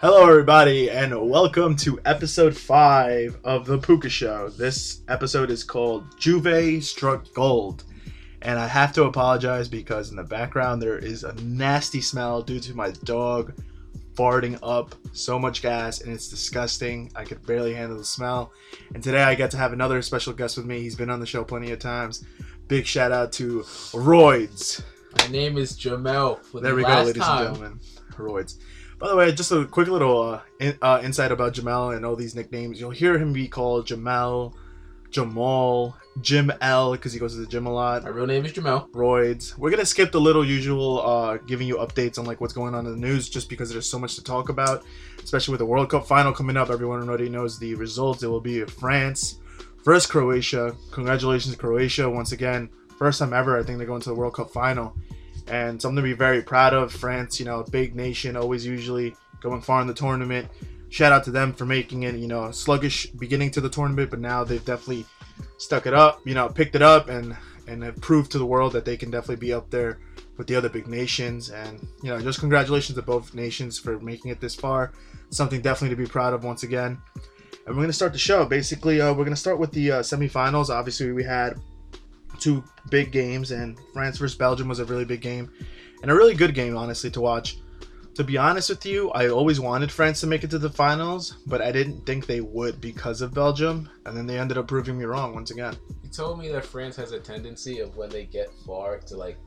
Hello, 0.00 0.28
everybody, 0.28 0.90
and 0.90 1.28
welcome 1.28 1.74
to 1.76 1.98
episode 2.04 2.56
five 2.56 3.36
of 3.42 3.66
the 3.66 3.78
Puca 3.78 4.08
Show. 4.08 4.48
This 4.48 5.02
episode 5.08 5.50
is 5.50 5.64
called 5.64 6.04
Juve 6.18 6.84
Struck 6.84 7.32
Gold, 7.34 7.82
and 8.42 8.58
I 8.60 8.68
have 8.68 8.92
to 8.92 9.04
apologize 9.04 9.68
because 9.68 10.10
in 10.10 10.16
the 10.16 10.22
background 10.22 10.80
there 10.80 10.98
is 10.98 11.24
a 11.24 11.34
nasty 11.42 12.00
smell 12.00 12.42
due 12.42 12.60
to 12.60 12.74
my 12.76 12.92
dog 13.04 13.52
farting 14.14 14.56
up 14.62 14.94
so 15.12 15.36
much 15.38 15.62
gas, 15.62 16.00
and 16.00 16.12
it's 16.12 16.28
disgusting. 16.28 17.10
I 17.16 17.24
could 17.24 17.44
barely 17.44 17.74
handle 17.74 17.98
the 17.98 18.04
smell. 18.04 18.52
And 18.94 19.02
today 19.02 19.22
I 19.22 19.34
get 19.34 19.50
to 19.52 19.56
have 19.56 19.72
another 19.72 20.00
special 20.02 20.32
guest 20.32 20.56
with 20.56 20.66
me. 20.66 20.80
He's 20.80 20.96
been 20.96 21.10
on 21.10 21.18
the 21.20 21.26
show 21.26 21.42
plenty 21.42 21.72
of 21.72 21.80
times. 21.80 22.24
Big 22.68 22.86
shout 22.86 23.10
out 23.10 23.32
to 23.32 23.60
Roidz. 23.92 24.80
My 25.20 25.26
name 25.28 25.58
is 25.58 25.72
Jamel. 25.76 26.40
For 26.44 26.60
There 26.60 26.70
the 26.70 26.76
we 26.76 26.82
go, 26.84 27.02
ladies 27.02 27.22
time. 27.22 27.46
and 27.46 27.54
gentlemen. 27.56 27.80
Roidz. 28.12 28.58
By 28.98 29.08
the 29.08 29.16
way, 29.16 29.30
just 29.30 29.52
a 29.52 29.64
quick 29.64 29.86
little 29.86 30.22
uh, 30.22 30.40
in, 30.58 30.76
uh, 30.82 31.00
insight 31.04 31.30
about 31.30 31.52
Jamal 31.52 31.92
and 31.92 32.04
all 32.04 32.16
these 32.16 32.34
nicknames. 32.34 32.80
You'll 32.80 32.90
hear 32.90 33.16
him 33.16 33.32
be 33.32 33.46
called 33.46 33.86
Jamal, 33.86 34.56
Jamal, 35.10 35.96
Jim 36.20 36.50
L, 36.60 36.92
because 36.92 37.12
he 37.12 37.20
goes 37.20 37.34
to 37.34 37.40
the 37.40 37.46
gym 37.46 37.66
a 37.66 37.72
lot. 37.72 38.02
My 38.02 38.08
real 38.08 38.26
name 38.26 38.44
is 38.44 38.52
Jamal. 38.52 38.88
Roidz. 38.88 39.56
We're 39.56 39.70
gonna 39.70 39.86
skip 39.86 40.10
the 40.10 40.20
little 40.20 40.44
usual 40.44 41.00
uh, 41.00 41.36
giving 41.36 41.68
you 41.68 41.76
updates 41.76 42.18
on 42.18 42.24
like 42.24 42.40
what's 42.40 42.52
going 42.52 42.74
on 42.74 42.86
in 42.86 42.92
the 42.92 43.06
news, 43.06 43.28
just 43.28 43.48
because 43.48 43.70
there's 43.70 43.88
so 43.88 44.00
much 44.00 44.16
to 44.16 44.24
talk 44.24 44.48
about, 44.48 44.84
especially 45.22 45.52
with 45.52 45.60
the 45.60 45.66
World 45.66 45.90
Cup 45.90 46.04
final 46.04 46.32
coming 46.32 46.56
up. 46.56 46.68
Everyone 46.68 47.00
already 47.08 47.28
knows 47.28 47.56
the 47.58 47.76
results. 47.76 48.24
It 48.24 48.28
will 48.28 48.40
be 48.40 48.64
France 48.64 49.38
versus 49.84 50.10
Croatia. 50.10 50.74
Congratulations, 50.90 51.54
Croatia, 51.54 52.10
once 52.10 52.32
again. 52.32 52.68
First 52.98 53.20
time 53.20 53.32
ever, 53.32 53.56
I 53.56 53.62
think 53.62 53.78
they're 53.78 53.86
going 53.86 54.00
to 54.02 54.08
the 54.08 54.14
World 54.16 54.34
Cup 54.34 54.50
final, 54.50 54.96
and 55.48 55.80
something 55.80 55.96
to 55.96 56.02
be 56.02 56.12
very 56.12 56.42
proud 56.42 56.74
of. 56.74 56.92
France, 56.92 57.38
you 57.38 57.46
know, 57.46 57.64
big 57.70 57.94
nation, 57.94 58.36
always 58.36 58.64
usually 58.64 59.14
going 59.40 59.60
far 59.60 59.80
in 59.80 59.86
the 59.86 59.94
tournament. 59.94 60.48
Shout 60.90 61.12
out 61.12 61.24
to 61.24 61.30
them 61.30 61.52
for 61.52 61.66
making 61.66 62.04
it, 62.04 62.14
you 62.16 62.28
know, 62.28 62.44
a 62.44 62.52
sluggish 62.52 63.06
beginning 63.06 63.50
to 63.52 63.60
the 63.60 63.68
tournament, 63.68 64.10
but 64.10 64.20
now 64.20 64.44
they've 64.44 64.64
definitely 64.64 65.04
stuck 65.58 65.86
it 65.86 65.94
up, 65.94 66.20
you 66.24 66.34
know, 66.34 66.48
picked 66.48 66.74
it 66.74 66.82
up 66.82 67.08
and 67.08 67.36
and 67.66 67.82
have 67.82 68.00
proved 68.00 68.32
to 68.32 68.38
the 68.38 68.46
world 68.46 68.72
that 68.72 68.86
they 68.86 68.96
can 68.96 69.10
definitely 69.10 69.36
be 69.36 69.52
up 69.52 69.68
there 69.68 69.98
with 70.38 70.46
the 70.46 70.54
other 70.54 70.70
big 70.70 70.86
nations. 70.86 71.50
And 71.50 71.86
you 72.02 72.08
know, 72.08 72.18
just 72.20 72.40
congratulations 72.40 72.96
to 72.96 73.02
both 73.02 73.34
nations 73.34 73.78
for 73.78 73.98
making 74.00 74.30
it 74.30 74.40
this 74.40 74.54
far. 74.54 74.92
Something 75.30 75.60
definitely 75.60 75.94
to 75.94 76.02
be 76.02 76.08
proud 76.08 76.32
of 76.32 76.44
once 76.44 76.62
again. 76.62 76.98
And 77.66 77.76
we're 77.76 77.82
gonna 77.82 77.92
start 77.92 78.12
the 78.12 78.18
show. 78.18 78.46
Basically, 78.46 79.00
uh, 79.00 79.12
we're 79.12 79.24
gonna 79.24 79.36
start 79.36 79.58
with 79.58 79.72
the 79.72 79.92
uh, 79.92 80.00
semifinals. 80.00 80.70
Obviously, 80.70 81.12
we 81.12 81.24
had 81.24 81.58
two 82.38 82.64
big 82.90 83.12
games, 83.12 83.50
and 83.50 83.78
France 83.92 84.18
versus 84.18 84.36
Belgium 84.36 84.68
was 84.68 84.78
a 84.78 84.84
really 84.84 85.04
big 85.04 85.20
game, 85.20 85.50
and 86.02 86.10
a 86.10 86.14
really 86.14 86.34
good 86.34 86.54
game, 86.54 86.76
honestly, 86.76 87.10
to 87.10 87.20
watch. 87.20 87.58
To 88.14 88.24
be 88.24 88.36
honest 88.36 88.68
with 88.68 88.84
you, 88.84 89.10
I 89.10 89.28
always 89.28 89.60
wanted 89.60 89.92
France 89.92 90.20
to 90.22 90.26
make 90.26 90.42
it 90.42 90.50
to 90.50 90.58
the 90.58 90.70
finals, 90.70 91.36
but 91.46 91.62
I 91.62 91.70
didn't 91.70 92.04
think 92.04 92.26
they 92.26 92.40
would 92.40 92.80
because 92.80 93.22
of 93.22 93.32
Belgium, 93.32 93.88
and 94.06 94.16
then 94.16 94.26
they 94.26 94.38
ended 94.38 94.58
up 94.58 94.66
proving 94.66 94.98
me 94.98 95.04
wrong 95.04 95.34
once 95.34 95.52
again. 95.52 95.76
You 96.02 96.10
told 96.10 96.40
me 96.40 96.48
that 96.48 96.64
France 96.64 96.96
has 96.96 97.12
a 97.12 97.20
tendency 97.20 97.78
of 97.78 97.96
when 97.96 98.10
they 98.10 98.24
get 98.24 98.50
far 98.66 98.98
to 98.98 99.16
like 99.16 99.38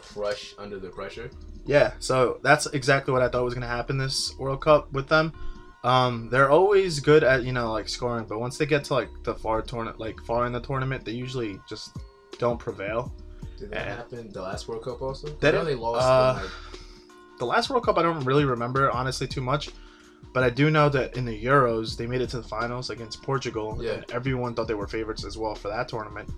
crush 0.00 0.54
under 0.58 0.80
the 0.80 0.88
pressure. 0.88 1.30
Yeah, 1.64 1.92
so 2.00 2.40
that's 2.42 2.66
exactly 2.66 3.12
what 3.12 3.22
I 3.22 3.28
thought 3.28 3.44
was 3.44 3.54
going 3.54 3.62
to 3.62 3.68
happen 3.68 3.98
this 3.98 4.34
World 4.36 4.62
Cup 4.62 4.92
with 4.92 5.06
them. 5.06 5.32
Um, 5.82 6.28
they're 6.30 6.50
always 6.50 7.00
good 7.00 7.24
at 7.24 7.42
you 7.44 7.52
know 7.52 7.72
like 7.72 7.88
scoring, 7.88 8.26
but 8.28 8.38
once 8.38 8.58
they 8.58 8.66
get 8.66 8.84
to 8.84 8.94
like 8.94 9.08
the 9.24 9.34
far 9.34 9.62
tournament, 9.62 9.98
like 9.98 10.20
far 10.24 10.46
in 10.46 10.52
the 10.52 10.60
tournament, 10.60 11.04
they 11.04 11.12
usually 11.12 11.58
just 11.68 11.96
don't 12.38 12.58
prevail. 12.58 13.12
Did 13.58 13.70
that 13.70 13.86
Yeah. 13.86 13.96
happen 13.96 14.30
the 14.32 14.42
last 14.42 14.68
World 14.68 14.84
Cup 14.84 15.00
also? 15.02 15.28
They 15.40 15.48
I 15.56 15.64
they 15.64 15.74
lost. 15.74 16.06
uh, 16.06 16.36
in, 16.38 16.42
like, 16.44 16.52
The 17.38 17.46
last 17.46 17.70
World 17.70 17.84
Cup, 17.84 17.96
I 17.98 18.02
don't 18.02 18.22
really 18.24 18.44
remember 18.44 18.90
honestly 18.90 19.26
too 19.26 19.40
much, 19.40 19.70
but 20.34 20.42
I 20.42 20.50
do 20.50 20.70
know 20.70 20.90
that 20.90 21.16
in 21.16 21.24
the 21.24 21.44
Euros 21.44 21.96
they 21.96 22.06
made 22.06 22.20
it 22.20 22.28
to 22.30 22.36
the 22.42 22.46
finals 22.48 22.90
against 22.90 23.22
Portugal, 23.22 23.78
Yeah. 23.80 23.92
and 23.92 24.10
everyone 24.12 24.54
thought 24.54 24.68
they 24.68 24.74
were 24.74 24.86
favorites 24.86 25.24
as 25.24 25.38
well 25.38 25.54
for 25.54 25.68
that 25.68 25.88
tournament, 25.88 26.28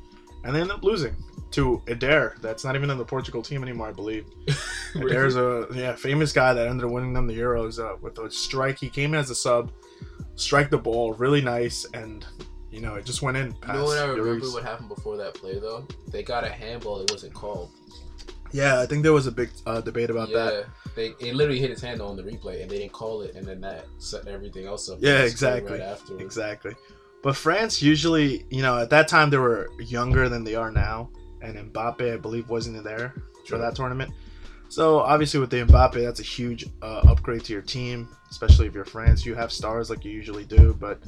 and 0.45 0.55
they 0.55 0.61
end 0.61 0.71
up 0.71 0.83
losing 0.83 1.17
to 1.53 1.83
Eder. 1.87 2.37
That's 2.41 2.65
not 2.65 2.75
even 2.75 2.91
in 2.91 2.99
the 2.99 3.05
Portugal 3.05 3.43
team 3.43 3.63
anymore, 3.63 3.89
I 3.89 3.93
believe. 3.93 4.27
There's 4.95 5.37
a 5.37 5.67
yeah 5.75 5.95
famous 5.95 6.33
guy 6.33 6.53
that 6.55 6.67
ended 6.67 6.85
up 6.87 6.91
winning 6.91 7.13
them 7.13 7.27
the 7.27 7.39
Euros 7.39 7.79
uh, 7.79 7.97
with 8.01 8.19
a 8.19 8.31
strike. 8.31 8.79
He 8.79 8.89
came 8.89 9.15
in 9.15 9.21
as 9.21 9.31
a 9.31 9.35
sub, 9.35 9.71
strike 10.35 10.71
the 10.71 10.79
ball 10.79 11.13
really 11.15 11.41
nice, 11.41 11.87
and 11.95 12.27
you 12.71 12.81
know 12.81 12.95
it 12.95 13.05
just 13.05 13.23
went 13.23 13.37
in. 13.37 13.49
you 13.49 13.53
Past 13.61 13.75
know 13.75 13.85
what 13.85 13.99
I 13.99 14.05
remember? 14.05 14.41
Lloris. 14.41 14.53
What 14.53 14.65
happened 14.65 14.89
before 14.89 15.17
that 15.19 15.35
play 15.35 15.59
though? 15.59 15.87
They 16.09 16.23
got 16.23 16.45
a 16.45 16.49
handball. 16.49 17.01
It 17.01 17.11
wasn't 17.11 17.35
called. 17.35 17.71
Yeah, 18.53 18.81
I 18.81 18.87
think 18.87 19.03
there 19.03 19.15
was 19.15 19.27
a 19.27 19.33
big 19.33 19.49
uh, 19.65 19.81
debate 19.81 20.11
about 20.11 20.29
yeah, 20.29 20.45
that. 20.45 20.67
they 20.95 21.15
it 21.21 21.35
literally 21.35 21.59
hit 21.59 21.71
his 21.71 21.81
hand 21.81 22.03
on 22.03 22.17
the 22.17 22.23
replay, 22.23 22.61
and 22.63 22.71
they 22.71 22.79
didn't 22.79 22.93
call 22.93 23.23
it, 23.23 23.35
and 23.35 23.47
then 23.47 23.61
that 23.63 23.87
set 23.99 24.29
everything 24.29 24.67
else 24.67 24.91
up. 24.91 24.99
Yeah, 25.01 25.23
exactly. 25.23 25.73
Right 25.73 25.81
after. 25.81 26.21
Exactly. 26.21 26.75
But 27.23 27.37
France 27.37 27.81
usually, 27.81 28.45
you 28.51 28.63
know, 28.63 28.79
at 28.79 28.91
that 28.91 29.09
time 29.09 29.31
they 29.31 29.39
were 29.39 29.71
younger 29.79 30.29
than 30.29 30.43
they 30.45 30.57
are 30.57 30.73
now, 30.73 31.11
and 31.41 31.73
Mbappe, 31.73 32.15
I 32.15 32.17
believe, 32.17 32.49
wasn't 32.49 32.83
there 32.83 33.15
for 33.47 33.59
that 33.59 33.77
tournament. 33.77 34.13
So 34.69 35.01
obviously, 35.01 35.39
with 35.39 35.51
the 35.51 35.59
Mbappe, 35.59 36.03
that's 36.03 36.21
a 36.21 36.25
huge 36.25 36.67
uh, 36.81 37.03
upgrade 37.07 37.45
to 37.45 37.53
your 37.53 37.63
team, 37.63 38.09
especially 38.31 38.67
if 38.67 38.75
you're 38.75 38.85
France. 38.85 39.25
You 39.25 39.35
have 39.35 39.53
stars 39.53 39.91
like 39.91 40.05
you 40.05 40.11
usually 40.11 40.45
do, 40.45 40.75
but 40.81 40.99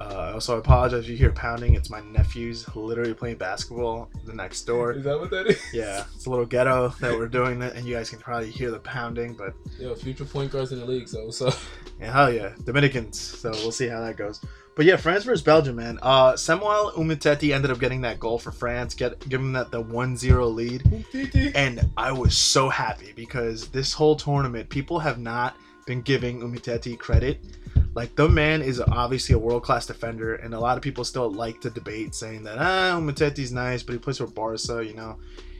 uh, 0.00 0.32
also 0.34 0.56
I 0.56 0.58
apologize 0.58 1.04
if 1.04 1.10
you 1.10 1.16
hear 1.16 1.32
pounding. 1.32 1.74
It's 1.74 1.90
my 1.90 2.00
nephews 2.00 2.66
literally 2.74 3.12
playing 3.12 3.36
basketball 3.36 4.08
the 4.24 4.32
next 4.32 4.62
door. 4.62 4.92
Is 4.92 5.04
that 5.04 5.18
what 5.18 5.30
that 5.30 5.48
is? 5.48 5.60
Yeah, 5.72 6.04
it's 6.14 6.26
a 6.26 6.30
little 6.30 6.46
ghetto 6.46 6.88
that 7.00 7.12
we're 7.12 7.28
doing 7.28 7.60
it, 7.62 7.74
and 7.74 7.86
you 7.86 7.94
guys 7.94 8.08
can 8.08 8.18
probably 8.18 8.50
hear 8.50 8.70
the 8.70 8.80
pounding, 8.80 9.34
but 9.34 9.54
Yo, 9.78 9.94
future 9.94 10.24
point 10.24 10.50
guards 10.50 10.72
in 10.72 10.80
the 10.80 10.86
league. 10.86 11.08
So 11.08 11.30
so. 11.30 11.52
yeah, 12.00 12.12
hell 12.12 12.32
yeah, 12.32 12.52
Dominicans. 12.64 13.20
So 13.20 13.50
we'll 13.50 13.72
see 13.72 13.88
how 13.88 14.00
that 14.00 14.16
goes. 14.16 14.40
But 14.74 14.86
yeah, 14.86 14.96
France 14.96 15.24
versus 15.24 15.42
Belgium, 15.42 15.76
man. 15.76 15.98
Uh, 16.00 16.34
Samuel 16.34 16.92
Umtiti 16.96 17.54
ended 17.54 17.70
up 17.70 17.78
getting 17.78 18.00
that 18.02 18.18
goal 18.18 18.38
for 18.38 18.50
France, 18.50 18.94
get 18.94 19.18
giving 19.28 19.52
that 19.52 19.70
the 19.70 19.82
1-0 19.82 20.54
lead, 20.54 21.54
and 21.54 21.90
I 21.96 22.12
was 22.12 22.36
so 22.36 22.70
happy 22.70 23.12
because 23.14 23.68
this 23.68 23.92
whole 23.92 24.16
tournament, 24.16 24.70
people 24.70 24.98
have 24.98 25.18
not 25.18 25.56
been 25.86 26.00
giving 26.00 26.40
Umtiti 26.40 26.98
credit. 26.98 27.40
Like 27.94 28.14
the 28.16 28.28
man 28.28 28.62
is 28.62 28.80
obviously 28.80 29.34
a 29.34 29.38
world 29.38 29.62
class 29.62 29.84
defender, 29.84 30.36
and 30.36 30.54
a 30.54 30.60
lot 30.60 30.78
of 30.78 30.82
people 30.82 31.04
still 31.04 31.30
like 31.30 31.60
to 31.60 31.70
debate 31.70 32.14
saying 32.14 32.44
that 32.44 32.56
ah 32.58 32.98
Umtiti's 32.98 33.52
nice, 33.52 33.82
but 33.82 33.92
he 33.92 33.98
plays 33.98 34.18
for 34.18 34.26
Barca. 34.26 34.82
You 34.82 34.94
know, 34.94 35.18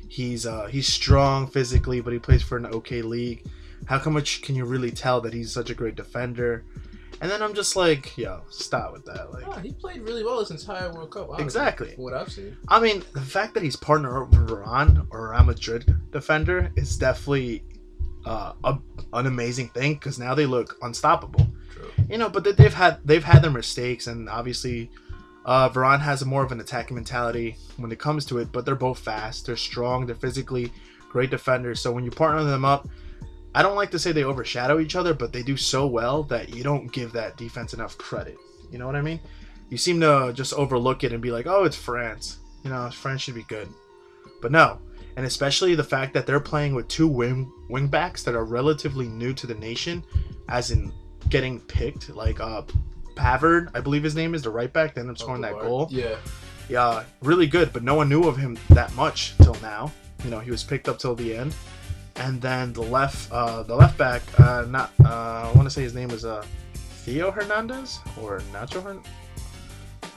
he's 0.09 0.47
uh, 0.47 0.67
he's 0.67 0.87
strong 0.87 1.47
physically, 1.47 2.01
but 2.01 2.15
he 2.15 2.19
plays 2.19 2.43
for 2.43 2.57
an 2.57 2.65
okay 2.67 3.03
league. 3.03 3.45
How 3.85 4.03
much 4.09 4.41
can 4.41 4.55
you 4.55 4.65
really 4.65 4.91
tell 4.91 5.21
that 5.21 5.35
he's 5.35 5.53
such 5.53 5.69
a 5.69 5.75
great 5.75 5.97
defender? 5.97 6.65
And 7.21 7.31
then 7.31 7.43
I'm 7.43 7.55
just 7.55 7.77
like, 7.77 8.17
yo, 8.19 8.43
stop 8.51 8.93
with 8.93 9.05
that. 9.05 9.33
Like, 9.33 9.63
he 9.65 9.73
played 9.73 10.03
really 10.03 10.25
well 10.25 10.41
this 10.41 10.51
entire 10.51 10.93
World 10.93 11.11
Cup. 11.13 11.29
honestly, 11.29 11.45
Exactly. 11.45 11.93
what 11.97 12.15
I've 12.15 12.33
seen. 12.33 12.57
I 12.69 12.81
mean, 12.81 13.03
the 13.13 13.21
fact 13.21 13.55
that 13.55 13.63
he's 13.63 13.77
partner 13.77 14.25
with 14.25 14.49
Varane 14.49 15.07
or 15.11 15.31
Real 15.31 15.45
Madrid 15.45 15.95
defender 16.11 16.73
is 16.77 16.97
definitely 16.97 17.65
uh, 18.27 18.55
a, 18.65 18.79
an 19.13 19.27
amazing 19.27 19.69
thing 19.69 19.95
because 19.95 20.19
now 20.19 20.35
they 20.35 20.47
look 20.47 20.77
unstoppable. 20.83 21.47
True. 21.73 21.91
You 22.09 22.19
know, 22.19 22.29
but 22.29 22.43
they- 22.45 22.53
they've 22.53 22.75
had 22.75 22.99
they've 23.05 23.25
had 23.25 23.43
their 23.43 23.51
mistakes, 23.51 24.07
and 24.09 24.29
obviously, 24.29 24.91
uh, 25.45 25.69
Varane 25.69 26.01
has 26.01 26.25
more 26.25 26.43
of 26.45 26.51
an 26.53 26.61
attacking 26.61 26.95
mentality 26.95 27.57
when 27.77 27.91
it 27.93 27.99
comes 27.99 28.25
to 28.27 28.39
it. 28.39 28.51
But 28.53 28.65
they're 28.65 28.75
both 28.77 28.99
fast, 29.01 29.47
they're 29.47 29.57
strong, 29.57 30.07
they're 30.07 30.15
physically 30.17 30.73
great 31.09 31.31
defenders. 31.31 31.81
So 31.81 31.93
when 31.93 32.05
you 32.05 32.11
partner 32.11 32.43
them 32.45 32.65
up, 32.65 32.89
I 33.55 33.63
don't 33.63 33.77
like 33.77 33.91
to 33.91 33.99
say 33.99 34.13
they 34.13 34.25
overshadow 34.25 34.81
each 34.81 34.97
other, 34.97 35.15
but 35.15 35.33
they 35.33 35.43
do 35.43 35.57
so 35.57 35.87
well 35.87 36.23
that 36.25 36.55
you 36.55 36.63
don't 36.63 36.91
give 36.93 37.13
that 37.13 37.37
defense 37.37 37.75
enough 37.75 37.99
credit. 37.99 38.37
You 38.71 38.79
know 38.79 38.87
what 38.87 38.97
I 38.97 39.03
mean? 39.03 39.21
You 39.69 39.77
seem 39.77 40.01
to 40.01 40.33
just 40.35 40.55
overlook 40.55 41.05
it 41.05 41.13
and 41.13 41.21
be 41.21 41.31
like, 41.31 41.47
"Oh, 41.47 41.65
it's 41.65 41.77
France." 41.77 42.39
You 42.65 42.71
know, 42.71 42.91
France 42.91 43.23
should 43.23 43.35
be 43.35 43.45
good, 43.45 43.69
but 44.41 44.53
no. 44.53 44.79
And 45.17 45.27
especially 45.27 45.75
the 45.75 45.85
fact 45.85 46.15
that 46.15 46.27
they're 46.27 46.41
playing 46.41 46.75
with 46.75 46.89
two 46.89 47.09
wing 47.09 47.53
wing 47.69 47.89
backs 47.89 48.23
that 48.23 48.35
are 48.35 48.45
relatively 48.45 49.09
new 49.09 49.35
to 49.35 49.47
the 49.47 49.55
nation, 49.55 50.03
as 50.49 50.71
in 50.71 50.93
getting 51.29 51.61
picked. 51.61 52.09
Like 52.11 52.41
uh, 52.41 52.63
Pavard, 53.15 53.71
I 53.75 53.81
believe 53.81 54.03
his 54.03 54.15
name 54.15 54.35
is 54.35 54.43
the 54.43 54.51
right 54.51 54.73
back. 54.73 54.95
That 54.95 55.01
ended 55.01 55.17
up 55.17 55.19
scoring 55.19 55.43
that 55.43 55.59
goal. 55.59 55.89
Yeah. 55.91 56.17
Yeah, 56.69 57.05
really 57.21 57.47
good, 57.47 57.73
but 57.73 57.83
no 57.83 57.95
one 57.95 58.09
knew 58.09 58.25
of 58.25 58.37
him 58.37 58.59
that 58.71 58.95
much 58.95 59.37
till 59.39 59.57
now. 59.61 59.93
You 60.25 60.31
know, 60.31 60.39
he 60.41 60.51
was 60.51 60.63
picked 60.63 60.89
up 60.89 60.99
till 60.99 61.15
the 61.15 61.35
end. 61.37 61.55
And 62.17 62.41
then 62.41 62.73
the 62.73 62.83
left, 62.83 63.33
uh, 63.33 63.63
the 63.63 63.75
left 63.75 63.97
back, 63.99 64.23
uh, 64.39 64.67
not, 64.69 64.93
uh, 65.05 65.51
I 65.51 65.53
want 65.55 65.67
to 65.67 65.71
say 65.71 65.83
his 65.83 65.95
name 65.95 66.09
was 66.09 66.25
uh, 66.25 66.45
Theo 67.05 67.31
Hernandez 67.31 68.01
or 68.21 68.41
Nacho 68.53 68.83
Hern- 68.83 69.03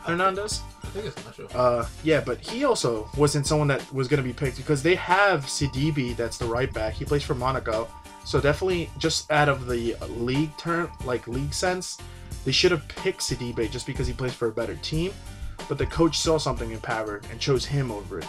Hernandez. 0.03 0.61
I 0.83 0.87
think 0.87 1.05
it's 1.07 1.35
sure. 1.35 1.47
Uh, 1.55 1.87
yeah, 2.03 2.21
but 2.21 2.39
he 2.39 2.63
also 2.63 3.09
wasn't 3.17 3.47
someone 3.47 3.67
that 3.69 3.91
was 3.93 4.07
going 4.07 4.21
to 4.21 4.27
be 4.27 4.33
picked 4.33 4.57
because 4.57 4.83
they 4.83 4.95
have 4.95 5.45
Sidibe, 5.45 6.15
that's 6.15 6.37
the 6.37 6.45
right 6.45 6.71
back. 6.71 6.93
He 6.93 7.05
plays 7.05 7.23
for 7.23 7.33
Monaco, 7.33 7.87
so 8.23 8.39
definitely 8.39 8.89
just 8.99 9.31
out 9.31 9.49
of 9.49 9.65
the 9.65 9.95
league 10.17 10.55
term, 10.57 10.91
like 11.05 11.27
league 11.27 11.53
sense, 11.53 11.97
they 12.43 12.51
should 12.51 12.71
have 12.71 12.87
picked 12.87 13.21
Sidibe 13.21 13.69
just 13.71 13.87
because 13.87 14.05
he 14.05 14.13
plays 14.13 14.33
for 14.33 14.47
a 14.47 14.51
better 14.51 14.75
team. 14.77 15.11
But 15.67 15.79
the 15.79 15.87
coach 15.87 16.19
saw 16.19 16.37
something 16.37 16.69
in 16.69 16.79
Pavard 16.79 17.23
and 17.31 17.39
chose 17.39 17.65
him 17.65 17.89
over 17.89 18.19
it. 18.19 18.27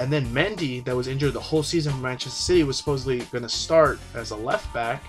And 0.00 0.10
then 0.10 0.26
Mendy, 0.28 0.82
that 0.86 0.96
was 0.96 1.08
injured 1.08 1.34
the 1.34 1.40
whole 1.40 1.62
season 1.62 1.92
for 1.92 1.98
Manchester 1.98 2.30
City, 2.30 2.64
was 2.64 2.78
supposedly 2.78 3.18
going 3.26 3.42
to 3.42 3.50
start 3.50 4.00
as 4.14 4.30
a 4.30 4.36
left 4.36 4.72
back, 4.72 5.04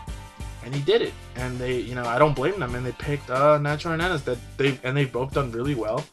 and 0.65 0.75
he 0.75 0.81
did 0.81 1.01
it. 1.01 1.13
And 1.37 1.57
they, 1.57 1.79
you 1.79 1.95
know, 1.95 2.03
I 2.03 2.19
don't 2.19 2.35
blame 2.35 2.59
them. 2.59 2.75
And 2.75 2.85
they 2.85 2.91
picked 2.91 3.29
uh, 3.29 3.57
Nacho 3.57 3.91
Hernandez 3.91 4.23
that 4.23 4.37
they 4.57 4.77
and 4.83 4.95
they've 4.95 5.11
both 5.11 5.33
done 5.33 5.49
really 5.53 5.75
well. 5.75 6.03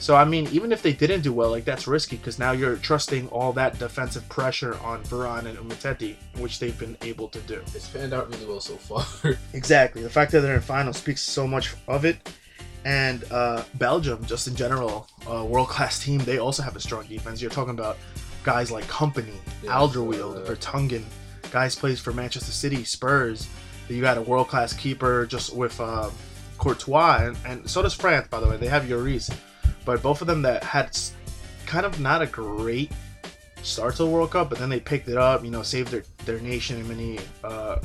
So 0.00 0.16
I 0.16 0.24
mean, 0.24 0.48
even 0.52 0.72
if 0.72 0.80
they 0.80 0.94
didn't 0.94 1.20
do 1.20 1.34
well, 1.34 1.50
like 1.50 1.66
that's 1.66 1.86
risky 1.86 2.16
because 2.16 2.38
now 2.38 2.52
you're 2.52 2.76
trusting 2.76 3.28
all 3.28 3.52
that 3.52 3.78
defensive 3.78 4.26
pressure 4.30 4.78
on 4.78 5.02
Varane 5.02 5.44
and 5.44 5.58
Umtiti, 5.58 6.16
which 6.38 6.60
they've 6.60 6.78
been 6.78 6.96
able 7.02 7.28
to 7.28 7.40
do. 7.40 7.60
It's 7.74 7.88
panned 7.88 8.14
out 8.14 8.32
really 8.32 8.46
well 8.46 8.60
so 8.60 8.76
far. 8.76 9.04
Exactly. 9.52 10.02
The 10.02 10.08
fact 10.08 10.32
that 10.32 10.40
they're 10.40 10.54
in 10.54 10.60
final 10.62 10.94
speaks 10.94 11.20
so 11.20 11.46
much 11.46 11.74
of 11.86 12.06
it. 12.06 12.16
And 12.88 13.22
uh, 13.30 13.64
Belgium, 13.74 14.24
just 14.24 14.48
in 14.48 14.56
general, 14.56 15.06
a 15.26 15.44
world 15.44 15.68
class 15.68 16.02
team, 16.02 16.20
they 16.20 16.38
also 16.38 16.62
have 16.62 16.74
a 16.74 16.80
strong 16.80 17.04
defense. 17.04 17.42
You're 17.42 17.50
talking 17.50 17.74
about 17.74 17.98
guys 18.42 18.70
like 18.70 18.86
Kompany, 18.86 19.34
Yeah, 19.62 19.72
Alderweireld, 19.72 20.38
uh, 20.38 20.50
Vertonghen, 20.50 21.04
guys 21.50 21.76
plays 21.76 22.00
for 22.00 22.14
Manchester 22.14 22.50
City, 22.50 22.84
Spurs. 22.84 23.46
You 23.90 24.00
got 24.00 24.16
a 24.16 24.22
world 24.22 24.48
class 24.48 24.72
keeper 24.72 25.26
just 25.26 25.54
with 25.54 25.78
uh, 25.78 26.08
Courtois, 26.56 27.26
and, 27.26 27.36
and 27.44 27.70
so 27.70 27.82
does 27.82 27.92
France, 27.92 28.26
by 28.28 28.40
the 28.40 28.48
way. 28.48 28.56
They 28.56 28.68
have 28.68 28.84
Lloris. 28.84 29.30
But 29.84 30.02
both 30.02 30.22
of 30.22 30.26
them 30.26 30.40
that 30.42 30.64
had 30.64 30.98
kind 31.66 31.84
of 31.84 32.00
not 32.00 32.22
a 32.22 32.26
great 32.26 32.90
start 33.62 33.96
to 33.96 34.04
the 34.04 34.08
World 34.08 34.30
Cup, 34.30 34.48
but 34.48 34.58
then 34.58 34.70
they 34.70 34.80
picked 34.80 35.08
it 35.08 35.18
up, 35.18 35.44
you 35.44 35.50
know, 35.50 35.62
saved 35.62 35.90
their, 35.90 36.04
their 36.24 36.40
nation 36.40 36.80
in 36.80 36.88
many 36.88 37.18
uh, 37.44 37.80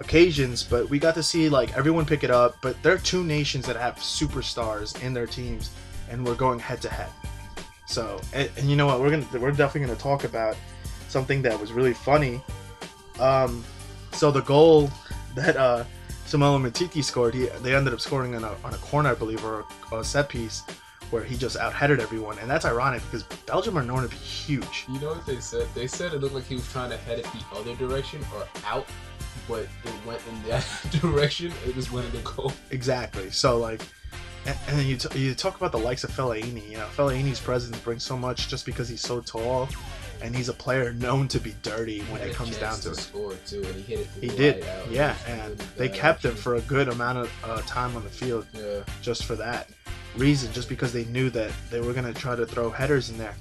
occasions, 0.00 0.62
but 0.62 0.88
we 0.88 0.98
got 0.98 1.14
to 1.14 1.22
see 1.22 1.48
like 1.48 1.76
everyone 1.76 2.04
pick 2.04 2.24
it 2.24 2.30
up. 2.30 2.56
But 2.60 2.82
there 2.82 2.94
are 2.94 2.98
two 2.98 3.22
nations 3.22 3.66
that 3.66 3.76
have 3.76 3.96
superstars 3.96 5.00
in 5.02 5.14
their 5.14 5.26
teams, 5.26 5.70
and 6.10 6.26
we're 6.26 6.34
going 6.34 6.58
head 6.58 6.82
to 6.82 6.88
head. 6.88 7.10
So, 7.86 8.20
and, 8.32 8.50
and 8.56 8.70
you 8.70 8.76
know 8.76 8.86
what? 8.86 9.00
We're 9.00 9.10
gonna 9.10 9.26
we're 9.38 9.52
definitely 9.52 9.86
gonna 9.86 9.98
talk 9.98 10.24
about 10.24 10.56
something 11.08 11.42
that 11.42 11.58
was 11.60 11.72
really 11.72 11.94
funny. 11.94 12.40
Um, 13.18 13.64
so 14.12 14.30
the 14.30 14.42
goal 14.42 14.90
that 15.34 15.56
uh, 15.56 15.84
Samuel 16.24 16.58
Umtiti 16.58 17.04
scored, 17.04 17.34
he 17.34 17.46
they 17.62 17.74
ended 17.74 17.92
up 17.92 18.00
scoring 18.00 18.34
on 18.34 18.44
a 18.44 18.54
on 18.64 18.74
a 18.74 18.78
corner, 18.78 19.10
I 19.10 19.14
believe, 19.14 19.44
or 19.44 19.64
a, 19.92 19.96
a 19.96 20.04
set 20.04 20.28
piece. 20.28 20.62
Where 21.10 21.24
he 21.24 21.36
just 21.36 21.56
out-headed 21.56 21.98
everyone, 21.98 22.38
and 22.38 22.48
that's 22.48 22.64
ironic 22.64 23.02
because 23.02 23.24
Belgium 23.44 23.76
are 23.76 23.82
known 23.82 24.02
to 24.02 24.08
be 24.08 24.14
huge. 24.14 24.86
You 24.88 25.00
know 25.00 25.08
what 25.08 25.26
they 25.26 25.40
said? 25.40 25.66
They 25.74 25.88
said 25.88 26.14
it 26.14 26.20
looked 26.20 26.36
like 26.36 26.44
he 26.44 26.54
was 26.54 26.70
trying 26.70 26.90
to 26.90 26.96
head 26.98 27.18
it 27.18 27.24
the 27.24 27.58
other 27.58 27.74
direction 27.74 28.24
or 28.32 28.46
out, 28.64 28.86
but 29.48 29.60
it 29.84 30.06
went 30.06 30.20
in 30.28 30.48
that 30.48 30.66
direction. 31.00 31.52
It 31.66 31.74
just 31.74 31.92
went 31.92 32.06
in 32.06 32.12
the 32.12 32.30
goal. 32.30 32.52
Exactly. 32.70 33.30
So 33.30 33.58
like, 33.58 33.82
and, 34.46 34.56
and 34.68 34.78
then 34.78 34.86
you 34.86 34.96
t- 34.96 35.18
you 35.18 35.34
talk 35.34 35.56
about 35.56 35.72
the 35.72 35.78
likes 35.78 36.04
of 36.04 36.10
Fellaini. 36.10 36.68
You 36.70 36.78
know, 36.78 36.86
Fellaini's 36.96 37.40
presence 37.40 37.78
brings 37.78 38.02
so 38.02 38.16
much 38.16 38.48
just 38.48 38.64
because 38.64 38.88
he's 38.88 39.02
so 39.02 39.20
tall, 39.20 39.68
and 40.22 40.34
he's 40.34 40.48
a 40.48 40.52
player 40.54 40.92
known 40.92 41.28
to 41.28 41.40
be 41.40 41.54
dirty 41.62 42.00
when 42.02 42.22
it 42.22 42.34
comes 42.34 42.56
down 42.56 42.72
chance 42.72 42.84
to 42.84 42.90
it. 42.90 42.96
score 42.96 43.34
too, 43.46 43.62
and 43.62 43.74
he 43.74 43.82
hit 43.82 44.00
it. 44.00 44.08
He 44.20 44.28
did, 44.28 44.64
out. 44.64 44.90
Yeah, 44.90 45.12
was 45.12 45.26
and 45.26 45.58
they 45.76 45.88
kept 45.88 46.24
him 46.24 46.34
for 46.34 46.56
a 46.56 46.60
good 46.62 46.88
amount 46.88 47.18
of 47.18 47.32
uh, 47.44 47.60
time 47.62 47.96
on 47.96 48.02
the 48.02 48.10
field 48.10 48.46
Yeah, 48.54 48.82
just 49.02 49.24
for 49.24 49.36
that 49.36 49.68
reason, 50.16 50.52
just 50.52 50.68
because 50.68 50.92
they 50.92 51.04
knew 51.06 51.30
that 51.30 51.52
they 51.70 51.80
were 51.80 51.92
gonna 51.92 52.14
try 52.14 52.34
to 52.34 52.46
throw 52.46 52.70
headers 52.70 53.10
in 53.10 53.18
there. 53.18 53.34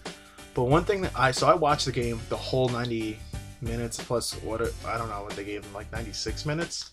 But 0.53 0.63
one 0.63 0.83
thing 0.83 1.01
that 1.01 1.13
I 1.15 1.31
so 1.31 1.47
I 1.47 1.53
watched 1.53 1.85
the 1.85 1.91
game 1.91 2.19
the 2.29 2.37
whole 2.37 2.69
90 2.69 3.17
minutes 3.61 4.01
plus 4.03 4.33
what 4.43 4.61
I 4.85 4.97
don't 4.97 5.09
know 5.09 5.23
what 5.23 5.35
they 5.35 5.43
gave 5.43 5.63
him 5.63 5.73
like 5.73 5.91
96 5.91 6.45
minutes 6.45 6.91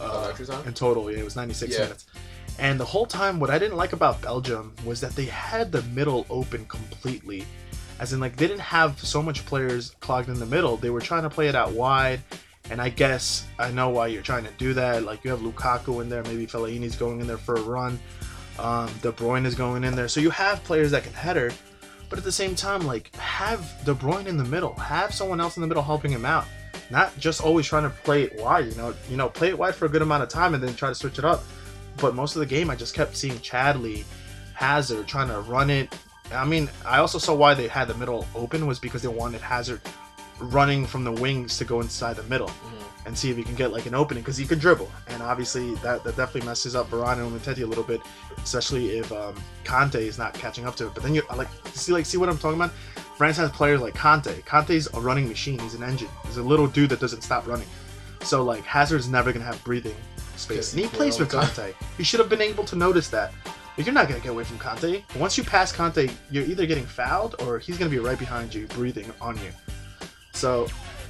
uh, 0.00 0.32
extra 0.36 0.60
in 0.66 0.74
total. 0.74 1.10
Yeah, 1.10 1.18
it 1.18 1.24
was 1.24 1.36
96 1.36 1.72
Yeah. 1.74 1.80
minutes. 1.84 2.06
And 2.58 2.78
the 2.80 2.84
whole 2.84 3.06
time, 3.06 3.38
what 3.38 3.50
I 3.50 3.58
didn't 3.58 3.76
like 3.76 3.92
about 3.92 4.20
Belgium 4.20 4.72
was 4.84 5.00
that 5.00 5.12
they 5.12 5.26
had 5.26 5.70
the 5.70 5.82
middle 5.82 6.26
open 6.28 6.64
completely. 6.66 7.44
As 8.00 8.12
in, 8.12 8.18
like, 8.20 8.36
they 8.36 8.46
didn't 8.48 8.60
have 8.62 8.98
so 8.98 9.22
much 9.22 9.46
players 9.46 9.90
clogged 10.00 10.28
in 10.28 10.38
the 10.40 10.46
middle. 10.46 10.76
They 10.76 10.90
were 10.90 11.00
trying 11.00 11.22
to 11.22 11.30
play 11.30 11.46
it 11.48 11.54
out 11.54 11.70
wide. 11.72 12.20
And 12.70 12.80
I 12.82 12.88
guess 12.88 13.46
I 13.60 13.70
know 13.70 13.90
why 13.90 14.08
you're 14.08 14.22
trying 14.22 14.44
to 14.44 14.50
do 14.58 14.74
that. 14.74 15.04
Like, 15.04 15.22
you 15.24 15.30
have 15.30 15.40
Lukaku 15.40 16.02
in 16.02 16.08
there. 16.08 16.22
Maybe 16.24 16.46
Fellaini's 16.46 16.96
going 16.96 17.20
in 17.20 17.26
there 17.28 17.38
for 17.38 17.54
a 17.54 17.60
run. 17.60 17.98
Um, 18.58 18.88
De 19.02 19.12
Bruyne 19.12 19.46
is 19.46 19.54
going 19.54 19.84
in 19.84 19.94
there. 19.94 20.08
So 20.08 20.18
you 20.20 20.30
have 20.30 20.62
players 20.64 20.90
that 20.90 21.04
can 21.04 21.12
header. 21.12 21.52
But 22.08 22.18
at 22.18 22.24
the 22.24 22.32
same 22.32 22.54
time, 22.54 22.86
like, 22.86 23.14
have 23.16 23.60
De 23.84 23.94
Bruyne 23.94 24.26
in 24.26 24.36
the 24.36 24.44
middle. 24.44 24.74
Have 24.74 25.14
someone 25.14 25.40
else 25.40 25.56
in 25.56 25.60
the 25.60 25.66
middle 25.66 25.82
helping 25.82 26.10
him 26.10 26.24
out. 26.24 26.46
Not 26.90 27.16
just 27.18 27.42
always 27.42 27.66
trying 27.66 27.82
to 27.82 27.90
play 27.90 28.22
it 28.22 28.40
wide, 28.40 28.66
you 28.66 28.74
know. 28.76 28.94
You 29.10 29.16
know, 29.16 29.28
play 29.28 29.48
it 29.48 29.58
wide 29.58 29.74
for 29.74 29.86
a 29.86 29.88
good 29.88 30.02
amount 30.02 30.22
of 30.22 30.28
time 30.28 30.54
and 30.54 30.62
then 30.62 30.74
try 30.74 30.88
to 30.88 30.94
switch 30.94 31.18
it 31.18 31.24
up 31.24 31.42
but 31.98 32.14
most 32.14 32.36
of 32.36 32.40
the 32.40 32.46
game 32.46 32.70
I 32.70 32.76
just 32.76 32.94
kept 32.94 33.16
seeing 33.16 33.34
Chadli, 33.34 34.04
Hazard 34.54 35.06
trying 35.06 35.28
to 35.28 35.40
run 35.40 35.70
it. 35.70 35.94
I 36.32 36.44
mean, 36.44 36.70
I 36.84 36.98
also 36.98 37.18
saw 37.18 37.34
why 37.34 37.54
they 37.54 37.68
had 37.68 37.88
the 37.88 37.94
middle 37.94 38.26
open 38.34 38.66
was 38.66 38.78
because 38.78 39.02
they 39.02 39.08
wanted 39.08 39.40
Hazard 39.40 39.80
running 40.40 40.86
from 40.86 41.04
the 41.04 41.12
wings 41.12 41.58
to 41.58 41.64
go 41.64 41.80
inside 41.80 42.16
the 42.16 42.22
middle 42.24 42.48
Mhm. 42.48 42.84
and 43.06 43.18
see 43.18 43.30
if 43.30 43.36
he 43.36 43.42
can 43.42 43.54
get 43.54 43.72
like 43.72 43.86
an 43.86 43.94
opening 43.94 44.22
because 44.22 44.36
he 44.36 44.46
can 44.46 44.58
dribble. 44.58 44.90
And 45.08 45.22
obviously 45.22 45.74
that, 45.76 46.04
that 46.04 46.16
definitely 46.16 46.46
messes 46.46 46.74
up 46.76 46.90
Varane 46.90 47.18
and 47.18 47.40
Umtiti 47.40 47.62
a 47.62 47.66
little 47.66 47.84
bit, 47.84 48.00
especially 48.42 48.98
if 48.98 49.10
um, 49.12 49.34
Kante 49.64 49.96
is 49.96 50.18
not 50.18 50.34
catching 50.34 50.66
up 50.66 50.76
to 50.76 50.86
it. 50.86 50.94
But 50.94 51.02
then 51.02 51.14
you 51.14 51.22
like 51.36 51.48
see 51.74 51.92
like 51.92 52.06
see 52.06 52.16
what 52.18 52.28
I'm 52.28 52.38
talking 52.38 52.58
about. 52.60 52.72
France 53.16 53.36
has 53.38 53.50
players 53.50 53.80
like 53.80 53.94
Kante. 53.94 54.44
Kante's 54.44 54.88
a 54.94 55.00
running 55.00 55.28
machine. 55.28 55.58
He's 55.58 55.74
an 55.74 55.82
engine. 55.82 56.08
He's 56.26 56.36
a 56.36 56.42
little 56.42 56.66
dude 56.66 56.90
that 56.90 57.00
doesn't 57.00 57.22
stop 57.22 57.46
running. 57.46 57.66
So 58.22 58.42
like 58.44 58.64
Hazard's 58.64 59.08
never 59.08 59.32
gonna 59.32 59.44
have 59.44 59.62
breathing 59.64 59.96
space, 60.36 60.72
and 60.72 60.80
he 60.82 60.88
plays 60.88 61.18
with 61.18 61.30
Kante. 61.32 61.74
He 61.96 62.04
should 62.04 62.20
have 62.20 62.28
been 62.28 62.40
able 62.42 62.64
to 62.64 62.76
notice 62.76 63.08
that. 63.08 63.32
Like, 63.76 63.86
you're 63.86 63.94
not 63.94 64.08
gonna 64.08 64.20
get 64.20 64.30
away 64.30 64.44
from 64.44 64.58
Kante. 64.58 65.02
Once 65.16 65.36
you 65.38 65.44
pass 65.44 65.72
Kante, 65.72 66.10
you're 66.30 66.44
either 66.44 66.66
getting 66.66 66.84
fouled 66.86 67.36
or 67.42 67.58
he's 67.60 67.76
gonna 67.78 67.90
be 67.90 67.98
right 67.98 68.18
behind 68.18 68.52
you, 68.54 68.66
breathing 68.68 69.12
on 69.20 69.36
you. 69.38 69.50
So 70.38 70.68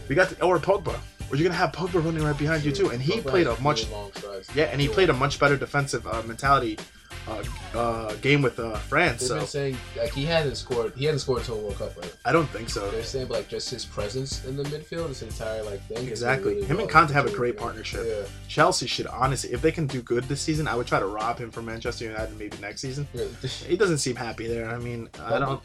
we 0.08 0.14
got 0.14 0.30
the, 0.30 0.42
or 0.42 0.58
Pogba, 0.58 0.98
or 1.30 1.36
you're 1.36 1.46
gonna 1.46 1.54
have 1.54 1.72
Pogba 1.72 2.02
running 2.02 2.22
right 2.22 2.36
behind 2.36 2.64
you 2.64 2.72
too, 2.72 2.90
and 2.90 3.00
he 3.00 3.20
Pogba 3.20 3.26
played 3.26 3.46
a 3.46 3.60
much 3.60 3.88
long 3.90 4.10
yeah, 4.54 4.64
and 4.64 4.80
he 4.80 4.88
played 4.88 5.10
a 5.10 5.12
much 5.12 5.38
better 5.38 5.56
defensive 5.56 6.06
uh, 6.06 6.22
mentality 6.22 6.78
uh, 7.26 7.42
uh, 7.74 8.14
game 8.16 8.40
with 8.40 8.58
uh, 8.58 8.76
France. 8.76 9.20
They've 9.20 9.28
So 9.28 9.36
been 9.36 9.46
saying 9.46 9.76
like 9.96 10.12
he 10.12 10.24
hasn't 10.24 10.56
scored. 10.56 10.94
He 10.96 11.04
hasn't 11.04 11.20
scored 11.20 11.40
until 11.40 11.58
World 11.60 11.76
Cup, 11.76 11.96
right? 11.96 12.14
I 12.24 12.32
don't 12.32 12.48
think 12.48 12.70
so. 12.70 12.90
They're 12.90 13.02
saying 13.02 13.28
like 13.28 13.48
just 13.48 13.68
his 13.70 13.84
presence 13.84 14.44
in 14.46 14.56
the 14.56 14.62
midfield, 14.64 15.08
this 15.08 15.22
entire 15.22 15.62
like 15.64 15.82
thing. 15.88 16.08
Exactly. 16.08 16.54
really 16.54 16.66
Him 16.66 16.78
and 16.80 16.90
well. 16.90 17.06
Kante 17.06 17.10
have 17.10 17.26
a 17.26 17.30
great 17.30 17.54
really 17.54 17.58
partnership. 17.58 18.02
good. 18.02 18.28
Chelsea 18.48 18.86
should 18.86 19.06
honestly, 19.08 19.52
if 19.52 19.60
they 19.60 19.72
can 19.72 19.86
do 19.86 20.00
good 20.02 20.24
this 20.24 20.40
season, 20.40 20.66
I 20.66 20.74
would 20.74 20.86
try 20.86 21.00
to 21.00 21.06
rob 21.06 21.38
him 21.38 21.50
from 21.50 21.66
Manchester 21.66 22.06
United 22.06 22.38
maybe 22.38 22.56
next 22.58 22.80
season. 22.80 23.06
Yeah. 23.12 23.24
He 23.68 23.76
doesn't 23.76 23.98
seem 23.98 24.16
happy 24.16 24.46
there. 24.46 24.70
I 24.70 24.78
mean, 24.78 25.08
I 25.22 25.38
don't. 25.38 25.60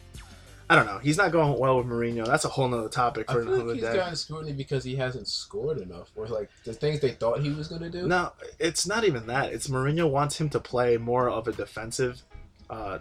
I 0.70 0.76
don't 0.76 0.86
know. 0.86 0.98
He's 1.00 1.18
not 1.18 1.32
going 1.32 1.60
well 1.60 1.78
with 1.78 1.86
Mourinho. 1.88 2.26
That's 2.26 2.46
a 2.46 2.50
whole 2.50 2.68
nother 2.68 2.90
topic 2.90 3.30
I 3.30 3.34
for 3.34 3.44
feel 3.44 3.54
another 3.54 3.68
like 3.70 3.76
he's 3.76 3.84
day. 3.84 3.96
gotten 3.96 4.16
scrutiny 4.16 4.54
because 4.54 4.84
he 4.84 4.96
hasn't 4.96 5.28
scored 5.28 5.78
enough, 5.80 6.10
or 6.16 6.28
like 6.28 6.50
the 6.64 6.74
things 6.74 7.00
they 7.00 7.12
thought 7.12 7.42
he 7.42 7.50
was 7.52 7.68
gonna 7.68 7.90
do. 7.90 8.08
No, 8.08 8.32
it's 8.60 8.88
not 8.88 9.04
even 9.04 9.28
that. 9.28 9.52
It's 9.54 9.68
Mourinho 9.68 10.10
wants 10.10 10.40
him 10.40 10.50
to 10.50 10.60
play 10.60 10.98
more 10.98 11.30
of 11.30 11.48
a 11.48 11.52
defensive 11.52 12.24
uh, 12.70 13.00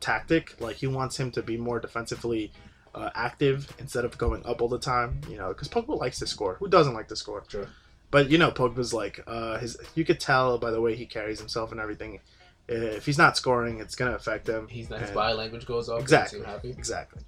tactic. 0.00 0.60
Like 0.60 0.76
he 0.76 0.86
wants 0.86 1.18
him 1.18 1.30
to 1.32 1.42
be 1.42 1.56
more 1.56 1.80
defensively 1.80 2.52
uh, 2.94 3.10
active 3.14 3.72
instead 3.78 4.04
of 4.04 4.16
going 4.18 4.44
up 4.46 4.62
all 4.62 4.68
the 4.68 4.78
time. 4.78 5.20
You 5.28 5.36
know, 5.36 5.48
because 5.48 5.68
Pogba 5.68 5.98
likes 5.98 6.18
to 6.20 6.26
score. 6.26 6.54
Who 6.56 6.68
doesn't 6.68 6.94
like 6.94 7.08
to 7.08 7.16
score? 7.16 7.44
Sure. 7.48 7.68
But 8.10 8.30
you 8.30 8.38
know, 8.38 8.50
Pogba's 8.50 8.94
like 8.94 9.20
uh, 9.26 9.58
his. 9.58 9.76
You 9.94 10.04
could 10.04 10.20
tell 10.20 10.58
by 10.58 10.70
the 10.70 10.80
way 10.80 10.94
he 10.94 11.06
carries 11.06 11.38
himself 11.38 11.72
and 11.72 11.80
everything. 11.80 12.20
If 12.66 13.04
he's 13.04 13.18
not 13.18 13.36
scoring, 13.36 13.80
it's 13.80 13.94
gonna 13.94 14.14
affect 14.14 14.48
him. 14.48 14.68
He's 14.68 14.88
not. 14.88 15.00
His 15.00 15.10
And- 15.10 15.14
body 15.14 15.34
language 15.34 15.66
goes 15.66 15.88
off. 15.88 16.00
Exactly. 16.00 16.40
Exactly. 16.40 16.70
Happy. 16.70 16.78
Exactly. 16.78 17.22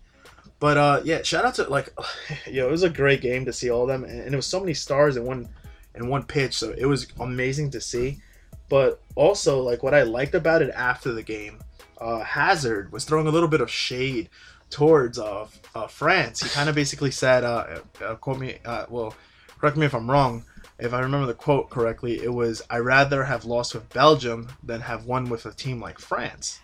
But 0.59 0.77
uh, 0.79 1.01
yeah, 1.05 1.23
shout 1.23 1.45
out 1.45 1.55
to 1.57 1.65
like, 1.65 1.93
yo, 2.47 2.67
it 2.67 2.71
was 2.71 2.83
a 2.83 2.91
great 2.91 3.21
game 3.21 3.45
to 3.45 3.53
see 3.53 3.71
all 3.71 3.83
of 3.83 3.89
them, 3.89 4.05
and, 4.05 4.21
and 4.21 4.33
it 4.33 4.37
was 4.37 4.47
so 4.47 4.61
many 4.61 4.75
stars 4.75 5.17
in 5.17 5.25
one 5.25 5.49
in 5.95 6.09
one 6.09 6.23
pitch, 6.25 6.55
so 6.55 6.75
it 6.77 6.87
was 6.87 7.07
amazing 7.21 7.71
to 7.73 7.81
see. 7.81 8.21
But 8.69 9.01
also, 9.15 9.61
like, 9.61 9.83
what 9.83 9.95
I 9.95 10.03
liked 10.03 10.35
about 10.35 10.63
it 10.63 10.71
after 10.75 11.13
the 11.13 11.23
game, 11.23 11.61
uh, 12.01 12.21
Hazard 12.21 12.91
was 12.91 13.05
throwing 13.05 13.27
a 13.27 13.31
little 13.31 13.49
bit 13.49 13.61
of 13.61 13.71
shade 13.71 14.29
towards 14.71 15.19
uh, 15.19 15.47
uh 15.75 15.87
France. 15.87 16.43
He 16.43 16.49
kind 16.49 16.69
of 16.69 16.75
basically 16.75 17.11
said, 17.11 17.45
uh, 17.45 17.81
uh, 18.05 18.15
quote 18.17 18.39
me, 18.39 18.57
uh, 18.65 18.87
well, 18.89 19.15
correct 19.59 19.77
me 19.77 19.87
if 19.87 19.95
I'm 19.95 20.11
wrong. 20.11 20.45
If 20.79 20.93
I 20.93 21.01
remember 21.01 21.27
the 21.27 21.35
quote 21.35 21.71
correctly, 21.71 22.23
it 22.23 22.35
was, 22.35 22.61
"I 22.69 22.79
rather 22.79 23.25
have 23.25 23.45
lost 23.45 23.75
with 23.75 23.93
Belgium 23.93 24.49
than 24.63 24.83
have 24.83 25.05
won 25.05 25.31
with 25.31 25.47
a 25.47 25.53
team 25.53 25.81
like 25.81 25.99
France." 25.99 26.61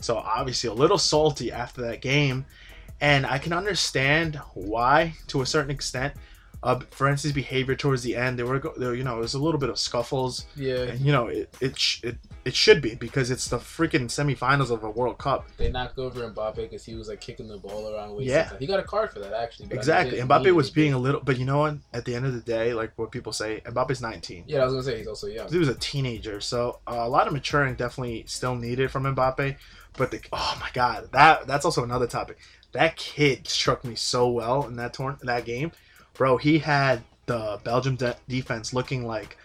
So 0.00 0.16
obviously 0.16 0.70
a 0.70 0.74
little 0.74 0.98
salty 0.98 1.50
after 1.50 1.80
that 1.82 2.00
game, 2.00 2.46
and 3.00 3.26
I 3.26 3.38
can 3.38 3.52
understand 3.52 4.36
why 4.54 5.14
to 5.26 5.42
a 5.42 5.46
certain 5.46 5.72
extent. 5.72 6.14
Uh, 6.60 6.80
France's 6.90 7.30
behavior 7.32 7.76
towards 7.76 8.02
the 8.02 8.16
end, 8.16 8.36
they 8.38 8.42
were, 8.42 8.58
there, 8.76 8.92
you 8.94 9.04
know, 9.04 9.16
it 9.16 9.20
was 9.20 9.34
a 9.34 9.38
little 9.38 9.60
bit 9.60 9.70
of 9.70 9.78
scuffles, 9.78 10.44
Yeah. 10.56 10.82
and 10.82 11.00
you 11.00 11.12
know, 11.12 11.28
it 11.28 11.54
it, 11.60 11.78
sh- 11.78 12.02
it 12.02 12.16
it 12.44 12.54
should 12.54 12.80
be 12.82 12.96
because 12.96 13.30
it's 13.30 13.46
the 13.48 13.58
freaking 13.58 14.06
semifinals 14.06 14.70
of 14.70 14.82
a 14.82 14.90
World 14.90 15.18
Cup. 15.18 15.46
They 15.56 15.70
knocked 15.70 15.98
over 15.98 16.28
Mbappe 16.28 16.56
because 16.56 16.84
he 16.84 16.94
was 16.96 17.08
like 17.08 17.20
kicking 17.20 17.46
the 17.46 17.58
ball 17.58 17.94
around. 17.94 18.10
wasting 18.16 18.30
Yeah. 18.34 18.44
time. 18.48 18.58
He 18.58 18.66
got 18.66 18.80
a 18.80 18.82
card 18.82 19.12
for 19.12 19.20
that 19.20 19.32
actually. 19.32 19.68
Exactly, 19.70 20.18
Mbappe 20.18 20.52
was 20.52 20.70
being 20.70 20.94
a 20.94 20.98
little, 20.98 21.20
but 21.20 21.38
you 21.38 21.44
know 21.44 21.58
what? 21.58 21.76
At 21.92 22.04
the 22.04 22.14
end 22.16 22.26
of 22.26 22.32
the 22.34 22.40
day, 22.40 22.74
like 22.74 22.90
what 22.96 23.12
people 23.12 23.32
say, 23.32 23.60
Mbappe's 23.64 24.00
19. 24.00 24.44
Yeah, 24.48 24.62
I 24.62 24.64
was 24.64 24.72
gonna 24.74 24.82
say 24.82 24.98
he's 24.98 25.06
also 25.06 25.28
young. 25.28 25.48
He 25.48 25.58
was 25.58 25.68
a 25.68 25.76
teenager, 25.76 26.40
so 26.40 26.80
uh, 26.88 26.96
a 26.98 27.08
lot 27.08 27.28
of 27.28 27.32
maturing 27.32 27.76
definitely 27.76 28.24
still 28.26 28.56
needed 28.56 28.90
from 28.90 29.04
Mbappe. 29.04 29.56
But 29.96 30.10
the 30.10 30.20
oh 30.32 30.56
my 30.60 30.70
god, 30.72 31.10
that 31.12 31.46
that's 31.46 31.64
also 31.64 31.84
another 31.84 32.06
topic. 32.08 32.38
That 32.72 32.96
kid 32.96 33.46
struck 33.48 33.84
me 33.84 33.94
so 33.94 34.28
well 34.28 34.66
in 34.66 34.76
that 34.76 34.92
torn 34.92 35.18
that 35.22 35.44
game, 35.44 35.72
bro. 36.18 36.36
He 36.36 36.58
had 36.58 37.02
the 37.24 37.58
Belgium 37.64 37.96
de- 37.96 38.16
defense 38.28 38.74
looking 38.74 39.06
like 39.06 39.38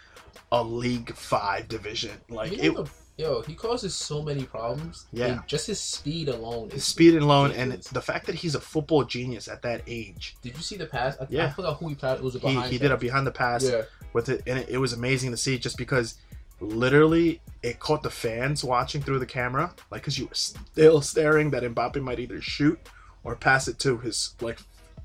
a 0.51 0.62
League 0.62 1.13
Five 1.15 1.70
division. 1.70 2.12
Like 2.30 2.51
You 2.62 2.82
it, 2.82 2.88
yo, 3.18 3.42
he 3.42 3.56
causes 3.56 3.96
so 3.96 4.22
many 4.22 4.44
problems. 4.44 5.06
Yeah. 5.13 5.25
and 5.27 5.48
just 5.48 5.68
his 5.68 5.80
speed 5.80 6.27
alone. 6.30 6.70
his 6.70 6.80
Is, 6.82 6.86
speed 6.86 7.15
and 7.15 7.27
loan, 7.27 7.51
and 7.51 7.72
the 7.72 8.01
fact 8.01 8.25
that 8.25 8.36
he's 8.36 8.56
a 8.56 8.60
football 8.62 9.03
genius 9.06 9.48
at 9.48 9.62
that 9.62 9.82
age. 9.88 10.36
Did 10.42 10.56
you 10.56 10.62
see 10.62 10.75
the 10.75 10.86
pass? 10.88 11.15
I, 11.22 11.27
Yeah. 11.30 11.46
I 11.46 11.50
forgot 11.51 11.77
who 11.77 11.88
he 11.89 11.96
passed. 11.96 12.20
It 12.20 12.24
was 12.24 12.36
a 12.36 12.39
He, 12.39 12.48
behind. 12.48 12.72
he 12.72 12.77
did 12.77 12.92
a 12.92 12.98
behind 12.98 13.25
the 13.27 13.32
pass 13.32 13.63
Yeah, 13.63 13.84
with 14.13 14.30
it, 14.30 14.44
and 14.48 14.60
it, 14.60 14.70
it 14.70 14.77
was 14.80 14.94
amazing 14.94 15.32
to 15.32 15.38
see 15.38 15.58
just 15.58 15.77
because 15.77 16.15
literally 16.60 17.42
it 17.62 17.80
caught 17.80 18.03
the 18.03 18.10
fans 18.10 18.63
watching 18.63 19.01
through 19.01 19.20
the 19.20 19.25
camera, 19.25 19.74
like 19.92 20.01
because 20.01 20.18
you 20.18 20.25
were 20.27 20.34
still 20.36 21.01
staring 21.01 21.50
that 21.51 21.63
Mbappe 21.63 22.01
might 22.01 22.20
either 22.20 22.42
shoot 22.42 22.80
or 23.24 23.36
pass 23.36 23.68
it 23.68 23.80
to 23.80 23.98
his 23.98 24.36
like, 24.42 24.60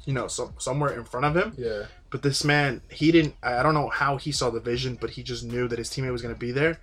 you 0.04 0.12
know, 0.12 0.28
some, 0.28 0.54
somewhere 0.58 0.92
in 0.98 1.04
front 1.04 1.26
of 1.26 1.36
him. 1.36 1.54
yeah. 1.56 1.84
But 2.10 2.22
this 2.22 2.42
man, 2.42 2.80
he 2.90 3.12
didn't. 3.12 3.34
I 3.42 3.62
don't 3.62 3.74
know 3.74 3.90
how 3.90 4.16
he 4.16 4.32
saw 4.32 4.48
the 4.48 4.60
vision, 4.60 4.96
but 4.98 5.10
he 5.10 5.22
just 5.22 5.44
knew 5.44 5.68
that 5.68 5.78
his 5.78 5.90
teammate 5.90 6.10
was 6.10 6.22
going 6.22 6.34
to 6.34 6.38
be 6.40 6.52
there. 6.52 6.80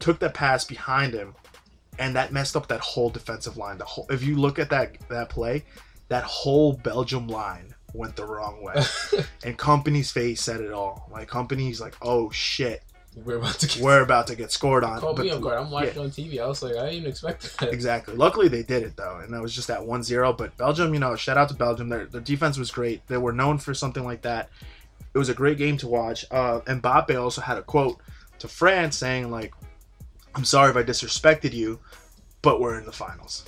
Took 0.00 0.18
that 0.18 0.34
pass 0.34 0.64
behind 0.64 1.14
him, 1.14 1.36
and 2.00 2.16
that 2.16 2.32
messed 2.32 2.56
up 2.56 2.66
that 2.66 2.80
whole 2.80 3.08
defensive 3.08 3.56
line. 3.56 3.78
The 3.78 3.84
whole. 3.84 4.06
If 4.10 4.24
you 4.24 4.34
look 4.36 4.58
at 4.58 4.70
that 4.70 4.96
that 5.08 5.28
play, 5.28 5.64
that 6.08 6.24
whole 6.24 6.72
Belgium 6.72 7.28
line 7.28 7.76
went 7.94 8.16
the 8.16 8.26
wrong 8.26 8.60
way, 8.60 8.74
and 9.44 9.56
Kompany's 9.56 10.10
face 10.10 10.40
said 10.42 10.60
it 10.60 10.72
all. 10.72 11.08
Like 11.12 11.28
Kompany's 11.28 11.80
like, 11.80 11.94
oh 12.02 12.30
shit, 12.30 12.82
We're 13.24 13.38
about 13.38 13.58
to 13.60 13.66
get. 13.66 13.82
we're 13.82 14.02
about 14.02 14.26
to 14.26 14.36
get 14.36 14.52
scored 14.52 14.84
on. 14.84 15.00
Caught 15.00 15.18
me 15.18 15.30
off 15.30 15.40
guard. 15.40 15.58
I'm 15.58 15.70
watching 15.70 15.98
on 15.98 16.10
TV. 16.10 16.38
I 16.38 16.46
was 16.46 16.62
like, 16.62 16.76
I 16.76 16.80
didn't 16.80 16.94
even 16.94 17.10
expect 17.10 17.58
that. 17.58 17.72
Exactly. 17.72 18.14
Luckily, 18.14 18.48
they 18.48 18.62
did 18.62 18.82
it 18.82 18.94
though, 18.94 19.20
and 19.22 19.32
that 19.32 19.40
was 19.40 19.54
just 19.54 19.68
that 19.68 19.80
1-0. 19.80 20.36
But 20.36 20.54
Belgium, 20.58 20.92
you 20.92 21.00
know, 21.00 21.16
shout 21.16 21.38
out 21.38 21.48
to 21.48 21.54
Belgium. 21.54 21.88
Their 21.88 22.04
their 22.04 22.20
defense 22.20 22.58
was 22.58 22.70
great. 22.70 23.06
They 23.06 23.16
were 23.16 23.32
known 23.32 23.56
for 23.56 23.72
something 23.72 24.04
like 24.04 24.22
that. 24.22 24.50
It 25.14 25.18
was 25.18 25.30
a 25.30 25.34
great 25.34 25.56
game 25.56 25.78
to 25.78 25.88
watch. 25.88 26.26
Uh, 26.30 26.60
Mbappe 26.60 27.18
also 27.18 27.40
had 27.40 27.56
a 27.56 27.62
quote 27.62 27.98
to 28.40 28.48
France 28.48 28.96
saying 28.96 29.30
like, 29.30 29.54
"I'm 30.34 30.44
sorry 30.44 30.70
if 30.70 30.76
I 30.76 30.82
disrespected 30.82 31.54
you, 31.54 31.80
but 32.42 32.60
we're 32.60 32.78
in 32.78 32.84
the 32.84 32.92
finals." 32.92 33.46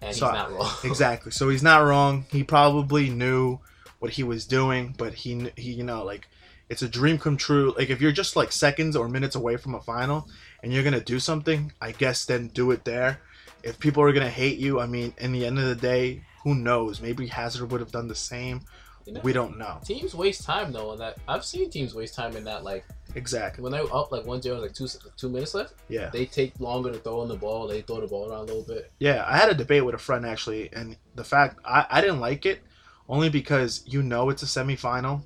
And 0.00 0.10
he's 0.10 0.20
not 0.20 0.52
wrong. 0.52 0.70
exactly. 0.84 1.32
So 1.32 1.48
he's 1.48 1.64
not 1.64 1.78
wrong. 1.78 2.26
He 2.30 2.44
probably 2.44 3.10
knew 3.10 3.58
what 3.98 4.12
he 4.12 4.22
was 4.22 4.46
doing, 4.46 4.94
but 4.96 5.14
he 5.14 5.50
he 5.56 5.72
you 5.72 5.82
know 5.82 6.04
like 6.04 6.28
it's 6.68 6.82
a 6.82 6.88
dream 6.88 7.18
come 7.18 7.36
true. 7.36 7.74
Like 7.76 7.90
if 7.90 8.00
you're 8.00 8.12
just 8.12 8.36
like 8.36 8.52
seconds 8.52 8.96
or 8.96 9.08
minutes 9.08 9.36
away 9.36 9.56
from 9.56 9.74
a 9.74 9.80
final 9.80 10.28
and 10.62 10.72
you're 10.72 10.84
gonna 10.84 11.00
do 11.00 11.18
something, 11.20 11.72
I 11.80 11.92
guess 11.92 12.24
then 12.24 12.48
do 12.48 12.70
it 12.70 12.84
there. 12.84 13.20
If 13.62 13.78
people 13.78 14.02
are 14.02 14.12
gonna 14.12 14.30
hate 14.30 14.58
you, 14.58 14.80
I 14.80 14.86
mean, 14.86 15.14
in 15.18 15.32
the 15.32 15.46
end 15.46 15.58
of 15.58 15.66
the 15.66 15.74
day, 15.74 16.22
who 16.42 16.54
knows? 16.54 17.00
Maybe 17.00 17.26
Hazard 17.26 17.70
would 17.70 17.80
have 17.80 17.92
done 17.92 18.08
the 18.08 18.14
same. 18.14 18.60
You 19.06 19.12
know, 19.12 19.20
We 19.22 19.34
don't 19.34 19.58
know 19.58 19.80
teams 19.84 20.14
waste 20.14 20.44
time 20.44 20.72
though, 20.72 20.92
and 20.92 21.00
that 21.00 21.18
I've 21.28 21.44
seen 21.44 21.68
teams 21.68 21.94
waste 21.94 22.14
time 22.14 22.36
in 22.36 22.44
that. 22.44 22.64
Like 22.64 22.86
exactly. 23.14 23.62
when 23.62 23.70
they're 23.72 23.94
up 23.94 24.10
like 24.10 24.24
one 24.24 24.40
zero, 24.40 24.58
like 24.58 24.72
two 24.72 24.88
two 25.18 25.28
minutes 25.28 25.52
left, 25.54 25.74
Yeah, 25.90 26.08
they 26.08 26.24
take 26.24 26.58
longer 26.58 26.90
to 26.90 26.98
throw 26.98 27.22
in 27.22 27.28
the 27.28 27.36
ball. 27.36 27.66
They 27.68 27.82
throw 27.82 28.00
the 28.00 28.06
ball 28.06 28.30
around 28.30 28.48
a 28.48 28.54
little 28.54 28.62
bit. 28.62 28.90
yeah. 28.98 29.22
I 29.26 29.36
had 29.36 29.50
a 29.50 29.54
debate 29.54 29.84
with 29.84 29.94
a 29.94 29.98
friend 29.98 30.24
actually, 30.24 30.72
and 30.72 30.96
the 31.16 31.24
fact 31.24 31.58
I 31.66 31.84
I 31.90 32.00
didn't 32.00 32.20
like 32.20 32.46
it 32.46 32.60
only 33.06 33.28
because 33.28 33.82
you 33.86 34.02
know 34.02 34.30
it's 34.30 34.42
a 34.42 34.46
semifinal. 34.46 35.22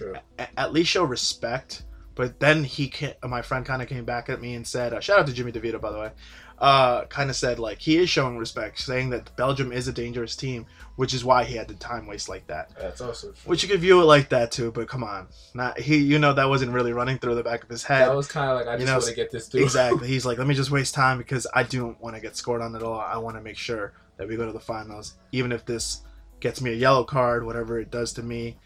True. 0.00 0.14
a- 0.38 0.58
at 0.60 0.72
least 0.72 0.90
show 0.90 1.04
respect. 1.04 1.84
But 2.16 2.38
then 2.40 2.64
he 2.64 2.88
can 2.88 3.14
my 3.22 3.40
friend 3.40 3.64
kind 3.64 3.80
of 3.80 3.88
came 3.88 4.04
back 4.04 4.28
at 4.28 4.40
me 4.42 4.54
and 4.54 4.66
said, 4.66 4.92
uh, 4.92 5.00
shout 5.00 5.20
out 5.20 5.26
to 5.28 5.32
Jimmy 5.32 5.52
DeVito, 5.52 5.80
by 5.80 5.90
the 5.90 5.98
way, 5.98 6.10
uh, 6.58 7.04
kind 7.06 7.30
of 7.30 7.36
said, 7.36 7.58
like, 7.58 7.78
he 7.78 7.96
is 7.96 8.10
showing 8.10 8.36
respect, 8.36 8.78
saying 8.78 9.08
that 9.10 9.34
Belgium 9.36 9.72
is 9.72 9.88
a 9.88 9.92
dangerous 9.92 10.36
team, 10.36 10.66
which 10.96 11.14
is 11.14 11.24
why 11.24 11.44
he 11.44 11.54
had 11.56 11.66
the 11.68 11.74
time 11.74 12.06
waste 12.06 12.28
like 12.28 12.46
that. 12.48 12.72
That's 12.78 13.00
also 13.00 13.28
true. 13.28 13.36
Which 13.46 13.62
you 13.62 13.70
could 13.70 13.80
view 13.80 14.02
it 14.02 14.04
like 14.04 14.28
that 14.30 14.52
too, 14.52 14.70
but 14.70 14.86
come 14.86 15.02
on. 15.02 15.28
Not 15.54 15.78
he 15.80 15.96
you 15.96 16.18
know 16.18 16.34
that 16.34 16.48
wasn't 16.48 16.72
really 16.72 16.92
running 16.92 17.18
through 17.18 17.36
the 17.36 17.42
back 17.44 17.62
of 17.62 17.70
his 17.70 17.84
head. 17.84 18.06
that 18.08 18.14
was 18.16 18.26
kind 18.28 18.50
of 18.50 18.56
like 18.58 18.66
I 18.66 18.72
You 18.72 18.78
just 18.80 18.86
know, 18.88 18.94
want 18.96 19.04
to 19.06 19.14
get 19.14 19.30
this 19.30 19.48
through. 19.48 19.62
exactly. 19.62 20.08
He's 20.14 20.26
like, 20.26 20.36
let 20.36 20.46
me 20.46 20.54
just 20.54 20.70
waste 20.70 20.92
time 20.94 21.16
because 21.16 21.46
I 21.54 21.62
don't 21.62 21.98
want 22.02 22.16
to 22.16 22.20
get 22.20 22.36
scored 22.36 22.60
on 22.60 22.74
at 22.76 22.82
all. 22.82 23.00
I 23.00 23.16
want 23.16 23.36
to 23.36 23.42
make 23.42 23.56
sure 23.56 23.94
that 24.18 24.28
we 24.28 24.36
go 24.36 24.44
to 24.44 24.52
the 24.52 24.60
finals, 24.60 25.14
even 25.32 25.52
if 25.52 25.64
this 25.64 26.02
gets 26.40 26.60
me 26.60 26.72
a 26.72 26.74
yellow 26.74 27.04
card, 27.04 27.46
whatever 27.46 27.78
it 27.80 27.90
does 27.90 28.12
to 28.14 28.22
me. 28.22 28.58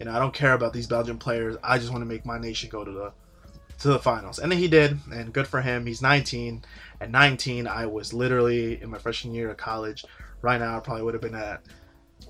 You 0.00 0.06
know, 0.06 0.12
I 0.12 0.18
don't 0.18 0.34
care 0.34 0.54
about 0.54 0.72
these 0.72 0.86
Belgian 0.86 1.18
players. 1.18 1.56
I 1.62 1.78
just 1.78 1.90
want 1.90 2.00
to 2.00 2.06
make 2.06 2.24
my 2.24 2.38
nation 2.38 2.70
go 2.70 2.84
to 2.84 2.90
the 2.90 3.12
to 3.80 3.88
the 3.88 3.98
finals, 3.98 4.38
and 4.38 4.52
he 4.52 4.68
did, 4.68 4.98
and 5.12 5.32
good 5.32 5.46
for 5.46 5.62
him. 5.62 5.86
He's 5.86 6.02
19. 6.02 6.64
At 7.00 7.10
19, 7.10 7.66
I 7.66 7.86
was 7.86 8.12
literally 8.12 8.80
in 8.82 8.90
my 8.90 8.98
freshman 8.98 9.34
year 9.34 9.50
of 9.50 9.56
college. 9.56 10.04
Right 10.42 10.60
now, 10.60 10.76
I 10.76 10.80
probably 10.80 11.02
would 11.04 11.14
have 11.14 11.22
been 11.22 11.34
at 11.34 11.62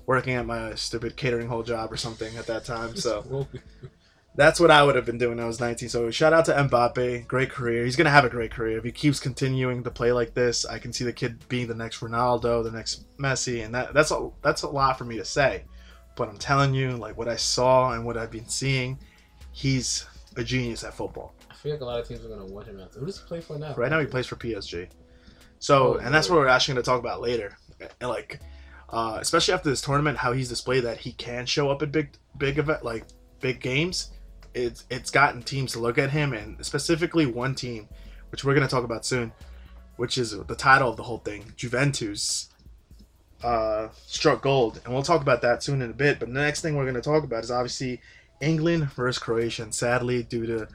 working 0.05 0.33
at 0.33 0.45
my 0.45 0.75
stupid 0.75 1.15
catering 1.15 1.47
hole 1.47 1.63
job 1.63 1.91
or 1.91 1.97
something 1.97 2.35
at 2.37 2.47
that 2.47 2.65
time. 2.65 2.95
So 2.95 3.47
that's 4.35 4.59
what 4.59 4.71
I 4.71 4.83
would 4.83 4.95
have 4.95 5.05
been 5.05 5.17
doing 5.17 5.37
when 5.37 5.43
I 5.43 5.47
was 5.47 5.59
19. 5.59 5.89
So 5.89 6.09
shout 6.11 6.33
out 6.33 6.45
to 6.45 6.53
Mbappe. 6.53 7.27
Great 7.27 7.49
career. 7.49 7.83
He's 7.83 7.95
going 7.95 8.05
to 8.05 8.11
have 8.11 8.25
a 8.25 8.29
great 8.29 8.51
career. 8.51 8.77
If 8.77 8.83
he 8.83 8.91
keeps 8.91 9.19
continuing 9.19 9.83
to 9.83 9.91
play 9.91 10.11
like 10.11 10.33
this, 10.33 10.65
I 10.65 10.79
can 10.79 10.93
see 10.93 11.03
the 11.03 11.13
kid 11.13 11.47
being 11.49 11.67
the 11.67 11.75
next 11.75 11.99
Ronaldo, 11.99 12.63
the 12.63 12.71
next 12.71 13.05
Messi. 13.17 13.63
And 13.63 13.75
that, 13.75 13.93
that's, 13.93 14.11
a, 14.11 14.29
that's 14.41 14.63
a 14.63 14.69
lot 14.69 14.97
for 14.97 15.03
me 15.03 15.17
to 15.17 15.25
say. 15.25 15.65
But 16.15 16.29
I'm 16.29 16.37
telling 16.37 16.73
you, 16.73 16.91
like 16.97 17.17
what 17.17 17.27
I 17.27 17.35
saw 17.35 17.93
and 17.93 18.05
what 18.05 18.17
I've 18.17 18.31
been 18.31 18.47
seeing, 18.47 18.99
he's 19.51 20.05
a 20.35 20.43
genius 20.43 20.83
at 20.83 20.93
football. 20.93 21.33
I 21.49 21.53
feel 21.55 21.71
like 21.73 21.81
a 21.81 21.85
lot 21.85 21.99
of 21.99 22.07
teams 22.07 22.25
are 22.25 22.29
gonna 22.29 22.45
want 22.45 22.67
him 22.67 22.79
out. 22.79 22.93
Who 22.93 23.05
does 23.05 23.19
he 23.19 23.27
play 23.27 23.41
for 23.41 23.57
now? 23.57 23.73
Right 23.75 23.89
now, 23.89 23.99
he 23.99 24.05
plays 24.07 24.27
for 24.27 24.35
PSG. 24.35 24.89
So, 25.61 25.95
Oh, 25.95 25.97
and 25.97 26.13
that's 26.13 26.29
what 26.29 26.39
we're 26.39 26.47
actually 26.47 26.73
going 26.73 26.83
to 26.83 26.89
talk 26.89 26.99
about 26.99 27.21
later. 27.21 27.55
And 27.99 28.09
like, 28.09 28.39
uh, 28.89 29.19
especially 29.21 29.53
after 29.53 29.69
this 29.69 29.81
tournament, 29.81 30.17
how 30.17 30.33
he's 30.33 30.49
displayed 30.49 30.83
that 30.83 30.97
he 30.97 31.13
can 31.13 31.45
show 31.45 31.69
up 31.69 31.81
at 31.83 31.91
big, 31.91 32.09
big 32.37 32.57
event, 32.57 32.83
like 32.83 33.05
big 33.39 33.61
games. 33.61 34.09
It's 34.53 34.85
it's 34.89 35.11
gotten 35.11 35.43
teams 35.43 35.71
to 35.73 35.79
look 35.79 35.97
at 35.97 36.09
him, 36.09 36.33
and 36.33 36.63
specifically 36.65 37.25
one 37.25 37.55
team, 37.55 37.87
which 38.31 38.43
we're 38.43 38.53
going 38.53 38.67
to 38.67 38.71
talk 38.71 38.83
about 38.83 39.05
soon, 39.05 39.31
which 39.95 40.17
is 40.17 40.31
the 40.31 40.55
title 40.55 40.89
of 40.89 40.97
the 40.97 41.03
whole 41.03 41.19
thing, 41.19 41.53
Juventus. 41.55 42.49
Uh, 43.43 43.89
struck 44.07 44.41
gold, 44.41 44.79
and 44.85 44.93
we'll 44.93 45.03
talk 45.03 45.21
about 45.21 45.41
that 45.41 45.63
soon 45.63 45.81
in 45.81 45.89
a 45.89 45.93
bit. 45.93 46.19
But 46.19 46.27
the 46.33 46.39
next 46.39 46.61
thing 46.61 46.75
we're 46.75 46.83
going 46.83 46.95
to 46.95 47.01
talk 47.01 47.23
about 47.23 47.43
is 47.43 47.51
obviously 47.51 48.01
England 48.39 48.91
versus 48.91 49.17
Croatia. 49.21 49.63
And 49.63 49.73
sadly, 49.73 50.23
due 50.23 50.45
to 50.45 50.67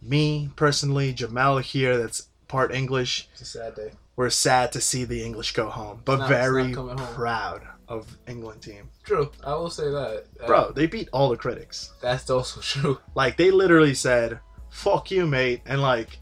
me 0.00 0.50
personally, 0.56 1.12
Jamal 1.12 1.58
here, 1.58 1.98
that's 1.98 2.28
part 2.46 2.72
English. 2.74 3.28
It's 3.32 3.42
a 3.42 3.44
sad 3.44 3.74
day. 3.74 3.90
We're 4.16 4.30
sad 4.30 4.72
to 4.72 4.80
see 4.80 5.04
the 5.04 5.22
English 5.22 5.52
go 5.52 5.68
home, 5.68 6.00
but 6.04 6.18
it's 6.20 6.28
very 6.28 6.72
proud 6.72 7.62
of 7.86 8.18
England 8.26 8.62
team. 8.62 8.90
True. 9.04 9.30
I 9.44 9.54
will 9.54 9.70
say 9.70 9.84
that. 9.90 10.24
Uh, 10.42 10.46
Bro, 10.46 10.72
they 10.72 10.86
beat 10.86 11.08
all 11.12 11.28
the 11.30 11.36
critics. 11.36 11.92
that's 12.00 12.28
also 12.28 12.60
true. 12.60 12.98
Like 13.14 13.36
they 13.36 13.50
literally 13.50 13.94
said, 13.94 14.40
"Fuck 14.70 15.10
you, 15.10 15.26
mate," 15.26 15.60
and 15.66 15.80
like 15.80 16.18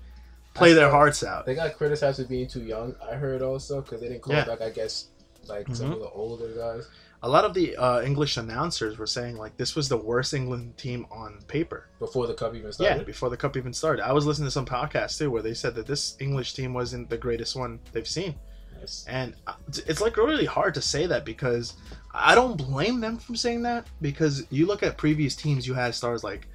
play 0.55 0.73
their 0.75 0.91
hearts 0.91 1.25
out. 1.25 1.47
They 1.47 1.55
got 1.55 1.77
criticized 1.77 2.19
for 2.21 2.25
being 2.29 2.49
too 2.49 2.63
young. 2.63 2.95
I 3.11 3.15
heard 3.15 3.41
also 3.43 3.81
because 3.81 4.01
they 4.01 4.09
didn't 4.09 4.23
call 4.23 4.35
Yeah. 4.35 4.45
back. 4.45 4.61
I 4.61 4.71
guess 4.71 5.07
like 5.49 5.67
some 5.75 5.91
Mhm. 5.91 5.95
of 5.95 6.01
the 6.01 6.09
older 6.11 6.49
guys. 6.49 6.89
A 7.23 7.29
lot 7.29 7.45
of 7.45 7.55
the 7.55 7.75
uh, 7.77 8.03
English 8.03 8.37
announcers 8.37 8.99
were 8.99 9.07
saying 9.07 9.37
like 9.37 9.57
this 9.57 9.75
was 9.75 9.89
the 9.89 9.97
worst 9.97 10.35
England 10.35 10.77
team 10.77 11.07
on 11.11 11.41
paper. 11.49 11.89
before 11.99 12.27
the 12.27 12.35
cup 12.35 12.55
even 12.55 12.73
started. 12.73 12.99
Yeah, 12.99 13.03
before 13.05 13.31
the 13.31 13.37
cup 13.37 13.57
even 13.57 13.73
started. 13.73 14.07
I 14.07 14.13
was 14.13 14.27
listening 14.27 14.47
to 14.47 14.51
some 14.51 14.67
podcasts 14.67 15.19
too 15.19 15.31
where 15.31 15.43
they 15.43 15.55
said 15.55 15.75
that 15.77 15.87
this 15.87 16.17
English 16.21 16.53
team 16.55 16.75
wasn't 16.75 17.09
the 17.09 17.17
greatest 17.17 17.57
one 17.57 17.81
they've 17.93 18.07
seen. 18.07 18.35
Yes. 18.79 19.07
And 19.09 19.35
uh, 19.47 19.55
it's 19.87 20.03
like 20.03 20.17
really 20.19 20.45
hard 20.45 20.75
to 20.75 20.83
say 20.83 21.07
that 21.07 21.25
because 21.25 21.75
I 22.13 22.35
don't 22.35 22.57
blame 22.59 23.01
them 23.01 23.17
from 23.17 23.35
saying 23.35 23.63
that 23.63 23.87
because 24.03 24.45
you 24.51 24.67
look 24.67 24.83
at 24.83 24.99
previous 24.99 25.35
teams, 25.35 25.67
you 25.67 25.73
had 25.73 25.95
stars 25.95 26.23
like 26.23 26.47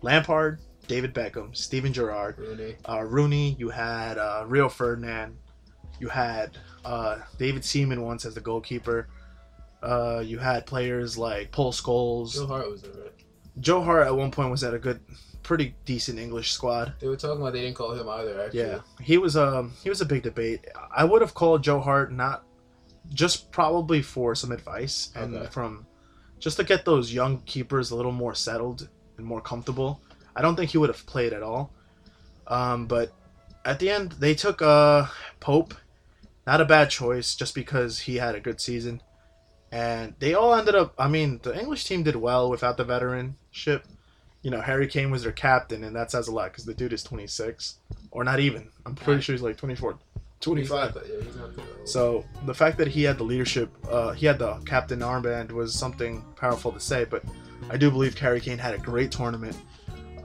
Lampard, 0.00 0.60
David 0.86 1.12
Beckham, 1.14 1.54
Steven 1.56 1.92
Gerrard, 1.92 2.38
Rooney. 2.38 2.76
uh, 2.88 3.02
Rooney. 3.02 3.56
You 3.58 3.70
had 3.70 4.18
uh, 4.18 4.44
Rio 4.46 4.68
Ferdinand. 4.68 5.36
You 6.00 6.08
had 6.08 6.56
uh, 6.84 7.18
David 7.38 7.64
Seaman 7.64 8.02
once 8.02 8.24
as 8.24 8.34
the 8.34 8.40
goalkeeper. 8.40 9.08
Uh, 9.82 10.22
you 10.24 10.38
had 10.38 10.66
players 10.66 11.16
like 11.18 11.50
Paul 11.52 11.72
Scholes. 11.72 12.34
Joe 12.34 12.46
Hart 12.46 12.70
was 12.70 12.82
there, 12.82 12.92
right? 12.92 13.12
Joe 13.60 13.82
Hart 13.82 14.06
at 14.06 14.14
one 14.16 14.30
point 14.30 14.50
was 14.50 14.64
at 14.64 14.74
a 14.74 14.78
good, 14.78 15.00
pretty 15.42 15.74
decent 15.84 16.18
English 16.18 16.52
squad. 16.52 16.94
They 17.00 17.06
were 17.08 17.16
talking 17.16 17.40
about 17.40 17.52
they 17.52 17.60
didn't 17.60 17.76
call 17.76 17.92
him 17.92 18.08
either. 18.08 18.42
Actually. 18.42 18.60
Yeah, 18.60 18.78
he 19.00 19.18
was 19.18 19.36
um 19.36 19.72
he 19.82 19.88
was 19.88 20.00
a 20.00 20.06
big 20.06 20.22
debate. 20.22 20.66
I 20.94 21.04
would 21.04 21.20
have 21.22 21.34
called 21.34 21.62
Joe 21.62 21.80
Hart 21.80 22.12
not 22.12 22.44
just 23.12 23.52
probably 23.52 24.00
for 24.02 24.34
some 24.34 24.50
advice 24.52 25.10
and 25.14 25.34
Okay. 25.36 25.46
from 25.50 25.86
just 26.40 26.56
to 26.56 26.64
get 26.64 26.84
those 26.84 27.12
young 27.12 27.38
keepers 27.42 27.90
a 27.90 27.96
little 27.96 28.12
more 28.12 28.34
settled 28.34 28.88
and 29.18 29.26
more 29.26 29.40
comfortable. 29.42 30.00
I 30.34 30.42
don't 30.42 30.56
think 30.56 30.70
he 30.70 30.78
would 30.78 30.88
have 30.90 31.04
played 31.06 31.32
at 31.32 31.42
all. 31.42 31.70
Um, 32.46 32.86
but 32.86 33.12
at 33.64 33.78
the 33.78 33.90
end, 33.90 34.12
they 34.12 34.34
took 34.34 34.60
uh 34.62 35.06
Pope, 35.40 35.74
not 36.46 36.60
a 36.60 36.64
bad 36.64 36.90
choice, 36.90 37.34
just 37.34 37.54
because 37.54 38.00
he 38.00 38.16
had 38.16 38.34
a 38.34 38.40
good 38.40 38.60
season, 38.60 39.00
and 39.72 40.14
they 40.18 40.34
all 40.34 40.54
ended 40.54 40.74
up. 40.74 40.94
I 40.98 41.08
mean, 41.08 41.40
the 41.42 41.58
English 41.58 41.84
team 41.84 42.02
did 42.02 42.16
well 42.16 42.50
without 42.50 42.76
the 42.76 42.84
veteranship. 42.84 43.82
You 44.42 44.50
know, 44.50 44.60
Harry 44.60 44.86
Kane 44.86 45.10
was 45.10 45.22
their 45.22 45.32
captain, 45.32 45.84
and 45.84 45.96
that 45.96 46.10
says 46.10 46.28
a 46.28 46.32
lot 46.32 46.52
because 46.52 46.66
the 46.66 46.74
dude 46.74 46.92
is 46.92 47.02
26, 47.02 47.78
or 48.10 48.24
not 48.24 48.40
even. 48.40 48.68
I'm 48.84 48.94
pretty 48.94 49.22
sure 49.22 49.32
he's 49.34 49.42
like 49.42 49.56
24, 49.56 49.98
25. 50.40 50.58
He's 50.58 50.70
not 50.70 50.94
that- 50.94 51.06
yeah, 51.10 51.24
he's 51.24 51.36
not 51.36 51.56
that. 51.56 51.88
So 51.88 52.24
the 52.44 52.52
fact 52.54 52.76
that 52.78 52.88
he 52.88 53.02
had 53.04 53.16
the 53.16 53.24
leadership, 53.24 53.70
uh, 53.88 54.12
he 54.12 54.26
had 54.26 54.38
the 54.38 54.56
captain 54.66 55.00
armband 55.00 55.50
was 55.50 55.74
something 55.74 56.22
powerful 56.36 56.70
to 56.72 56.80
say. 56.80 57.04
But 57.04 57.24
I 57.70 57.78
do 57.78 57.90
believe 57.90 58.18
Harry 58.18 58.40
Kane 58.40 58.58
had 58.58 58.74
a 58.74 58.78
great 58.78 59.10
tournament. 59.10 59.56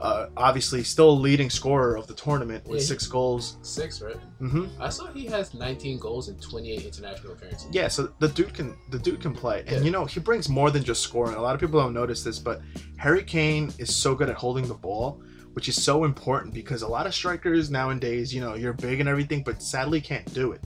Uh, 0.00 0.28
obviously, 0.36 0.82
still 0.82 1.18
leading 1.18 1.50
scorer 1.50 1.94
of 1.96 2.06
the 2.06 2.14
tournament 2.14 2.66
with 2.66 2.80
Yeah, 2.80 2.86
six 2.86 3.06
goals. 3.06 3.58
Six, 3.62 4.00
right? 4.00 4.16
hmm 4.38 4.66
I 4.80 4.88
saw 4.88 5.06
he 5.12 5.26
has 5.26 5.52
19 5.52 5.98
goals 5.98 6.28
and 6.28 6.40
28 6.40 6.84
international 6.86 7.32
appearances. 7.34 7.68
Yeah, 7.70 7.88
so 7.88 8.10
the 8.18 8.28
dude 8.28 8.54
can 8.54 8.76
the 8.90 8.98
dude 8.98 9.20
can 9.20 9.34
play, 9.34 9.60
and 9.66 9.70
Yeah. 9.76 9.82
you 9.82 9.90
know 9.90 10.06
he 10.06 10.18
brings 10.20 10.48
more 10.48 10.70
than 10.70 10.82
just 10.84 11.02
scoring. 11.02 11.34
A 11.36 11.42
lot 11.42 11.54
of 11.54 11.60
people 11.60 11.80
don't 11.80 11.92
notice 11.92 12.22
this, 12.24 12.38
but 12.38 12.62
Harry 12.96 13.22
Kane 13.22 13.72
is 13.78 13.94
so 13.94 14.14
good 14.14 14.30
at 14.30 14.36
holding 14.36 14.66
the 14.66 14.74
ball, 14.74 15.20
which 15.52 15.68
is 15.68 15.80
so 15.82 16.04
important 16.04 16.54
because 16.54 16.80
a 16.82 16.88
lot 16.88 17.06
of 17.06 17.14
strikers 17.14 17.70
nowadays, 17.70 18.32
you 18.34 18.40
know, 18.40 18.54
you're 18.54 18.72
big 18.72 19.00
and 19.00 19.08
everything, 19.08 19.42
but 19.42 19.62
sadly 19.62 20.00
can't 20.00 20.32
do 20.32 20.52
it. 20.52 20.62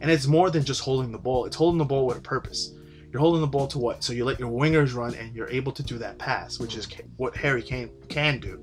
And 0.00 0.10
it's 0.10 0.26
more 0.26 0.50
than 0.50 0.64
just 0.64 0.80
holding 0.80 1.12
the 1.12 1.18
ball; 1.18 1.44
it's 1.44 1.54
holding 1.56 1.78
the 1.78 1.84
ball 1.84 2.06
with 2.06 2.18
a 2.18 2.20
purpose. 2.20 2.74
You're 3.12 3.20
holding 3.20 3.42
the 3.42 3.46
ball 3.46 3.68
to 3.68 3.78
what? 3.78 4.02
So 4.02 4.12
you 4.14 4.24
let 4.24 4.40
your 4.40 4.50
wingers 4.50 4.94
run, 4.94 5.14
and 5.14 5.36
you're 5.36 5.50
able 5.50 5.70
to 5.72 5.82
do 5.84 5.98
that 5.98 6.18
pass, 6.18 6.58
which 6.58 6.76
is 6.76 6.88
what 7.18 7.36
Harry 7.36 7.62
Kane 7.62 7.90
can 8.08 8.40
do. 8.40 8.58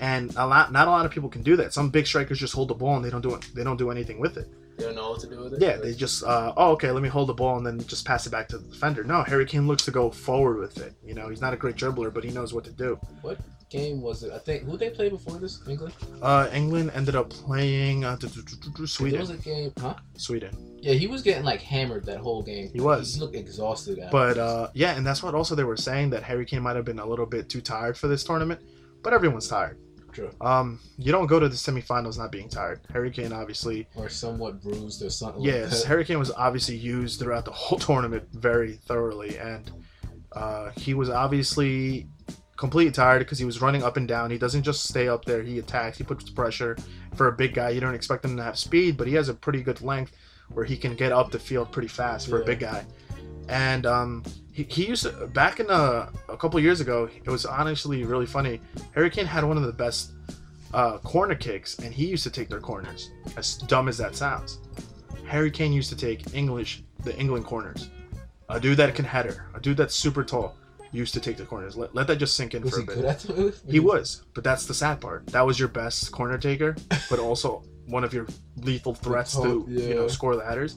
And 0.00 0.34
a 0.36 0.46
lot, 0.46 0.72
not 0.72 0.88
a 0.88 0.90
lot 0.90 1.04
of 1.04 1.12
people 1.12 1.28
can 1.28 1.42
do 1.42 1.56
that. 1.56 1.72
Some 1.74 1.90
big 1.90 2.06
strikers 2.06 2.38
just 2.38 2.54
hold 2.54 2.68
the 2.68 2.74
ball 2.74 2.96
and 2.96 3.04
they 3.04 3.10
don't 3.10 3.20
do 3.20 3.34
it. 3.34 3.46
They 3.54 3.62
don't 3.62 3.76
do 3.76 3.90
anything 3.90 4.18
with 4.18 4.38
it. 4.38 4.48
They 4.78 4.86
don't 4.86 4.94
know 4.94 5.10
what 5.10 5.20
to 5.20 5.26
do 5.28 5.38
with 5.44 5.52
it. 5.54 5.60
Yeah, 5.60 5.76
they 5.76 5.92
just 5.92 6.24
uh, 6.24 6.54
oh 6.56 6.70
okay, 6.72 6.90
let 6.90 7.02
me 7.02 7.10
hold 7.10 7.28
the 7.28 7.34
ball 7.34 7.58
and 7.58 7.66
then 7.66 7.86
just 7.86 8.06
pass 8.06 8.26
it 8.26 8.30
back 8.30 8.48
to 8.48 8.56
the 8.58 8.66
defender. 8.66 9.04
No, 9.04 9.22
Harry 9.22 9.44
Kane 9.44 9.66
looks 9.66 9.84
to 9.84 9.90
go 9.90 10.10
forward 10.10 10.58
with 10.58 10.78
it. 10.78 10.94
You 11.04 11.12
know, 11.12 11.28
he's 11.28 11.42
not 11.42 11.52
a 11.52 11.56
great 11.56 11.76
dribbler, 11.76 12.12
but 12.12 12.24
he 12.24 12.30
knows 12.30 12.54
what 12.54 12.64
to 12.64 12.72
do. 12.72 12.98
What 13.20 13.38
game 13.68 14.00
was 14.00 14.22
it? 14.22 14.32
I 14.32 14.38
think 14.38 14.62
who 14.64 14.78
they 14.78 14.88
played 14.88 15.10
before 15.10 15.36
this? 15.36 15.60
England. 15.68 15.92
Uh, 16.22 16.48
England 16.50 16.92
ended 16.94 17.14
up 17.14 17.28
playing 17.28 18.04
uh, 18.06 18.16
There 18.16 18.86
Sweden. 18.86 19.20
was 19.20 19.28
a 19.28 19.36
game, 19.36 19.70
huh? 19.78 19.96
Sweden, 20.16 20.78
Yeah, 20.80 20.94
he 20.94 21.06
was 21.06 21.22
getting 21.22 21.44
like 21.44 21.60
hammered 21.60 22.06
that 22.06 22.20
whole 22.20 22.42
game. 22.42 22.70
He 22.72 22.80
was. 22.80 23.16
He 23.16 23.20
looked 23.20 23.36
exhausted. 23.36 23.98
After. 23.98 24.10
but 24.10 24.38
uh, 24.38 24.70
yeah, 24.72 24.96
and 24.96 25.06
that's 25.06 25.22
what 25.22 25.34
also 25.34 25.54
they 25.54 25.64
were 25.64 25.76
saying 25.76 26.08
that 26.10 26.22
Harry 26.22 26.46
Kane 26.46 26.62
might 26.62 26.76
have 26.76 26.86
been 26.86 27.00
a 27.00 27.06
little 27.06 27.26
bit 27.26 27.50
too 27.50 27.60
tired 27.60 27.98
for 27.98 28.08
this 28.08 28.24
tournament. 28.24 28.62
But 29.02 29.12
everyone's 29.12 29.48
tired. 29.48 29.78
True. 30.12 30.30
Um, 30.40 30.80
you 30.98 31.12
don't 31.12 31.26
go 31.26 31.38
to 31.38 31.48
the 31.48 31.54
semifinals 31.54 32.18
not 32.18 32.32
being 32.32 32.48
tired. 32.48 32.80
Harry 32.92 33.10
Kane 33.10 33.32
obviously 33.32 33.86
or 33.94 34.08
somewhat 34.08 34.62
bruised 34.62 35.02
or 35.02 35.10
something. 35.10 35.42
Yes, 35.42 35.62
Like 35.62 35.80
that. 35.82 35.86
Harry 35.88 36.04
Kane 36.04 36.18
was 36.18 36.30
obviously 36.32 36.76
used 36.76 37.20
throughout 37.20 37.44
the 37.44 37.52
whole 37.52 37.78
tournament 37.88 38.28
very 38.32 38.74
thoroughly, 38.74 39.38
and 39.38 39.70
uh, 40.32 40.70
he 40.76 40.94
was 40.94 41.10
obviously 41.10 42.08
completely 42.56 42.92
tired 42.92 43.20
because 43.20 43.38
he 43.38 43.44
was 43.44 43.60
running 43.62 43.82
up 43.82 43.96
and 43.96 44.06
down. 44.06 44.30
He 44.30 44.38
doesn't 44.38 44.62
just 44.62 44.84
stay 44.84 45.08
up 45.08 45.24
there; 45.24 45.42
he 45.42 45.58
attacks. 45.58 45.98
He 45.98 46.04
puts 46.04 46.28
pressure. 46.30 46.76
For 47.14 47.26
a 47.28 47.32
big 47.32 47.54
guy, 47.54 47.70
you 47.70 47.80
don't 47.80 47.94
expect 47.94 48.24
him 48.24 48.36
to 48.36 48.42
have 48.42 48.58
speed, 48.58 48.96
but 48.96 49.06
he 49.06 49.14
has 49.14 49.28
a 49.28 49.34
pretty 49.34 49.62
good 49.62 49.80
length 49.82 50.12
where 50.52 50.64
he 50.64 50.76
can 50.76 50.94
get 50.94 51.12
up 51.12 51.30
the 51.30 51.38
field 51.38 51.70
pretty 51.72 51.88
fast 51.88 52.28
for 52.28 52.40
a 52.42 52.44
big 52.44 52.60
guy. 52.60 52.84
And 53.50 53.84
um, 53.84 54.24
he, 54.52 54.62
he 54.62 54.86
used 54.86 55.02
to 55.02 55.26
back 55.26 55.58
in 55.60 55.68
a, 55.68 56.08
a 56.28 56.36
couple 56.36 56.58
years 56.60 56.80
ago. 56.80 57.08
It 57.24 57.28
was 57.28 57.44
honestly 57.44 58.04
really 58.04 58.26
funny. 58.26 58.60
Harry 58.94 59.10
Kane 59.10 59.26
had 59.26 59.44
one 59.44 59.56
of 59.56 59.64
the 59.64 59.72
best 59.72 60.12
uh, 60.72 60.98
corner 60.98 61.34
kicks, 61.34 61.78
and 61.80 61.92
he 61.92 62.06
used 62.06 62.22
to 62.22 62.30
take 62.30 62.48
their 62.48 62.60
corners. 62.60 63.10
As 63.36 63.56
dumb 63.58 63.88
as 63.88 63.98
that 63.98 64.14
sounds, 64.14 64.58
Harry 65.26 65.50
Kane 65.50 65.72
used 65.72 65.90
to 65.90 65.96
take 65.96 66.32
English 66.34 66.82
the 67.04 67.16
England 67.18 67.44
corners. 67.44 67.90
A 68.48 68.58
dude 68.60 68.76
that 68.78 68.94
can 68.94 69.04
header, 69.04 69.46
a 69.54 69.60
dude 69.60 69.76
that's 69.76 69.94
super 69.94 70.22
tall, 70.24 70.56
used 70.92 71.14
to 71.14 71.20
take 71.20 71.36
the 71.36 71.44
corners. 71.44 71.76
Let, 71.76 71.94
let 71.94 72.06
that 72.08 72.16
just 72.16 72.36
sink 72.36 72.54
in 72.54 72.62
was 72.62 72.74
for 72.74 72.80
a 72.80 72.84
bit. 72.84 72.94
good 72.96 73.04
at 73.04 73.24
it? 73.30 73.60
He 73.68 73.78
was, 73.80 74.24
but 74.34 74.42
that's 74.44 74.66
the 74.66 74.74
sad 74.74 75.00
part. 75.00 75.26
That 75.28 75.46
was 75.46 75.58
your 75.58 75.68
best 75.68 76.10
corner 76.12 76.36
taker, 76.38 76.76
but 77.08 77.18
also 77.18 77.62
one 77.86 78.04
of 78.04 78.12
your 78.14 78.26
lethal 78.58 78.94
threats 78.94 79.34
to 79.40 79.64
Yeah. 79.68 79.88
you 79.88 79.94
know 79.94 80.08
score 80.08 80.36
the 80.36 80.44
headers. 80.44 80.76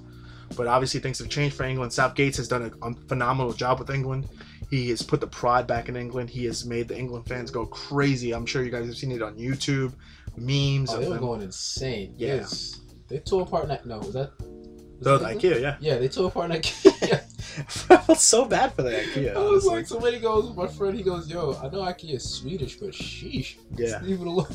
But 0.56 0.68
obviously 0.68 1.00
things 1.00 1.20
have 1.20 1.30
changed 1.30 1.56
for 1.56 1.64
England. 1.64 1.92
Southgates 1.92 2.38
has 2.38 2.48
done 2.48 2.72
a, 2.82 2.88
a 2.88 2.94
phenomenal 3.08 3.54
job 3.54 3.80
with 3.80 3.90
England. 3.90 4.28
He 4.70 4.90
has 4.90 5.02
put 5.02 5.22
the 5.22 5.28
pride 5.28 5.68
back 5.68 5.90
in 5.90 5.96
England. 5.96 6.30
He 6.30 6.46
has 6.46 6.66
made 6.66 6.88
the 6.88 6.98
England 6.98 7.28
fans 7.28 7.52
go 7.52 7.66
crazy. 7.66 8.34
I'm 8.34 8.46
sure 8.46 8.64
you 8.64 8.72
guys 8.72 8.86
have 8.86 8.98
seen 8.98 9.12
it 9.12 9.22
on 9.22 9.36
YouTube, 9.36 9.94
memes 10.36 10.92
Oh, 10.92 11.00
they 11.00 11.10
were 11.10 11.20
going 11.20 11.42
insane. 11.42 12.16
Yeah. 12.18 12.36
Yes. 12.36 12.82
They 13.08 13.20
tore 13.20 13.44
apart. 13.44 13.68
That, 13.68 13.86
no, 13.86 14.00
was 14.00 14.14
that? 14.14 14.32
was 14.40 15.00
The, 15.02 15.18
the 15.18 15.26
IKEA, 15.26 15.62
yeah. 15.62 15.78
Yeah, 15.80 15.98
they 15.98 16.08
tore 16.08 16.28
apart 16.28 16.52
IKEA. 16.52 17.24
I 17.90 17.98
felt 17.98 18.20
so 18.20 18.46
bad 18.46 18.74
for 18.74 18.82
the 18.82 18.92
IKEA. 18.92 19.36
I 19.36 19.40
was 19.40 19.48
honestly. 19.48 19.76
like, 19.76 19.88
somebody 19.88 20.20
goes, 20.20 20.56
my 20.56 20.66
friend, 20.68 20.98
he 20.98 21.04
goes, 21.04 21.30
yo, 21.30 21.54
I 21.62 21.70
know 21.70 21.82
IKEA 21.82 22.16
is 22.16 22.28
Swedish, 22.28 22.78
but 22.78 22.92
sheesh. 22.92 23.58
Yeah. 23.76 24.00
Leave 24.02 24.22
it 24.22 24.28
alone. 24.28 24.48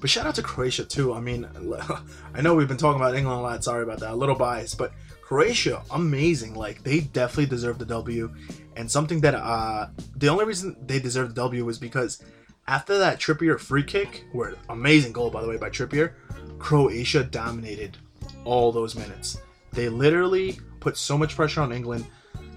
But 0.00 0.10
shout 0.10 0.26
out 0.26 0.34
to 0.36 0.42
Croatia 0.42 0.84
too. 0.84 1.12
I 1.12 1.20
mean, 1.20 1.46
I 2.34 2.40
know 2.40 2.54
we've 2.54 2.68
been 2.68 2.76
talking 2.76 3.00
about 3.00 3.14
England 3.14 3.38
a 3.38 3.42
lot. 3.42 3.62
Sorry 3.62 3.82
about 3.82 4.00
that. 4.00 4.12
A 4.12 4.16
little 4.16 4.34
biased, 4.34 4.78
but 4.78 4.92
Croatia, 5.30 5.84
amazing. 5.92 6.54
Like 6.56 6.82
they 6.82 7.02
definitely 7.02 7.46
deserve 7.46 7.78
the 7.78 7.84
W. 7.84 8.34
And 8.74 8.90
something 8.90 9.20
that 9.20 9.36
uh, 9.36 9.86
the 10.16 10.26
only 10.26 10.44
reason 10.44 10.74
they 10.84 10.98
deserve 10.98 11.28
the 11.28 11.34
W 11.36 11.64
was 11.64 11.78
because 11.78 12.20
after 12.66 12.98
that 12.98 13.20
Trippier 13.20 13.56
free 13.56 13.84
kick, 13.84 14.24
where 14.32 14.56
amazing 14.70 15.12
goal 15.12 15.30
by 15.30 15.40
the 15.40 15.46
way 15.46 15.56
by 15.56 15.70
Trippier, 15.70 16.14
Croatia 16.58 17.22
dominated 17.22 17.96
all 18.44 18.72
those 18.72 18.96
minutes. 18.96 19.38
They 19.72 19.88
literally 19.88 20.58
put 20.80 20.96
so 20.96 21.16
much 21.16 21.36
pressure 21.36 21.60
on 21.60 21.70
England 21.70 22.06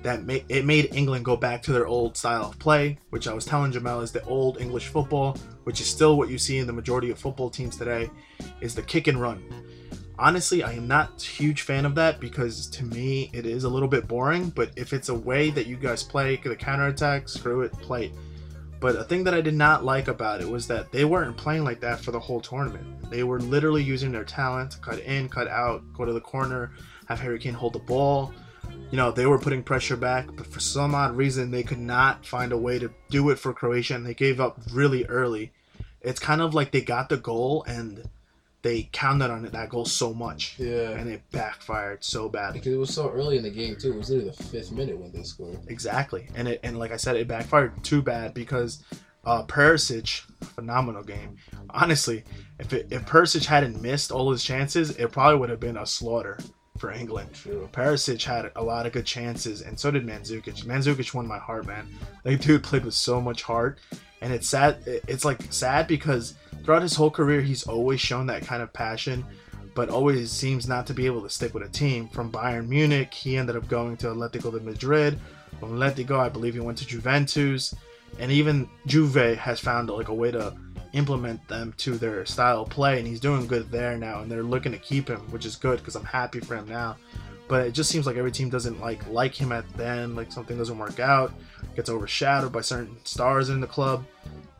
that 0.01 0.21
it 0.49 0.65
made 0.65 0.95
England 0.95 1.25
go 1.25 1.37
back 1.37 1.61
to 1.63 1.73
their 1.73 1.85
old 1.85 2.17
style 2.17 2.45
of 2.45 2.57
play, 2.57 2.97
which 3.11 3.27
I 3.27 3.35
was 3.35 3.45
telling 3.45 3.71
Jamel 3.71 4.01
is 4.01 4.11
the 4.11 4.23
old 4.23 4.59
English 4.59 4.87
football, 4.87 5.37
which 5.65 5.79
is 5.79 5.85
still 5.85 6.17
what 6.17 6.27
you 6.27 6.39
see 6.39 6.57
in 6.57 6.65
the 6.65 6.73
majority 6.73 7.11
of 7.11 7.19
football 7.19 7.51
teams 7.51 7.77
today, 7.77 8.09
is 8.61 8.73
the 8.73 8.81
kick 8.81 9.05
and 9.05 9.21
run. 9.21 9.43
Honestly, 10.19 10.61
I 10.63 10.73
am 10.73 10.87
not 10.87 11.21
huge 11.21 11.63
fan 11.63 11.85
of 11.85 11.95
that 11.95 12.19
because 12.19 12.67
to 12.67 12.85
me 12.85 13.29
it 13.33 13.45
is 13.45 13.63
a 13.63 13.69
little 13.69 13.87
bit 13.87 14.07
boring. 14.07 14.49
But 14.49 14.71
if 14.75 14.93
it's 14.93 15.09
a 15.09 15.15
way 15.15 15.49
that 15.51 15.67
you 15.67 15.75
guys 15.75 16.03
play 16.03 16.35
the 16.35 16.55
counterattack, 16.55 17.27
screw 17.27 17.61
it, 17.61 17.71
play 17.73 18.05
it. 18.05 18.11
But 18.79 18.97
a 18.97 19.03
thing 19.03 19.23
that 19.23 19.33
I 19.33 19.39
did 19.39 19.53
not 19.53 19.85
like 19.85 20.09
about 20.09 20.41
it 20.41 20.49
was 20.49 20.67
that 20.67 20.91
they 20.91 21.05
weren't 21.05 21.37
playing 21.37 21.63
like 21.63 21.79
that 21.79 22.01
for 22.01 22.11
the 22.11 22.19
whole 22.19 22.41
tournament. 22.41 23.09
They 23.09 23.23
were 23.23 23.39
literally 23.39 23.81
using 23.81 24.11
their 24.11 24.25
talent 24.25 24.71
to 24.71 24.79
cut 24.79 24.99
in, 24.99 25.29
cut 25.29 25.47
out, 25.47 25.81
go 25.93 26.03
to 26.03 26.11
the 26.11 26.19
corner, 26.19 26.73
have 27.07 27.19
Harry 27.19 27.39
Kane 27.39 27.53
hold 27.53 27.73
the 27.73 27.79
ball. 27.79 28.33
You 28.91 28.97
know, 28.97 29.09
they 29.09 29.25
were 29.25 29.39
putting 29.39 29.63
pressure 29.63 29.95
back, 29.95 30.27
but 30.35 30.45
for 30.45 30.59
some 30.59 30.93
odd 30.93 31.15
reason, 31.15 31.49
they 31.49 31.63
could 31.63 31.79
not 31.79 32.25
find 32.25 32.51
a 32.51 32.57
way 32.57 32.77
to 32.77 32.91
do 33.09 33.29
it 33.29 33.39
for 33.39 33.53
Croatia, 33.53 33.95
and 33.95 34.05
they 34.05 34.13
gave 34.13 34.41
up 34.41 34.59
really 34.71 35.05
early. 35.05 35.53
It's 36.01 36.19
kind 36.19 36.41
of 36.41 36.53
like 36.53 36.71
they 36.71 36.81
got 36.81 37.07
the 37.07 37.17
goal 37.17 37.63
and 37.65 38.09
they 38.63 38.89
counted 38.93 39.29
on 39.29 39.45
it, 39.45 39.51
that 39.51 39.69
goal 39.69 39.85
so 39.85 40.13
much, 40.13 40.55
Yeah. 40.57 40.91
and 40.91 41.09
it 41.09 41.21
backfired 41.31 42.03
so 42.03 42.27
badly. 42.29 42.59
Because 42.59 42.73
it 42.73 42.77
was 42.77 42.93
so 42.93 43.11
early 43.11 43.37
in 43.37 43.43
the 43.43 43.49
game, 43.51 43.75
too. 43.75 43.91
It 43.93 43.97
was 43.97 44.09
literally 44.09 44.31
the 44.35 44.43
fifth 44.43 44.71
minute 44.71 44.97
when 44.97 45.11
they 45.11 45.21
scored. 45.23 45.59
Exactly, 45.67 46.27
and 46.35 46.47
it 46.47 46.59
and 46.63 46.79
like 46.79 46.91
I 46.91 46.97
said, 46.97 47.15
it 47.17 47.27
backfired 47.27 47.83
too 47.83 48.01
bad 48.01 48.33
because 48.33 48.81
uh, 49.25 49.43
Perisic, 49.45 50.21
phenomenal 50.55 51.03
game. 51.03 51.37
Honestly, 51.69 52.23
if 52.59 52.73
it, 52.73 52.87
if 52.89 53.05
Perisic 53.05 53.45
hadn't 53.45 53.81
missed 53.81 54.11
all 54.11 54.31
his 54.31 54.43
chances, 54.43 54.91
it 54.97 55.11
probably 55.11 55.39
would 55.39 55.49
have 55.49 55.59
been 55.61 55.77
a 55.77 55.85
slaughter 55.85 56.39
for 56.83 56.91
England. 56.91 57.29
True. 57.33 57.69
Perisic 57.71 58.21
had 58.25 58.51
a 58.57 58.61
lot 58.61 58.85
of 58.85 58.91
good 58.91 59.05
chances, 59.05 59.61
and 59.61 59.79
so 59.79 59.89
did 59.89 60.05
Mandzukic. 60.05 60.65
Mandzukic 60.65 61.13
won 61.13 61.25
my 61.25 61.37
heart, 61.37 61.65
man. 61.65 61.87
That 62.23 62.41
dude 62.41 62.61
played 62.61 62.83
with 62.83 62.93
so 62.93 63.21
much 63.21 63.41
heart, 63.41 63.79
and 64.19 64.33
it's 64.33 64.49
sad. 64.49 64.83
It's 64.85 65.23
like 65.23 65.41
sad 65.49 65.87
because 65.87 66.33
throughout 66.65 66.81
his 66.81 66.93
whole 66.93 67.09
career, 67.09 67.39
he's 67.39 67.63
always 67.63 68.01
shown 68.01 68.25
that 68.27 68.45
kind 68.45 68.61
of 68.61 68.73
passion, 68.73 69.23
but 69.75 69.87
always 69.87 70.29
seems 70.29 70.67
not 70.67 70.85
to 70.87 70.93
be 70.93 71.05
able 71.05 71.21
to 71.21 71.29
stick 71.29 71.53
with 71.53 71.63
a 71.63 71.69
team. 71.69 72.09
From 72.09 72.29
Bayern 72.29 72.67
Munich, 72.67 73.13
he 73.13 73.37
ended 73.37 73.55
up 73.55 73.69
going 73.69 73.95
to 73.97 74.07
Atletico 74.07 74.51
de 74.51 74.59
Madrid. 74.59 75.17
From 75.61 75.79
Atletico, 75.79 76.19
I 76.19 76.27
believe 76.27 76.53
he 76.53 76.59
went 76.59 76.79
to 76.79 76.85
Juventus, 76.85 77.73
and 78.19 78.29
even 78.29 78.67
Juve 78.87 79.37
has 79.37 79.57
found 79.57 79.89
like 79.89 80.09
a 80.09 80.13
way 80.13 80.31
to 80.31 80.53
implement 80.93 81.45
them 81.47 81.73
to 81.77 81.97
their 81.97 82.25
style 82.25 82.61
of 82.61 82.69
play, 82.69 82.97
and 82.99 83.07
he's 83.07 83.19
doing 83.19 83.45
good 83.47 83.69
there 83.71 83.97
now. 83.97 84.21
And 84.21 84.31
they're 84.31 84.43
looking 84.43 84.71
to 84.71 84.77
keep 84.77 85.07
him, 85.09 85.19
which 85.31 85.45
is 85.45 85.55
good 85.55 85.79
because 85.79 85.95
I'm 85.95 86.05
happy 86.05 86.39
for 86.39 86.55
him 86.55 86.67
now. 86.67 86.95
But 87.47 87.67
it 87.67 87.71
just 87.73 87.89
seems 87.89 88.05
like 88.07 88.15
every 88.15 88.31
team 88.31 88.49
doesn't 88.49 88.79
like 88.79 89.05
like 89.09 89.33
him 89.39 89.51
at 89.51 89.67
the 89.75 89.85
end. 89.85 90.15
Like 90.15 90.31
something 90.31 90.57
doesn't 90.57 90.77
work 90.77 90.99
out, 90.99 91.33
gets 91.75 91.89
overshadowed 91.89 92.51
by 92.53 92.61
certain 92.61 92.95
stars 93.03 93.49
in 93.49 93.59
the 93.59 93.67
club. 93.67 94.05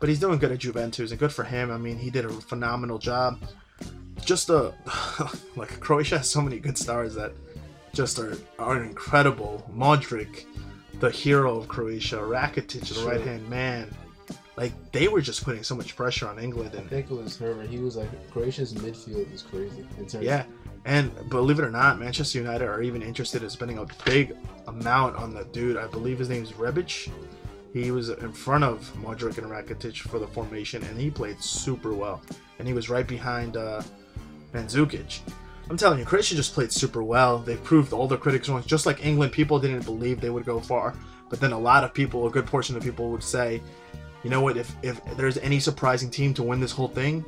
But 0.00 0.08
he's 0.10 0.20
doing 0.20 0.38
good 0.38 0.52
at 0.52 0.58
Juventus, 0.58 1.10
and 1.10 1.18
good 1.18 1.32
for 1.32 1.44
him. 1.44 1.70
I 1.70 1.78
mean, 1.78 1.96
he 1.98 2.10
did 2.10 2.26
a 2.26 2.28
phenomenal 2.28 2.98
job. 2.98 3.40
Just 4.24 4.50
a 4.50 4.74
like 5.56 5.80
Croatia 5.80 6.18
has 6.18 6.28
so 6.28 6.42
many 6.42 6.58
good 6.58 6.76
stars 6.76 7.14
that 7.14 7.32
just 7.94 8.18
are 8.18 8.36
are 8.58 8.82
incredible. 8.82 9.68
Modric, 9.74 10.44
the 11.00 11.10
hero 11.10 11.56
of 11.56 11.68
Croatia, 11.68 12.16
Rakitic, 12.16 12.80
the 12.80 12.94
Sure. 12.94 13.08
right 13.10 13.20
hand 13.20 13.48
man. 13.48 13.94
Like 14.56 14.72
they 14.92 15.08
were 15.08 15.20
just 15.20 15.44
putting 15.44 15.62
so 15.62 15.74
much 15.74 15.96
pressure 15.96 16.28
on 16.28 16.38
England, 16.38 16.70
I 16.74 16.78
and 16.78 16.88
think 16.88 17.10
it 17.10 17.14
was 17.14 17.36
Herman. 17.36 17.68
He 17.68 17.78
was 17.78 17.96
like, 17.96 18.08
Croatia's 18.30 18.72
midfield 18.74 19.32
is 19.32 19.42
crazy. 19.42 19.86
In 19.98 20.06
terms 20.06 20.24
yeah, 20.24 20.44
and 20.84 21.10
believe 21.30 21.58
it 21.58 21.64
or 21.64 21.70
not, 21.70 21.98
Manchester 21.98 22.38
United 22.38 22.66
are 22.66 22.82
even 22.82 23.02
interested 23.02 23.42
in 23.42 23.50
spending 23.50 23.78
a 23.78 23.86
big 24.04 24.36
amount 24.66 25.16
on 25.16 25.34
the 25.34 25.44
dude. 25.46 25.76
I 25.76 25.86
believe 25.86 26.18
his 26.18 26.28
name 26.28 26.42
is 26.42 26.52
Rebic. 26.52 27.10
He 27.72 27.90
was 27.90 28.10
in 28.10 28.32
front 28.32 28.62
of 28.62 28.92
Modric 28.94 29.38
and 29.38 29.48
Rakitic 29.48 29.96
for 29.96 30.20
the 30.20 30.28
formation, 30.28 30.84
and 30.84 31.00
he 31.00 31.10
played 31.10 31.42
super 31.42 31.92
well. 31.92 32.22
And 32.58 32.68
he 32.68 32.74
was 32.74 32.88
right 32.88 33.06
behind 33.06 33.56
uh, 33.56 33.82
Mandzukic. 34.52 35.20
I'm 35.68 35.76
telling 35.76 35.98
you, 35.98 36.04
Croatia 36.04 36.36
just 36.36 36.52
played 36.52 36.70
super 36.70 37.02
well. 37.02 37.38
They 37.38 37.56
proved 37.56 37.92
all 37.92 38.06
the 38.06 38.18
critics 38.18 38.48
wrong. 38.48 38.62
Just 38.64 38.86
like 38.86 39.04
England, 39.04 39.32
people 39.32 39.58
didn't 39.58 39.84
believe 39.84 40.20
they 40.20 40.30
would 40.30 40.44
go 40.44 40.60
far 40.60 40.94
But 41.30 41.40
then 41.40 41.52
a 41.52 41.58
lot 41.58 41.82
of 41.82 41.94
people, 41.94 42.26
a 42.26 42.30
good 42.30 42.46
portion 42.46 42.76
of 42.76 42.82
people, 42.82 43.10
would 43.10 43.22
say, 43.22 43.62
you 44.24 44.30
know 44.30 44.40
what? 44.40 44.56
If 44.56 44.74
if 44.82 45.00
there's 45.16 45.38
any 45.38 45.60
surprising 45.60 46.10
team 46.10 46.34
to 46.34 46.42
win 46.42 46.58
this 46.60 46.72
whole 46.72 46.88
thing, 46.88 47.24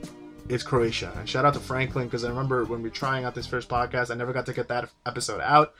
it's 0.48 0.62
Croatia. 0.64 1.12
And 1.16 1.28
shout 1.28 1.44
out 1.44 1.54
to 1.54 1.60
Franklin 1.60 2.06
because 2.06 2.24
I 2.24 2.28
remember 2.28 2.64
when 2.64 2.82
we 2.82 2.88
were 2.88 2.94
trying 2.94 3.24
out 3.24 3.34
this 3.34 3.46
first 3.46 3.68
podcast, 3.68 4.10
I 4.10 4.14
never 4.14 4.32
got 4.32 4.46
to 4.46 4.52
get 4.52 4.68
that 4.68 4.88
episode 5.04 5.40
out. 5.40 5.74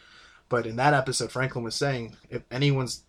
But 0.49 0.67
in 0.67 0.77
that 0.77 0.95
episode, 0.95 1.33
Franklin 1.33 1.65
was 1.65 1.75
saying 1.75 2.17
if 2.31 2.43
anyone's 2.51 3.03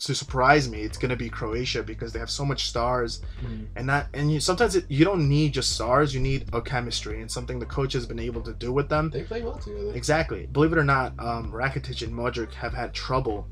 to 0.00 0.14
surprise 0.14 0.68
me, 0.68 0.80
it's 0.82 0.98
gonna 0.98 1.14
be 1.16 1.30
Croatia 1.30 1.82
because 1.82 2.12
they 2.12 2.18
have 2.18 2.28
so 2.28 2.44
much 2.44 2.66
stars, 2.68 3.22
Mhm. 3.44 3.66
and 3.76 3.86
not 3.86 4.08
and 4.12 4.30
you 4.32 4.40
sometimes 4.40 4.74
it, 4.74 4.84
you 4.88 5.04
don't 5.04 5.28
need 5.28 5.54
just 5.54 5.72
stars, 5.72 6.12
you 6.12 6.20
need 6.20 6.48
a 6.52 6.60
chemistry 6.60 7.20
and 7.20 7.30
something 7.30 7.58
the 7.60 7.64
coach 7.66 7.92
has 7.92 8.04
been 8.04 8.18
able 8.18 8.42
to 8.42 8.52
do 8.52 8.72
with 8.72 8.88
them. 8.88 9.10
They 9.10 9.22
play 9.22 9.42
well 9.42 9.56
together. 9.56 9.92
Exactly. 9.94 10.46
Believe 10.46 10.72
it 10.72 10.78
or 10.78 10.84
not, 10.84 11.14
um, 11.20 11.52
Rakitic 11.52 12.02
and 12.02 12.12
Modric 12.12 12.52
have 12.54 12.74
had 12.74 12.92
trouble 12.92 13.46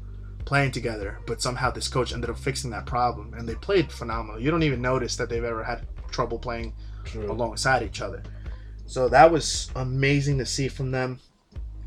playing 0.44 0.72
together, 0.72 1.18
but 1.26 1.40
somehow 1.42 1.70
this 1.70 1.88
coach 1.88 2.12
ended 2.12 2.30
up 2.30 2.38
fixing 2.38 2.70
that 2.70 2.86
problem, 2.86 3.34
and 3.34 3.48
they 3.48 3.54
played 3.54 3.90
phenomenal. 3.92 4.40
You 4.40 4.50
don't 4.50 4.62
even 4.62 4.82
notice 4.82 5.16
that 5.16 5.28
they've 5.28 5.44
ever 5.44 5.62
had 5.64 5.86
trouble 6.10 6.38
playing 6.38 6.74
True. 7.04 7.30
alongside 7.30 7.82
each 7.82 8.00
other. 8.00 8.22
So 8.86 9.08
that 9.08 9.30
was 9.30 9.70
amazing 9.76 10.38
to 10.38 10.46
see 10.46 10.68
from 10.68 10.90
them. 10.90 11.20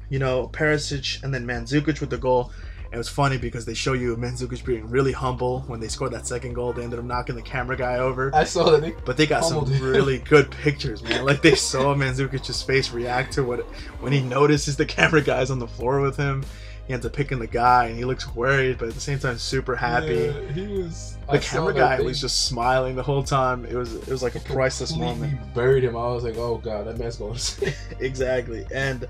You 0.09 0.19
know, 0.19 0.47
Perisic 0.47 1.23
and 1.23 1.33
then 1.33 1.45
Mandzukic 1.45 1.99
with 1.99 2.09
the 2.09 2.17
goal. 2.17 2.51
It 2.91 2.97
was 2.97 3.09
funny 3.09 3.37
because 3.37 3.65
they 3.65 3.73
show 3.73 3.93
you 3.93 4.15
Mandzukic 4.15 4.63
being 4.63 4.87
really 4.89 5.11
humble 5.11 5.61
when 5.61 5.79
they 5.79 5.87
scored 5.89 6.13
that 6.13 6.25
second 6.25 6.53
goal. 6.53 6.71
They 6.71 6.83
ended 6.83 6.99
up 6.99 7.05
knocking 7.05 7.35
the 7.35 7.41
camera 7.41 7.75
guy 7.75 7.97
over. 7.97 8.33
I 8.33 8.45
saw 8.45 8.69
that. 8.71 8.81
They, 8.81 8.93
But 9.05 9.17
they 9.17 9.25
got 9.25 9.43
some 9.43 9.65
him. 9.65 9.83
really 9.83 10.19
good 10.29 10.49
pictures, 10.51 11.03
man. 11.03 11.25
Like 11.25 11.41
they 11.41 11.55
saw 11.55 11.93
Mandzukic's 11.93 12.61
face 12.61 12.91
react 12.91 13.33
to 13.33 13.43
what 13.43 13.61
when 13.99 14.13
he 14.13 14.21
notices 14.21 14.77
the 14.77 14.85
camera 14.85 15.21
guy's 15.21 15.51
on 15.51 15.59
the 15.59 15.67
floor 15.67 15.99
with 15.99 16.15
him. 16.15 16.45
He 16.87 16.93
ends 16.93 17.05
up 17.05 17.13
picking 17.13 17.39
the 17.39 17.47
guy, 17.47 17.85
and 17.85 17.97
he 17.97 18.05
looks 18.05 18.35
worried, 18.35 18.77
but 18.77 18.89
at 18.89 18.93
the 18.93 19.01
same 19.01 19.17
time 19.17 19.37
super 19.37 19.75
happy. 19.75 20.33
Yeah, 20.33 20.51
he 20.51 20.67
was. 20.67 21.17
The 21.25 21.33
I 21.33 21.37
camera 21.39 21.73
guy 21.73 21.97
they 21.97 22.03
was 22.03 22.21
just 22.21 22.45
smiling 22.45 22.95
the 22.95 23.03
whole 23.03 23.23
time. 23.23 23.65
It 23.65 23.73
was 23.73 23.95
it 23.95 24.07
was 24.07 24.21
like 24.21 24.35
a 24.35 24.39
priceless 24.53 24.95
moment. 24.95 25.53
Buried 25.55 25.83
him. 25.83 25.97
I 25.97 26.07
was 26.07 26.23
like, 26.23 26.37
oh 26.37 26.57
god, 26.57 26.85
that 26.85 26.99
man's 26.99 27.15
going. 27.15 27.35
to 27.37 27.73
exactly 27.99 28.65
and 28.71 29.07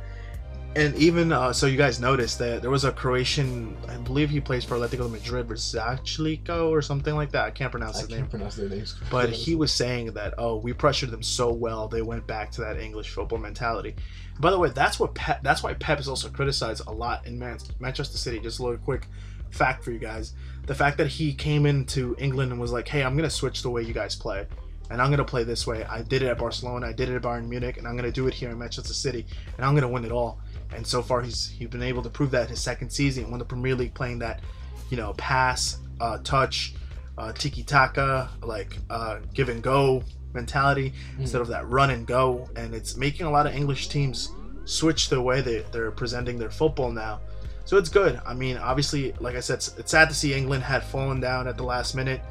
and 0.76 0.94
even 0.96 1.32
uh, 1.32 1.54
so 1.54 1.68
you 1.68 1.78
guys 1.78 2.00
noticed 2.00 2.38
that 2.40 2.62
there 2.62 2.70
was 2.70 2.84
a 2.84 2.92
croatian 2.92 3.76
i 3.88 3.96
believe 3.98 4.30
he 4.30 4.42
plays 4.42 4.66
for 4.66 4.76
atletico 4.76 5.10
madrid 5.10 5.50
or 5.50 5.56
Zachliko 5.56 6.70
or 6.70 6.82
something 6.82 7.16
like 7.16 7.32
that 7.32 7.46
i 7.46 7.52
can't 7.52 7.72
pronounce 7.72 7.98
I 7.98 8.02
his 8.02 8.08
can't 8.10 8.22
name 8.22 8.30
pronounce 8.30 8.56
their 8.56 8.70
names. 8.70 8.96
but 9.10 9.30
he 9.30 9.56
was 9.56 9.72
saying 9.72 10.14
that 10.14 10.34
oh 10.38 10.58
we 10.58 10.74
pressured 10.74 11.12
them 11.12 11.24
so 11.24 11.52
well 11.52 11.88
they 11.88 12.02
went 12.02 12.28
back 12.28 12.52
to 12.52 12.62
that 12.62 12.80
english 12.80 13.10
football 13.10 13.40
mentality 13.40 13.96
by 14.40 14.52
the 14.52 14.60
way 14.60 14.70
that's 14.70 15.00
what 15.00 15.16
pep 15.16 15.42
that's 15.44 15.64
why 15.64 15.74
pep 15.74 16.00
is 16.00 16.10
also 16.10 16.30
criticized 16.30 16.82
a 16.88 16.92
lot 16.92 17.26
in 17.26 17.40
Man- 17.40 17.60
manchester 17.80 18.18
city 18.18 18.40
just 18.40 18.60
a 18.60 18.64
little 18.64 18.78
quick 18.78 19.08
fact 19.52 19.84
for 19.84 19.92
you 19.92 20.00
guys 20.00 20.34
the 20.66 20.76
fact 20.76 20.98
that 20.98 21.08
he 21.08 21.34
came 21.34 21.66
into 21.66 22.16
england 22.20 22.52
and 22.52 22.60
was 22.60 22.74
like 22.74 22.88
hey 22.88 23.04
i'm 23.04 23.16
gonna 23.16 23.30
switch 23.30 23.62
the 23.62 23.70
way 23.70 23.82
you 23.82 23.94
guys 23.94 24.16
play 24.16 24.46
and 24.90 25.02
I'm 25.02 25.10
gonna 25.10 25.26
play 25.26 25.44
this 25.44 25.66
way. 25.66 25.84
I 25.84 26.04
did 26.04 26.22
it 26.22 26.28
at 26.28 26.38
Barcelona, 26.38 26.88
I 26.88 26.94
did 26.94 27.10
it 27.10 27.16
at 27.16 27.22
Bayern 27.22 27.48
Munich, 27.48 27.78
and 27.78 27.88
I'm 27.88 27.96
gonna 27.96 28.12
do 28.12 28.28
it 28.28 28.34
here 28.34 28.50
in 28.50 28.60
Manchester 28.60 28.94
City, 28.94 29.26
and 29.58 29.66
I'm 29.66 29.74
gonna 29.74 29.88
win 29.90 30.06
it 30.06 30.12
all. 30.12 30.40
And 30.74 30.86
so 30.86 31.02
far, 31.02 31.22
he's 31.22 31.50
he's 31.50 31.70
been 31.70 31.84
able 31.84 32.04
to 32.04 32.10
prove 32.10 32.32
that 32.32 32.50
his 32.50 32.62
second 32.62 32.90
season, 32.90 33.30
won 33.30 33.40
the 33.40 33.46
Premier 33.46 33.76
League, 33.76 33.94
playing 33.94 34.20
that, 34.20 34.42
you 34.90 34.98
know, 34.98 35.14
pass, 35.14 35.78
uh, 36.00 36.18
touch, 36.24 36.74
uh, 37.18 37.32
tiki 37.34 37.64
taka, 37.64 38.30
like 38.44 38.78
uh, 38.90 39.20
give 39.34 39.50
and 39.50 39.62
go 39.62 40.04
mentality 40.34 40.94
instead 41.18 41.40
of 41.40 41.48
that 41.48 41.68
run 41.70 41.92
and 41.92 42.06
go, 42.06 42.50
and 42.56 42.74
it's 42.74 42.98
making 42.98 43.26
a 43.26 43.32
lot 43.32 43.48
of 43.48 43.56
English 43.56 43.88
teams 43.88 44.32
switch 44.66 45.10
the 45.10 45.22
way 45.22 45.42
they 45.42 45.64
they're 45.72 45.92
presenting 45.92 46.38
their 46.38 46.50
football 46.50 46.92
now. 46.92 47.22
So 47.66 47.78
it's 47.78 47.90
good. 47.90 48.22
I 48.26 48.34
mean, 48.34 48.58
obviously, 48.58 49.14
like 49.20 49.36
I 49.36 49.40
said, 49.40 49.56
it's, 49.56 49.76
it's 49.78 49.92
sad 49.92 50.10
to 50.10 50.14
see 50.14 50.34
England 50.36 50.64
had 50.64 50.84
fallen 50.84 51.20
down 51.20 51.48
at 51.48 51.58
the 51.58 51.64
last 51.64 51.96
minute 51.96 52.22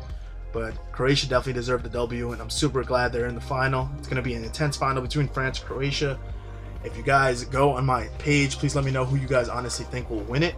but 0.54 0.72
Croatia 0.92 1.28
definitely 1.28 1.54
deserved 1.54 1.84
the 1.84 1.90
W, 1.90 2.30
and 2.30 2.40
I'm 2.40 2.48
super 2.48 2.84
glad 2.84 3.12
they're 3.12 3.26
in 3.26 3.34
the 3.34 3.40
final. 3.40 3.90
It's 3.98 4.06
going 4.06 4.16
to 4.16 4.22
be 4.22 4.34
an 4.34 4.44
intense 4.44 4.76
final 4.76 5.02
between 5.02 5.26
France 5.26 5.58
and 5.58 5.66
Croatia. 5.66 6.16
If 6.84 6.96
you 6.96 7.02
guys 7.02 7.44
go 7.44 7.72
on 7.72 7.84
my 7.84 8.08
page, 8.18 8.58
please 8.58 8.76
let 8.76 8.84
me 8.84 8.90
know 8.90 9.04
who 9.04 9.16
you 9.16 9.26
guys 9.26 9.48
honestly 9.48 9.84
think 9.86 10.10
will 10.10 10.20
win 10.20 10.42
it. 10.42 10.54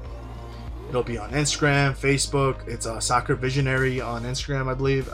It'll 0.89 1.03
be 1.03 1.19
on 1.19 1.31
Instagram, 1.33 1.97
Facebook. 1.97 2.67
It's 2.69 2.87
uh, 2.87 3.01
Soccer 3.01 3.35
Visionary 3.35 4.01
on 4.01 4.23
Instagram, 4.25 4.69
I 4.69 4.75
believe. 4.75 5.12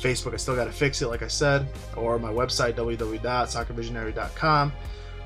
Facebook, 0.00 0.34
I 0.34 0.36
still 0.36 0.56
got 0.56 0.64
to 0.64 0.72
fix 0.72 1.02
it, 1.02 1.08
like 1.08 1.22
I 1.22 1.28
said, 1.28 1.68
or 1.96 2.18
my 2.18 2.30
website, 2.30 2.74
www.soccervisionary.com. 2.74 4.72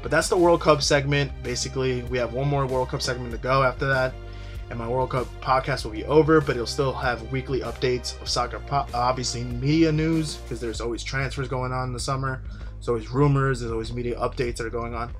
But 0.03 0.11
that's 0.11 0.29
the 0.29 0.37
World 0.37 0.61
Cup 0.61 0.83
segment. 0.83 1.33
Basically, 1.43 2.03
we 2.03 2.19
have 2.19 2.35
one 2.35 2.49
more 2.49 2.67
World 2.67 2.91
Cup 2.91 3.01
segment 3.01 3.33
to 3.33 3.39
go 3.39 3.63
after 3.63 3.87
that 3.87 4.13
and 4.71 4.79
my 4.79 4.89
World 4.89 5.11
Cup 5.11 5.27
podcast 5.41 5.85
will 5.85 5.93
be 5.93 6.05
over, 6.05 6.41
but 6.41 6.57
it'll 6.57 6.67
still 6.67 6.93
have 6.93 7.31
weekly 7.31 7.61
updates 7.61 8.21
of 8.21 8.29
soccer, 8.29 8.59
po- 8.61 8.87
obviously 8.95 9.45
media 9.45 9.93
news 9.93 10.37
because 10.37 10.61
there's 10.61 10.81
always 10.81 11.05
transfers 11.05 11.49
going 11.49 11.73
on 11.73 11.89
in 11.89 11.93
the 11.93 12.01
summer. 12.01 12.43
There's 12.77 12.89
always 12.89 13.11
rumors. 13.11 13.61
There's 13.61 13.73
always 13.73 13.93
media 13.93 14.17
updates 14.17 14.57
that 14.57 14.67
are 14.67 14.71
going 14.71 14.95
on. 14.95 15.13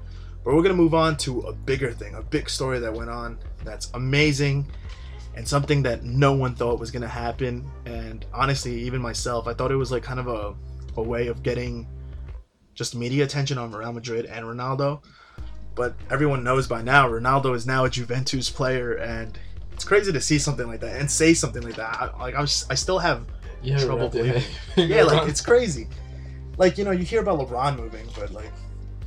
But 0.45 0.55
we're 0.55 0.63
gonna 0.63 0.75
move 0.75 0.95
on 0.95 1.17
to 1.19 1.41
a 1.41 1.53
bigger 1.53 1.93
thing, 1.93 2.15
a 2.15 2.23
big 2.23 2.49
story 2.49 2.79
that 2.79 2.93
went 2.93 3.11
on 3.11 3.39
that's 3.65 3.91
amazing, 3.95 4.67
and 5.35 5.47
something 5.47 5.83
that 5.83 6.05
no 6.05 6.33
one 6.33 6.55
thought 6.55 6.79
was 6.79 6.91
gonna 6.91 7.09
happen. 7.09 7.69
And 7.85 8.25
honestly, 8.33 8.81
even 8.83 9.01
myself, 9.01 9.49
I 9.49 9.55
thought 9.55 9.73
it 9.73 9.77
was 9.77 9.91
like 9.91 10.03
kind 10.03 10.21
of 10.21 10.29
a, 10.29 10.55
a 10.97 11.03
way 11.03 11.27
of 11.27 11.43
getting 11.43 11.89
just 12.75 12.95
media 12.95 13.25
attention 13.25 13.59
on 13.59 13.73
Real 13.73 13.93
Madrid 13.93 14.27
and 14.27 14.45
Ronaldo 14.45 15.03
but 15.77 15.95
everyone 16.11 16.43
knows 16.43 16.67
by 16.67 16.83
now 16.83 17.09
Ronaldo 17.09 17.55
is 17.55 17.67
now 17.67 17.85
a 17.85 17.91
Juventus 17.91 18.51
player, 18.51 18.95
and 18.95 19.39
it's 19.73 19.85
crazy 19.85 20.11
to 20.11 20.21
see 20.21 20.39
something 20.41 20.67
like 20.67 20.81
that 20.81 20.99
and 20.99 21.09
say 21.09 21.35
something 21.35 21.63
like 21.63 21.77
that. 21.77 21.95
I, 22.01 22.19
like 22.19 22.35
I, 22.35 22.41
was, 22.41 22.67
I 22.69 22.75
still 22.75 22.99
have, 22.99 23.27
yeah, 23.63 23.79
trouble 23.79 24.05
right 24.05 24.13
believing 24.13 24.43
yeah, 24.77 25.05
like 25.05 25.29
it's 25.29 25.43
crazy. 25.43 25.87
Like 26.59 26.79
you 26.79 26.85
know, 26.85 26.91
you 26.91 27.05
hear 27.05 27.21
about 27.21 27.39
LeBron 27.39 27.77
moving, 27.77 28.07
but 28.19 28.31
like 28.33 28.53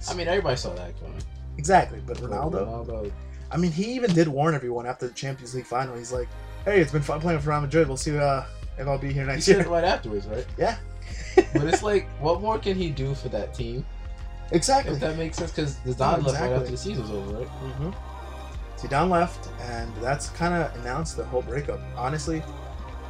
I 0.09 0.13
mean, 0.13 0.27
everybody 0.27 0.55
saw 0.55 0.73
that 0.75 0.99
coming. 0.99 1.21
exactly. 1.57 2.01
But 2.05 2.17
Ronaldo, 2.17 2.65
Ronaldo. 2.87 3.11
I 3.51 3.57
mean, 3.57 3.71
he 3.71 3.93
even 3.93 4.13
did 4.13 4.27
warn 4.27 4.53
everyone 4.53 4.85
after 4.85 5.07
the 5.07 5.13
Champions 5.13 5.55
League 5.55 5.65
final. 5.65 5.95
He's 5.97 6.11
like, 6.11 6.27
"Hey, 6.65 6.79
it's 6.79 6.91
been 6.91 7.01
fun 7.01 7.19
playing 7.19 7.39
for 7.39 7.49
Real 7.49 7.61
Madrid. 7.61 7.87
We'll 7.87 7.97
see 7.97 8.17
uh, 8.17 8.43
if 8.77 8.87
I'll 8.87 8.97
be 8.99 9.11
here 9.11 9.23
He 9.23 9.29
next 9.31 9.45
said 9.45 9.57
year." 9.57 9.65
it 9.65 9.69
right 9.69 9.83
afterwards, 9.83 10.27
right? 10.27 10.45
Yeah, 10.57 10.77
But 11.53 11.63
it's 11.65 11.81
like, 11.83 12.07
what 12.19 12.41
more 12.41 12.59
can 12.59 12.75
he 12.77 12.89
do 12.91 13.15
for 13.15 13.29
that 13.29 13.53
team? 13.53 13.85
exactly. 14.51 14.93
If 14.93 14.99
that 14.99 15.17
makes 15.17 15.37
sense, 15.37 15.51
because 15.51 15.77
the 15.79 15.93
Zidane 15.93 16.23
left 16.25 16.39
right 16.39 16.51
after 16.53 16.71
the 16.71 16.77
season 16.77 17.01
was 17.03 17.11
over, 17.11 17.39
right? 17.39 17.47
Mm-hmm. 17.47 17.89
Zidane 18.77 19.09
left, 19.09 19.49
and 19.61 19.91
that's 19.97 20.29
kind 20.29 20.53
of 20.53 20.73
announced 20.81 21.17
the 21.17 21.25
whole 21.25 21.41
breakup. 21.41 21.79
Honestly, 21.97 22.41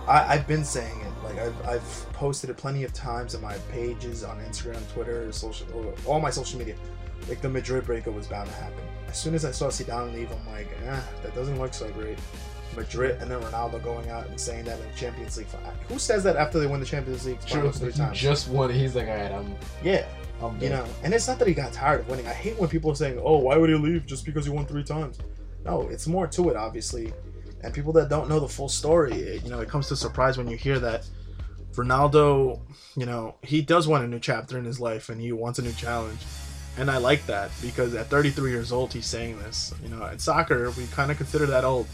I, 0.07 0.33
I've 0.35 0.47
been 0.47 0.63
saying 0.63 0.99
it. 1.01 1.08
Like 1.23 1.37
I've, 1.39 1.67
I've 1.67 2.13
posted 2.13 2.49
it 2.49 2.57
plenty 2.57 2.83
of 2.83 2.93
times 2.93 3.35
on 3.35 3.41
my 3.41 3.55
pages 3.71 4.23
on 4.23 4.39
Instagram, 4.39 4.81
Twitter, 4.93 5.31
social, 5.31 5.67
all 6.05 6.19
my 6.19 6.29
social 6.29 6.59
media. 6.59 6.75
Like 7.27 7.41
the 7.41 7.49
Madrid 7.49 7.85
breakup 7.85 8.13
was 8.13 8.27
bound 8.27 8.49
to 8.49 8.55
happen. 8.55 8.83
As 9.07 9.17
soon 9.17 9.35
as 9.35 9.45
I 9.45 9.51
saw 9.51 9.67
Zidane 9.67 10.13
leave, 10.13 10.31
I'm 10.31 10.53
like, 10.53 10.67
eh, 10.85 11.01
that 11.21 11.35
doesn't 11.35 11.59
look 11.59 11.73
so 11.73 11.89
great. 11.91 12.17
Madrid 12.75 13.19
and 13.21 13.29
then 13.29 13.41
Ronaldo 13.41 13.83
going 13.83 14.09
out 14.09 14.27
and 14.27 14.39
saying 14.39 14.65
that 14.65 14.79
in 14.79 14.89
the 14.89 14.95
Champions 14.95 15.37
League. 15.37 15.47
Who 15.87 15.99
says 15.99 16.23
that 16.23 16.35
after 16.35 16.59
they 16.59 16.67
win 16.67 16.79
the 16.79 16.85
Champions 16.85 17.25
League 17.25 17.43
True. 17.45 17.71
three 17.71 17.91
he 17.91 17.97
times? 17.97 18.17
just 18.17 18.47
won. 18.47 18.71
He's 18.71 18.95
like, 18.95 19.07
all 19.07 19.15
right, 19.15 19.31
I'm, 19.31 19.55
yeah, 19.83 20.05
I'm 20.41 20.61
you 20.61 20.69
know, 20.69 20.85
and 21.03 21.13
it's 21.13 21.27
not 21.27 21.39
that 21.39 21.47
he 21.47 21.53
got 21.53 21.73
tired 21.73 22.01
of 22.01 22.09
winning. 22.09 22.27
I 22.27 22.33
hate 22.33 22.57
when 22.59 22.69
people 22.69 22.91
are 22.91 22.95
saying, 22.95 23.19
"Oh, 23.23 23.37
why 23.37 23.57
would 23.57 23.69
he 23.69 23.75
leave 23.75 24.05
just 24.05 24.25
because 24.25 24.45
he 24.45 24.51
won 24.51 24.65
three 24.65 24.83
times?" 24.83 25.17
No, 25.65 25.87
it's 25.89 26.07
more 26.07 26.27
to 26.27 26.49
it, 26.49 26.55
obviously. 26.55 27.11
And 27.61 27.73
people 27.73 27.93
that 27.93 28.09
don't 28.09 28.29
know 28.29 28.39
the 28.39 28.47
full 28.47 28.69
story, 28.69 29.13
it, 29.13 29.43
you 29.43 29.49
know, 29.49 29.59
it 29.59 29.69
comes 29.69 29.87
to 29.89 29.95
surprise 29.95 30.37
when 30.37 30.47
you 30.47 30.57
hear 30.57 30.79
that 30.79 31.05
Ronaldo, 31.73 32.61
you 32.95 33.05
know, 33.05 33.35
he 33.41 33.61
does 33.61 33.87
want 33.87 34.03
a 34.03 34.07
new 34.07 34.19
chapter 34.19 34.57
in 34.57 34.65
his 34.65 34.79
life 34.79 35.09
and 35.09 35.19
he 35.19 35.31
wants 35.31 35.59
a 35.59 35.61
new 35.61 35.73
challenge. 35.73 36.19
And 36.77 36.89
I 36.89 36.97
like 36.97 37.25
that 37.25 37.51
because 37.61 37.93
at 37.95 38.07
33 38.07 38.51
years 38.51 38.71
old, 38.71 38.93
he's 38.93 39.05
saying 39.05 39.37
this. 39.39 39.73
You 39.83 39.89
know, 39.89 40.05
in 40.05 40.19
soccer, 40.19 40.71
we 40.71 40.85
kind 40.87 41.11
of 41.11 41.17
consider 41.17 41.45
that 41.47 41.65
old, 41.65 41.87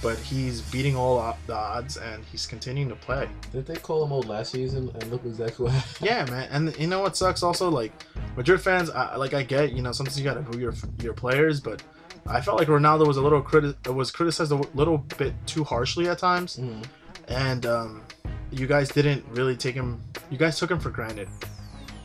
but 0.00 0.16
he's 0.18 0.60
beating 0.62 0.94
all 0.94 1.36
the 1.46 1.54
odds 1.54 1.96
and 1.96 2.24
he's 2.26 2.46
continuing 2.46 2.88
to 2.88 2.94
play. 2.94 3.28
Did 3.50 3.66
they 3.66 3.76
call 3.76 4.04
him 4.04 4.12
old 4.12 4.28
last 4.28 4.52
season? 4.52 4.90
And 4.94 5.10
look 5.10 5.24
exactly 5.24 5.64
what 5.64 5.74
happened. 5.74 6.06
Yeah, 6.06 6.24
man, 6.26 6.48
and 6.52 6.78
you 6.78 6.86
know 6.86 7.00
what 7.00 7.16
sucks 7.16 7.42
also 7.42 7.68
like 7.68 7.92
Madrid 8.36 8.60
fans. 8.60 8.90
I, 8.90 9.16
like 9.16 9.34
I 9.34 9.42
get, 9.42 9.72
you 9.72 9.82
know, 9.82 9.90
sometimes 9.92 10.18
you 10.18 10.24
gotta 10.24 10.40
boo 10.40 10.58
your 10.58 10.74
your 11.00 11.14
players, 11.14 11.60
but 11.60 11.82
I 12.26 12.40
felt 12.40 12.58
like 12.58 12.68
Ronaldo 12.68 13.06
was 13.06 13.16
a 13.16 13.22
little 13.22 13.42
criti- 13.42 13.76
was 13.92 14.10
criticized 14.10 14.52
a 14.52 14.56
little 14.74 14.98
bit 15.18 15.34
too 15.46 15.64
harshly 15.64 16.08
at 16.08 16.18
times, 16.18 16.56
Mhm. 16.56 16.84
and 17.28 17.66
um, 17.66 18.02
you 18.50 18.66
guys 18.66 18.88
didn't 18.88 19.24
really 19.30 19.56
take 19.56 19.74
him. 19.74 20.00
You 20.30 20.38
guys 20.38 20.58
took 20.58 20.70
him 20.70 20.78
for 20.80 20.90
granted, 20.90 21.28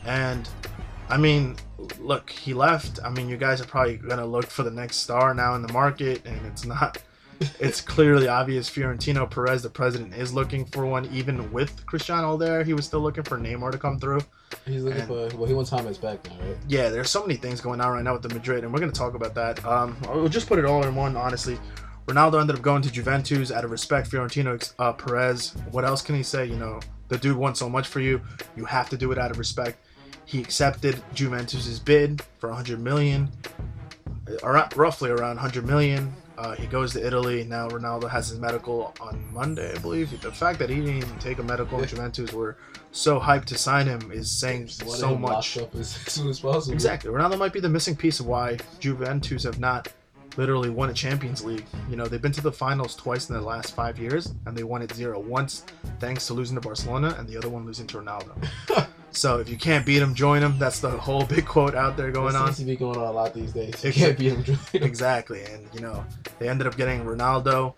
and 0.04 0.48
I 1.08 1.16
mean, 1.16 1.56
look, 1.98 2.30
he 2.30 2.52
left. 2.52 2.98
I 3.04 3.10
mean, 3.10 3.28
you 3.28 3.36
guys 3.36 3.60
are 3.60 3.64
probably 3.66 3.96
gonna 3.96 4.26
look 4.26 4.46
for 4.46 4.62
the 4.62 4.70
next 4.70 4.96
star 4.96 5.32
now 5.34 5.54
in 5.54 5.62
the 5.62 5.72
market, 5.72 6.22
and 6.26 6.44
it's 6.46 6.64
not. 6.64 6.98
It's 7.60 7.80
clearly 7.80 8.26
obvious. 8.28 8.68
Florentino 8.68 9.26
Perez, 9.26 9.62
the 9.62 9.70
president, 9.70 10.14
is 10.14 10.32
looking 10.34 10.64
for 10.64 10.86
one. 10.86 11.06
Even 11.12 11.52
with 11.52 11.84
Cristiano 11.86 12.36
there, 12.36 12.64
he 12.64 12.72
was 12.74 12.84
still 12.86 13.00
looking 13.00 13.22
for 13.24 13.38
Neymar 13.38 13.70
to 13.72 13.78
come 13.78 13.98
through. 13.98 14.20
He's 14.66 14.82
looking 14.82 15.00
And- 15.02 15.08
for, 15.08 15.36
well, 15.36 15.46
he 15.46 15.54
wants 15.54 15.70
Thomas 15.70 15.98
back 15.98 16.24
now, 16.28 16.36
right? 16.46 16.56
Yeah, 16.66 16.88
there's 16.88 17.10
so 17.10 17.22
many 17.22 17.36
things 17.36 17.60
going 17.60 17.80
on 17.80 17.92
right 17.92 18.02
now 18.02 18.12
with 18.14 18.22
the 18.22 18.28
Madrid, 18.30 18.64
and 18.64 18.72
we're 18.72 18.80
gonna 18.80 18.90
talk 18.92 19.14
about 19.14 19.34
that. 19.34 19.64
Um, 19.64 19.96
we'll 20.12 20.28
just 20.28 20.48
put 20.48 20.58
it 20.58 20.64
all 20.64 20.84
in 20.84 20.94
one. 20.96 21.16
Honestly, 21.16 21.58
Ronaldo 22.06 22.40
ended 22.40 22.56
up 22.56 22.62
going 22.62 22.82
to 22.82 22.90
Juventus 22.90 23.52
out 23.52 23.64
of 23.64 23.70
respect. 23.70 24.08
Florentino, 24.08 24.58
uh, 24.78 24.92
Perez. 24.94 25.54
What 25.70 25.84
else 25.84 26.00
can 26.02 26.14
he 26.14 26.22
say? 26.22 26.46
You 26.46 26.56
know, 26.56 26.80
the 27.08 27.18
dude 27.18 27.36
wants 27.36 27.60
so 27.60 27.68
much 27.68 27.86
for 27.86 28.00
you. 28.00 28.20
You 28.56 28.64
have 28.64 28.88
to 28.90 28.96
do 28.96 29.12
it 29.12 29.18
out 29.18 29.30
of 29.30 29.38
respect. 29.38 29.78
He 30.24 30.40
accepted 30.40 31.00
Juventus's 31.14 31.78
bid 31.78 32.22
for 32.38 32.48
100 32.48 32.80
million, 32.80 33.28
around, 34.42 34.76
roughly 34.76 35.10
around 35.10 35.36
100 35.36 35.66
million. 35.66 36.12
Uh, 36.38 36.54
he 36.54 36.68
goes 36.68 36.92
to 36.92 37.04
Italy. 37.04 37.42
Now 37.42 37.68
Ronaldo 37.68 38.08
has 38.08 38.28
his 38.28 38.38
medical 38.38 38.94
on 39.00 39.22
Monday, 39.32 39.74
I 39.74 39.78
believe. 39.78 40.08
The 40.20 40.30
fact 40.30 40.60
that 40.60 40.70
he 40.70 40.76
didn't 40.76 40.98
even 40.98 41.18
take 41.18 41.40
a 41.40 41.42
medical 41.42 41.80
in 41.82 41.88
Juventus 41.88 42.32
were 42.32 42.56
so 42.92 43.18
hyped 43.18 43.46
to 43.46 43.58
sign 43.58 43.86
him 43.88 44.12
is 44.12 44.30
saying 44.30 44.68
so 44.68 45.16
much. 45.16 45.58
up 45.58 45.74
as 45.74 45.90
soon 46.06 46.28
as 46.28 46.38
possible. 46.38 46.72
Exactly. 46.74 47.10
Ronaldo 47.10 47.36
might 47.38 47.52
be 47.52 47.58
the 47.58 47.68
missing 47.68 47.96
piece 47.96 48.20
of 48.20 48.26
why 48.26 48.56
Juventus 48.78 49.42
have 49.42 49.58
not 49.58 49.88
literally 50.36 50.70
won 50.70 50.90
a 50.90 50.94
Champions 50.94 51.44
League. 51.44 51.64
You 51.90 51.96
know, 51.96 52.06
they've 52.06 52.22
been 52.22 52.30
to 52.32 52.40
the 52.40 52.52
finals 52.52 52.94
twice 52.94 53.28
in 53.28 53.34
the 53.34 53.42
last 53.42 53.74
five 53.74 53.98
years, 53.98 54.32
and 54.46 54.56
they 54.56 54.62
won 54.62 54.80
it 54.80 54.92
zero. 54.94 55.18
Once 55.18 55.64
thanks 55.98 56.28
to 56.28 56.34
losing 56.34 56.54
to 56.54 56.60
Barcelona, 56.60 57.16
and 57.18 57.28
the 57.28 57.36
other 57.36 57.48
one 57.48 57.66
losing 57.66 57.88
to 57.88 57.98
Ronaldo. 57.98 58.32
so 59.10 59.38
if 59.38 59.48
you 59.48 59.56
can't 59.56 59.84
beat 59.86 59.98
them, 59.98 60.14
join 60.14 60.40
them. 60.40 60.58
That's 60.58 60.80
the 60.80 60.90
whole 60.90 61.24
big 61.24 61.46
quote 61.46 61.74
out 61.74 61.96
there 61.96 62.10
going 62.10 62.36
on. 62.36 62.46
seems 62.48 62.58
to 62.58 62.64
be 62.64 62.76
going 62.76 62.96
on 62.96 63.06
a 63.06 63.12
lot 63.12 63.34
these 63.34 63.52
days. 63.52 63.82
You 63.84 63.92
can't 63.92 64.18
beat 64.18 64.32
him. 64.32 64.58
exactly. 64.74 65.44
And 65.44 65.66
you 65.72 65.80
know, 65.80 66.04
they 66.38 66.48
ended 66.48 66.66
up 66.66 66.76
getting 66.76 67.04
Ronaldo. 67.04 67.74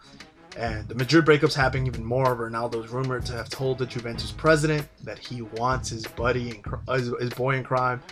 And 0.57 0.89
the 0.89 0.97
Madrid 0.97 1.25
breakup's 1.25 1.55
happening 1.55 1.87
even 1.87 2.05
more. 2.05 2.35
Ronaldo's 2.35 2.91
rumored 2.91 3.25
to 3.27 3.33
have 3.35 3.49
told 3.49 3.79
the 3.79 3.87
Juventus 3.87 4.33
president 4.33 4.87
that 5.05 5.17
he 5.17 5.43
wants 5.43 5.91
his 5.91 6.07
buddy 6.09 6.51
and 6.51 6.65
his, 6.89 7.15
his 7.21 7.31
boy 7.31 7.55
in 7.55 7.63
crime, 7.63 8.03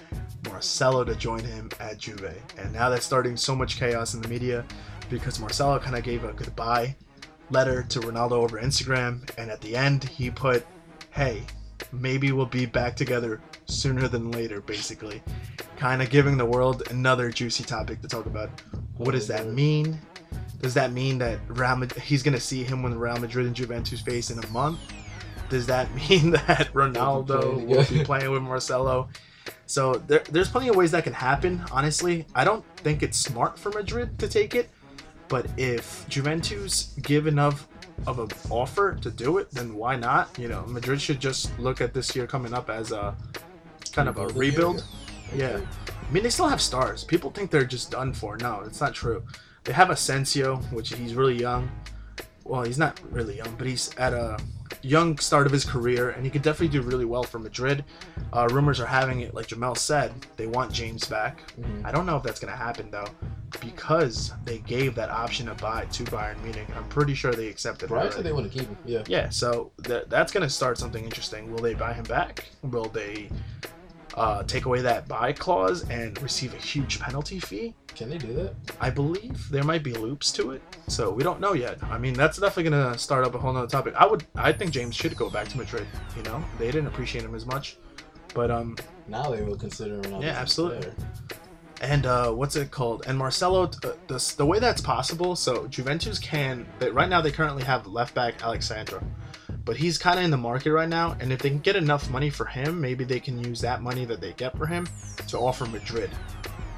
Marcelo, 0.48 1.02
to 1.04 1.16
join 1.16 1.40
him 1.40 1.68
at 1.80 1.98
Juve. 1.98 2.40
And 2.56 2.72
now 2.72 2.90
that's 2.90 3.04
starting 3.04 3.36
so 3.36 3.56
much 3.56 3.76
chaos 3.76 4.14
in 4.14 4.22
the 4.22 4.28
media 4.28 4.64
because 5.10 5.40
Marcelo 5.40 5.80
kind 5.80 5.96
of 5.96 6.04
gave 6.04 6.22
a 6.22 6.32
goodbye 6.32 6.94
letter 7.50 7.82
to 7.82 8.00
Ronaldo 8.00 8.32
over 8.32 8.60
Instagram, 8.60 9.28
and 9.38 9.50
at 9.50 9.60
the 9.60 9.76
end 9.76 10.04
he 10.04 10.30
put, 10.30 10.66
"Hey, 11.10 11.42
maybe 11.92 12.32
we'll 12.32 12.46
be 12.46 12.66
back 12.66 12.96
together 12.96 13.40
sooner 13.66 14.08
than 14.08 14.30
later." 14.30 14.60
Basically, 14.60 15.22
kind 15.76 16.02
of 16.02 16.10
giving 16.10 16.36
the 16.36 16.44
world 16.44 16.82
another 16.90 17.30
juicy 17.30 17.64
topic 17.64 18.00
to 18.02 18.08
talk 18.08 18.26
about. 18.26 18.50
What 18.96 19.12
does 19.12 19.28
that 19.28 19.46
mean? 19.48 19.98
Does 20.60 20.74
that 20.74 20.92
mean 20.92 21.18
that 21.18 21.38
Real 21.48 21.76
Madrid, 21.76 22.02
he's 22.02 22.22
gonna 22.22 22.40
see 22.40 22.64
him 22.64 22.82
when 22.82 22.98
Real 22.98 23.16
Madrid 23.16 23.46
and 23.46 23.54
Juventus 23.54 24.00
face 24.00 24.30
in 24.30 24.42
a 24.42 24.46
month? 24.48 24.80
Does 25.48 25.66
that 25.66 25.92
mean 26.10 26.32
that 26.32 26.70
Ronaldo 26.72 27.64
will 27.64 27.84
be 27.84 28.04
playing 28.04 28.30
with 28.30 28.42
Marcelo? 28.42 29.08
So 29.66 29.94
there, 29.94 30.22
there's 30.30 30.48
plenty 30.48 30.68
of 30.68 30.76
ways 30.76 30.90
that 30.92 31.04
can 31.04 31.12
happen. 31.12 31.62
Honestly, 31.70 32.26
I 32.34 32.44
don't 32.44 32.64
think 32.78 33.02
it's 33.02 33.18
smart 33.18 33.58
for 33.58 33.70
Madrid 33.70 34.18
to 34.18 34.28
take 34.28 34.54
it, 34.54 34.70
but 35.28 35.46
if 35.56 36.08
Juventus 36.08 36.94
give 37.02 37.26
enough 37.26 37.68
of 38.06 38.18
an 38.18 38.28
offer 38.50 38.94
to 38.94 39.10
do 39.10 39.38
it, 39.38 39.50
then 39.50 39.74
why 39.74 39.96
not? 39.96 40.36
You 40.38 40.48
know, 40.48 40.64
Madrid 40.66 41.00
should 41.00 41.20
just 41.20 41.56
look 41.58 41.80
at 41.80 41.92
this 41.92 42.14
year 42.14 42.26
coming 42.26 42.54
up 42.54 42.70
as 42.70 42.92
a 42.92 43.14
kind 43.92 44.08
of 44.08 44.18
a 44.18 44.28
rebuild. 44.28 44.84
Yeah. 45.34 45.46
Okay. 45.46 45.66
I 46.08 46.12
mean, 46.12 46.22
they 46.22 46.30
still 46.30 46.48
have 46.48 46.60
stars. 46.60 47.04
People 47.04 47.30
think 47.30 47.50
they're 47.50 47.64
just 47.64 47.90
done 47.90 48.12
for. 48.12 48.36
No, 48.38 48.62
it's 48.64 48.80
not 48.80 48.94
true. 48.94 49.22
They 49.64 49.72
have 49.72 49.90
Asensio, 49.90 50.56
which 50.72 50.94
he's 50.94 51.14
really 51.14 51.38
young. 51.38 51.70
Well, 52.48 52.62
he's 52.62 52.78
not 52.78 52.98
really 53.10 53.36
young, 53.36 53.54
but 53.56 53.66
he's 53.66 53.94
at 53.96 54.12
a 54.14 54.38
young 54.82 55.18
start 55.18 55.46
of 55.46 55.52
his 55.52 55.64
career, 55.64 56.10
and 56.10 56.24
he 56.24 56.30
could 56.30 56.42
definitely 56.42 56.68
do 56.68 56.82
really 56.82 57.04
well 57.04 57.22
for 57.22 57.38
Madrid. 57.38 57.84
Uh, 58.32 58.48
rumors 58.50 58.80
are 58.80 58.86
having 58.86 59.20
it, 59.20 59.34
like 59.34 59.48
Jamel 59.48 59.76
said, 59.76 60.12
they 60.36 60.46
want 60.46 60.72
James 60.72 61.04
back. 61.06 61.42
Mhm. 61.60 61.84
I 61.84 61.92
don't 61.92 62.06
know 62.06 62.16
if 62.16 62.22
that's 62.22 62.40
going 62.40 62.52
to 62.52 62.56
happen, 62.58 62.90
though, 62.90 63.06
because 63.60 64.32
they 64.44 64.58
gave 64.58 64.94
that 64.94 65.10
option 65.10 65.46
to 65.46 65.54
buy 65.54 65.84
to 65.86 66.04
Bayern 66.04 66.40
Munich. 66.42 66.68
I'm 66.76 66.88
pretty 66.88 67.14
sure 67.14 67.32
they 67.34 67.48
accepted 67.48 67.90
it. 67.90 67.92
Already. 67.94 68.12
said 68.12 68.24
they 68.24 68.32
want 68.32 68.50
to 68.50 68.58
keep 68.58 68.68
him. 68.68 68.76
Yeah. 68.84 69.02
Yeah, 69.06 69.28
so 69.30 69.72
th- 69.84 70.04
that's 70.08 70.32
going 70.32 70.42
to 70.46 70.50
start 70.50 70.78
something 70.78 71.04
interesting. 71.04 71.50
Will 71.52 71.60
they 71.62 71.74
buy 71.74 71.92
him 71.92 72.04
back? 72.04 72.46
Will 72.62 72.86
they 72.88 73.28
uh, 74.18 74.42
take 74.42 74.64
away 74.66 74.80
that 74.82 75.08
buy 75.08 75.32
clause 75.32 75.88
and 75.88 76.20
receive 76.22 76.52
a 76.54 76.58
huge 76.58 77.00
penalty 77.00 77.40
fee? 77.40 77.74
Can 77.94 78.10
they 78.10 78.18
do 78.18 78.32
that? 78.34 78.54
I 78.80 78.90
believe 78.90 79.48
there 79.50 79.64
might 79.64 79.82
be 79.82 79.92
loops 79.92 80.30
to 80.32 80.52
it, 80.52 80.62
so 80.88 81.10
we 81.10 81.22
don't 81.22 81.40
know 81.40 81.54
yet. 81.54 81.82
I 81.84 81.98
mean, 81.98 82.14
that's 82.14 82.38
definitely 82.38 82.70
to 82.70 82.96
start 82.98 83.24
up 83.24 83.34
a 83.34 83.38
whole 83.38 83.52
nother 83.52 83.66
topic. 83.66 83.94
I 83.96 84.06
would, 84.06 84.24
I 84.36 84.52
think 84.52 84.70
James 84.70 84.94
should 84.94 85.16
go 85.16 85.28
back 85.30 85.48
to 85.48 85.56
Madrid. 85.58 85.86
You 86.16 86.22
know, 86.24 86.42
they 86.58 86.66
didn't 86.66 86.86
appreciate 86.86 87.24
him 87.24 87.34
as 87.34 87.46
much, 87.46 87.76
but 88.34 88.50
um, 88.50 88.76
Now 89.08 89.30
they 89.30 89.42
will 89.42 89.56
consider 89.56 90.00
Ronaldo. 90.00 90.22
Yeah, 90.22 90.38
absolutely. 90.38 90.80
player. 90.80 90.94
and 91.80 92.06
uh, 92.06 92.30
what's 92.32 92.54
it 92.56 92.70
called? 92.70 93.04
And 93.06 93.18
Marcelo, 93.18 93.64
uh, 93.64 93.92
the, 94.06 94.34
the 94.36 94.46
way 94.46 94.58
that's 94.58 94.80
possible. 94.80 95.34
So 95.34 95.66
Juventus 95.68 96.18
can 96.18 96.66
right 96.92 97.08
now 97.08 97.20
they 97.20 97.32
currently 97.32 97.64
have 97.64 97.86
left 97.86 98.14
back 98.14 98.42
Alex 98.44 98.66
Sandro, 98.66 99.02
but 99.68 99.76
he's 99.76 99.98
kind 99.98 100.18
of 100.18 100.24
in 100.24 100.30
the 100.30 100.36
market 100.38 100.72
right 100.72 100.88
now. 100.88 101.14
And 101.20 101.30
if 101.30 101.40
they 101.40 101.50
can 101.50 101.58
get 101.58 101.76
enough 101.76 102.08
money 102.08 102.30
for 102.30 102.46
him, 102.46 102.80
maybe 102.80 103.04
they 103.04 103.20
can 103.20 103.44
use 103.44 103.60
that 103.60 103.82
money 103.82 104.06
that 104.06 104.18
they 104.18 104.32
get 104.32 104.56
for 104.56 104.64
him 104.64 104.88
to 105.26 105.36
offer 105.36 105.66
Madrid. 105.66 106.10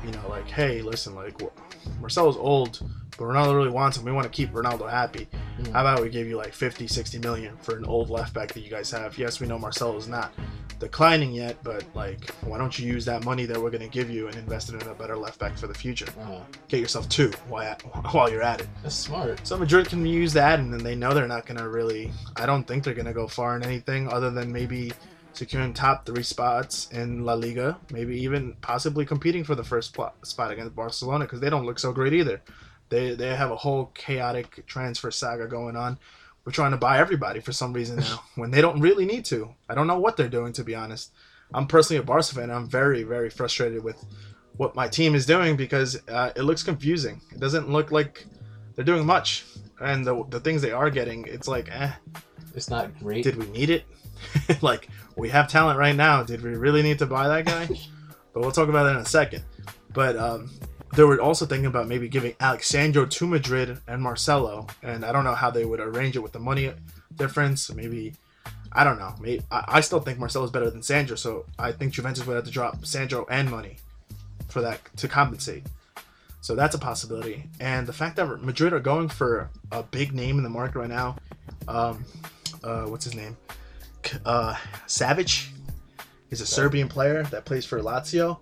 You 0.04 0.10
know, 0.10 0.28
like 0.28 0.50
hey, 0.50 0.82
listen, 0.82 1.14
like 1.14 1.38
w- 1.38 1.52
Marcelo's 2.00 2.36
old, 2.36 2.80
but 3.16 3.26
Ronaldo 3.26 3.54
really 3.54 3.70
wants 3.70 3.96
him. 3.96 4.04
We 4.04 4.10
want 4.10 4.24
to 4.24 4.30
keep 4.36 4.50
Ronaldo 4.50 4.90
happy. 4.90 5.28
Mm. 5.60 5.70
How 5.70 5.82
about 5.82 6.02
we 6.02 6.08
give 6.08 6.26
you 6.26 6.36
like 6.36 6.52
50, 6.52 6.88
60 6.88 7.20
million 7.20 7.56
for 7.58 7.76
an 7.76 7.84
old 7.84 8.10
left 8.10 8.34
back 8.34 8.52
that 8.54 8.60
you 8.60 8.70
guys 8.70 8.90
have? 8.90 9.16
Yes, 9.16 9.38
we 9.38 9.46
know 9.46 9.56
Marcelo's 9.56 10.08
not 10.08 10.32
declining 10.80 11.30
yet, 11.30 11.56
but 11.62 11.84
like, 11.94 12.30
why 12.40 12.58
don't 12.58 12.76
you 12.76 12.86
use 12.86 13.04
that 13.04 13.24
money 13.24 13.44
that 13.44 13.60
we're 13.60 13.70
going 13.70 13.82
to 13.82 13.88
give 13.88 14.10
you 14.10 14.26
and 14.26 14.36
invest 14.36 14.70
it 14.70 14.82
in 14.82 14.88
a 14.88 14.94
better 14.94 15.16
left 15.16 15.38
back 15.38 15.56
for 15.56 15.68
the 15.68 15.74
future? 15.74 16.06
Uh-huh. 16.20 16.40
Get 16.66 16.80
yourself 16.80 17.08
two 17.08 17.30
while, 17.48 17.74
while 18.10 18.28
you're 18.28 18.42
at 18.42 18.62
it. 18.62 18.68
That's 18.82 18.96
smart. 18.96 19.46
So 19.46 19.56
Madrid 19.56 19.88
can 19.88 20.04
use 20.04 20.32
that, 20.32 20.58
and 20.58 20.72
then 20.72 20.82
they 20.82 20.96
know 20.96 21.14
they're 21.14 21.28
not 21.28 21.46
going 21.46 21.58
to 21.58 21.68
really. 21.68 22.10
I 22.36 22.46
don't 22.46 22.66
think 22.66 22.82
they're 22.82 22.94
going 22.94 23.06
to 23.06 23.12
go 23.12 23.28
far 23.28 23.54
in 23.56 23.62
anything 23.62 24.08
other 24.08 24.30
than 24.30 24.50
maybe 24.50 24.92
securing 25.32 25.72
top 25.72 26.06
three 26.06 26.22
spots 26.22 26.88
in 26.90 27.24
La 27.24 27.34
Liga, 27.34 27.78
maybe 27.92 28.18
even 28.20 28.54
possibly 28.60 29.06
competing 29.06 29.44
for 29.44 29.54
the 29.54 29.62
first 29.62 29.94
pl- 29.94 30.12
spot 30.22 30.50
against 30.50 30.74
Barcelona 30.74 31.24
because 31.24 31.40
they 31.40 31.50
don't 31.50 31.66
look 31.66 31.78
so 31.78 31.92
great 31.92 32.12
either. 32.12 32.42
They 32.88 33.14
they 33.14 33.36
have 33.36 33.50
a 33.50 33.56
whole 33.56 33.86
chaotic 33.94 34.66
transfer 34.66 35.10
saga 35.10 35.46
going 35.46 35.76
on. 35.76 35.98
We're 36.44 36.52
trying 36.52 36.70
to 36.70 36.76
buy 36.76 36.98
everybody 36.98 37.40
for 37.40 37.52
some 37.52 37.72
reason 37.72 37.96
now 37.96 38.22
when 38.34 38.50
they 38.50 38.60
don't 38.60 38.80
really 38.80 39.04
need 39.04 39.24
to. 39.26 39.54
I 39.68 39.74
don't 39.74 39.86
know 39.86 39.98
what 39.98 40.16
they're 40.16 40.28
doing 40.28 40.52
to 40.54 40.64
be 40.64 40.74
honest. 40.74 41.12
I'm 41.52 41.66
personally 41.66 42.00
a 42.00 42.02
Barca 42.04 42.34
fan. 42.34 42.50
I'm 42.50 42.68
very 42.68 43.02
very 43.02 43.30
frustrated 43.30 43.82
with 43.84 44.04
what 44.56 44.74
my 44.74 44.88
team 44.88 45.14
is 45.14 45.26
doing 45.26 45.56
because 45.56 46.00
uh, 46.08 46.32
it 46.36 46.42
looks 46.42 46.62
confusing. 46.62 47.20
It 47.32 47.40
doesn't 47.40 47.70
look 47.70 47.90
like 47.90 48.26
they're 48.74 48.84
doing 48.84 49.06
much, 49.06 49.44
and 49.80 50.06
the 50.06 50.24
the 50.28 50.40
things 50.40 50.62
they 50.62 50.72
are 50.72 50.90
getting, 50.90 51.24
it's 51.26 51.48
like, 51.48 51.68
eh, 51.70 51.92
It's 52.54 52.70
not 52.70 52.98
great. 52.98 53.24
did 53.24 53.36
we 53.36 53.46
need 53.46 53.70
it? 53.70 53.84
like 54.62 54.88
we 55.16 55.28
have 55.30 55.48
talent 55.48 55.78
right 55.78 55.96
now. 55.96 56.22
Did 56.22 56.42
we 56.42 56.50
really 56.50 56.82
need 56.82 56.98
to 56.98 57.06
buy 57.06 57.28
that 57.28 57.46
guy? 57.46 57.66
but 58.32 58.40
we'll 58.40 58.52
talk 58.52 58.68
about 58.68 58.84
that 58.84 58.96
in 58.96 59.02
a 59.02 59.04
second. 59.06 59.44
But 59.92 60.16
um, 60.16 60.50
they 60.92 61.04
were 61.04 61.20
also 61.20 61.46
thinking 61.46 61.66
about 61.66 61.86
maybe 61.88 62.08
giving 62.08 62.34
Alex 62.40 62.66
Sandro 62.68 63.06
to 63.06 63.26
Madrid 63.26 63.78
and 63.86 64.02
Marcelo, 64.02 64.66
and 64.82 65.04
I 65.04 65.12
don't 65.12 65.24
know 65.24 65.34
how 65.34 65.50
they 65.50 65.64
would 65.64 65.80
arrange 65.80 66.16
it 66.16 66.20
with 66.20 66.32
the 66.32 66.40
money 66.40 66.72
difference. 67.14 67.72
Maybe 67.72 68.14
I 68.72 68.84
don't 68.84 68.98
know. 68.98 69.14
Maybe 69.20 69.42
I, 69.50 69.64
I 69.68 69.80
still 69.80 70.00
think 70.00 70.18
Marcelo's 70.18 70.50
better 70.50 70.70
than 70.70 70.82
Sandro, 70.82 71.16
so 71.16 71.46
I 71.58 71.72
think 71.72 71.92
Juventus 71.92 72.26
would 72.26 72.34
have 72.34 72.44
to 72.44 72.50
drop 72.50 72.84
Sandro 72.84 73.26
and 73.30 73.50
money 73.50 73.76
for 74.48 74.60
that 74.62 74.80
to 74.96 75.08
compensate. 75.08 75.64
So 76.40 76.54
that's 76.54 76.74
a 76.74 76.78
possibility. 76.78 77.44
And 77.60 77.86
the 77.86 77.92
fact 77.92 78.16
that 78.16 78.42
Madrid 78.42 78.72
are 78.72 78.80
going 78.80 79.08
for 79.08 79.50
a 79.70 79.82
big 79.82 80.12
name 80.14 80.38
in 80.38 80.42
the 80.42 80.50
market 80.50 80.78
right 80.78 80.88
now, 80.88 81.16
um, 81.68 82.04
uh, 82.64 82.84
what's 82.84 83.04
his 83.04 83.14
name? 83.14 83.36
Uh, 84.24 84.54
Savic 84.86 85.48
is 86.30 86.40
a 86.40 86.46
Serbian 86.46 86.88
player 86.88 87.22
that 87.24 87.44
plays 87.44 87.66
for 87.66 87.80
Lazio. 87.80 88.38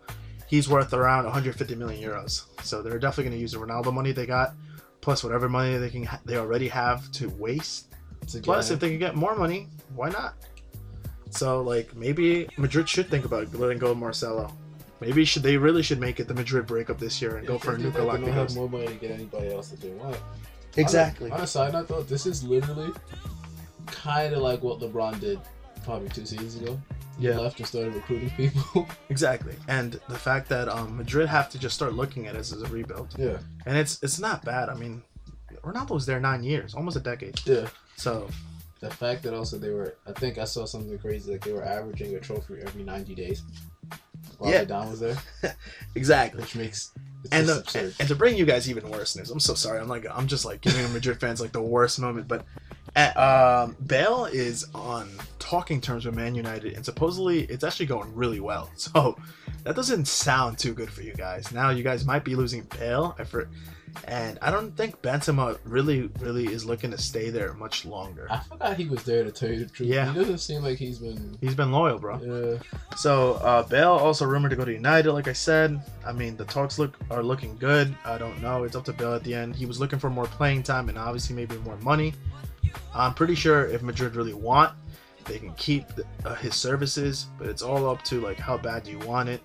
He's 0.49 0.69
worth 0.69 0.93
around 0.95 1.25
150 1.25 1.75
million 1.75 2.03
euros. 2.03 2.45
So 2.63 2.83
they're 2.83 2.99
definitely 2.99 3.25
going 3.25 3.37
to 3.37 3.41
use 3.41 3.53
the 3.53 3.59
Ronaldo 3.59 3.93
money 3.93 4.13
they 4.13 4.27
got, 4.27 4.55
plus 5.01 5.23
whatever 5.23 5.49
money 5.49 5.77
they 5.77 5.91
can 5.91 6.09
they 6.25 6.37
already 6.37 6.69
have 6.69 7.11
to 7.13 7.29
waste. 7.31 7.87
To 8.29 8.41
Plus, 8.41 8.71
if 8.71 8.81
they 8.81 8.91
can 8.91 8.99
get 8.99 9.15
more 9.15 9.37
money, 9.37 9.69
why 9.95 10.11
not? 10.11 10.35
So 11.31 11.63
like 11.63 11.95
maybe 11.95 12.49
Madrid 12.57 12.89
should 12.89 13.09
think 13.09 13.25
about 13.25 13.53
letting 13.55 13.79
go 13.79 13.93
of 13.93 13.99
Marcelo. 13.99 14.53
Maybe 15.01 15.25
should 15.25 15.43
they 15.43 15.57
really 15.57 15.83
should 15.83 16.01
make 16.01 16.19
it 16.19 16.27
the 16.27 16.35
Madrid 16.35 16.67
breakup 16.67 16.99
this 16.99 17.23
year 17.23 17.37
and 17.37 17.47
go 17.47 17.55
if 17.55 17.63
for 17.63 17.77
do 17.77 17.85
Luka 17.85 17.99
that, 17.99 18.21
they 18.21 18.27
don't 18.27 18.35
have 18.35 18.55
more 18.57 18.69
money 18.69 18.89
to 18.89 18.95
get 18.95 19.13
anybody 19.13 19.53
else 19.53 19.69
that 19.69 19.81
they 19.81 19.91
want. 19.91 20.17
Exactly. 20.77 21.31
On 21.31 21.41
a 21.41 21.47
side 21.47 21.73
note, 21.73 21.89
though, 21.89 22.03
this 22.03 22.27
is 22.27 22.43
literally 22.43 22.93
kind 23.87 24.35
of 24.35 24.43
like 24.43 24.63
what 24.63 24.81
LeBron 24.81 25.21
did 25.21 25.39
probably 25.85 26.09
two 26.09 26.27
seasons 26.27 26.57
ago. 26.57 26.81
Yeah. 27.19 27.39
left 27.39 27.59
and 27.59 27.67
started 27.67 27.95
recruiting 27.95 28.31
people. 28.31 28.87
Exactly. 29.11 29.55
And 29.67 29.99
the 30.09 30.19
fact 30.19 30.49
that 30.51 30.69
um, 30.69 30.97
Madrid 30.97 31.29
have 31.29 31.51
to 31.51 31.59
just 31.59 31.75
start 31.75 31.95
looking 31.95 32.27
at 32.27 32.35
it 32.35 32.39
as 32.39 32.53
a 32.53 32.67
rebuild, 32.69 33.15
yeah, 33.19 33.39
and 33.67 33.77
it's 33.77 34.01
it's 34.03 34.19
not 34.21 34.45
bad. 34.45 34.69
I 34.69 34.75
mean, 34.75 35.03
Ronaldo 35.65 35.91
was 35.91 36.07
there 36.07 36.21
nine 36.21 36.43
years, 36.45 36.75
almost 36.75 36.97
a 36.97 37.01
decade. 37.01 37.41
yeah. 37.45 37.69
So 37.97 38.29
The 38.81 38.91
fact 38.91 39.23
that 39.25 39.35
also 39.35 39.59
they 39.59 39.71
were, 39.71 39.95
I 40.07 40.13
think 40.13 40.39
I 40.39 40.45
saw 40.45 40.65
something 40.65 40.97
crazy 40.99 41.33
like 41.33 41.45
they 41.45 41.53
were 41.53 41.65
averaging 41.65 42.15
a 42.15 42.21
trophy 42.21 42.55
every 42.65 42.85
90 42.85 43.15
days. 43.17 43.43
While 44.39 44.53
Yeah. 44.53 44.65
Don 44.65 44.91
was 44.91 45.01
there, 45.01 45.17
exactly. 45.97 46.41
which 46.43 46.55
makes 46.55 46.93
and, 47.33 47.49
the, 47.49 47.59
absurd. 47.59 47.95
and 47.99 48.09
to 48.09 48.15
bring 48.15 48.37
you 48.37 48.45
guys 48.45 48.71
even 48.71 48.89
worse 48.91 49.17
news, 49.17 49.31
I'm 49.31 49.41
so 49.41 49.55
sorry. 49.55 49.81
I'm 49.81 49.89
like 49.89 50.07
I'm 50.15 50.29
just 50.29 50.45
like 50.45 50.61
giving 50.61 50.93
Madrid 50.93 51.19
fans 51.19 51.41
like 51.41 51.51
the 51.53 51.63
worst 51.63 51.99
moment. 51.99 52.29
But 52.29 52.45
uh, 52.95 53.65
um, 53.67 53.77
Bale 53.85 54.27
is 54.27 54.67
on 54.75 55.09
talking 55.49 55.81
terms 55.81 56.05
with 56.05 56.15
Man 56.15 56.35
United, 56.35 56.75
and 56.75 56.85
supposedly 56.85 57.45
it's 57.45 57.65
actually 57.65 57.87
going 57.87 58.15
really 58.15 58.41
well. 58.41 58.71
So 58.79 59.17
that 59.65 59.77
doesn't 59.77 60.07
sound 60.07 60.59
too 60.59 60.73
good 60.73 60.91
for 60.91 61.03
you 61.03 61.13
guys. 61.13 61.53
Now 61.53 61.71
you 61.71 61.83
guys 61.83 62.07
might 62.07 62.25
be 62.25 62.35
losing 62.35 62.63
Bale, 62.79 63.15
for, 63.27 63.49
and 64.05 64.39
I 64.41 64.51
don't 64.51 64.75
think 64.77 65.03
Benzema 65.03 65.59
really, 65.65 66.11
really 66.21 66.47
is 66.47 66.65
looking 66.65 66.91
to 66.93 66.99
stay 66.99 67.29
there 67.31 67.53
much 67.55 67.85
longer. 67.85 68.29
I 68.31 68.39
forgot 68.39 68.77
he 68.77 68.87
was 68.87 69.03
there 69.03 69.25
to 69.25 69.33
tell 69.33 69.51
you 69.51 69.65
the 69.65 69.67
truth. 69.67 69.89
Yeah. 69.89 70.11
He 70.13 70.19
doesn't 70.19 70.39
seem 70.39 70.63
like 70.63 70.79
he's 70.79 70.99
been. 70.99 71.37
He's 71.41 71.55
been 71.55 71.71
loyal, 71.71 71.99
bro. 71.99 72.19
Yeah. 72.23 72.79
So 72.97 73.35
uh, 73.35 73.63
Bale 73.65 73.91
also 73.91 74.25
rumored 74.27 74.51
to 74.51 74.57
go 74.57 74.65
to 74.65 74.73
United. 74.73 75.13
Like 75.13 75.29
I 75.29 75.35
said, 75.35 75.81
I 76.07 76.13
mean 76.13 76.37
the 76.37 76.45
talks 76.45 76.79
look 76.79 76.97
are 77.11 77.23
looking 77.23 77.57
good. 77.57 77.95
I 78.05 78.17
don't 78.17 78.41
know. 78.41 78.65
It's 78.65 78.77
up 78.77 78.85
to 78.87 78.93
Bale 78.93 79.15
at 79.15 79.25
the 79.25 79.35
end. 79.35 79.55
He 79.55 79.67
was 79.67 79.81
looking 79.81 79.99
for 79.99 80.09
more 80.09 80.27
playing 80.27 80.63
time 80.63 80.89
and 80.89 80.97
obviously 80.97 81.37
maybe 81.37 81.57
more 81.59 81.77
money. 81.79 82.15
I'm 82.95 83.15
pretty 83.15 83.35
sure 83.35 83.67
if 83.67 83.83
Madrid 83.83 84.15
really 84.17 84.35
want, 84.35 84.73
they 85.29 85.39
can 85.39 85.53
keep 85.55 85.87
the, 85.95 86.05
uh, 86.25 86.35
his 86.35 86.55
services, 86.57 87.27
but 87.39 87.47
it's 87.49 87.63
all 87.63 87.89
up 87.89 88.03
to 88.05 88.21
like 88.21 88.39
how 88.39 88.57
bad 88.57 88.83
do 88.83 88.91
you 88.91 88.99
want 89.01 89.29
it. 89.29 89.41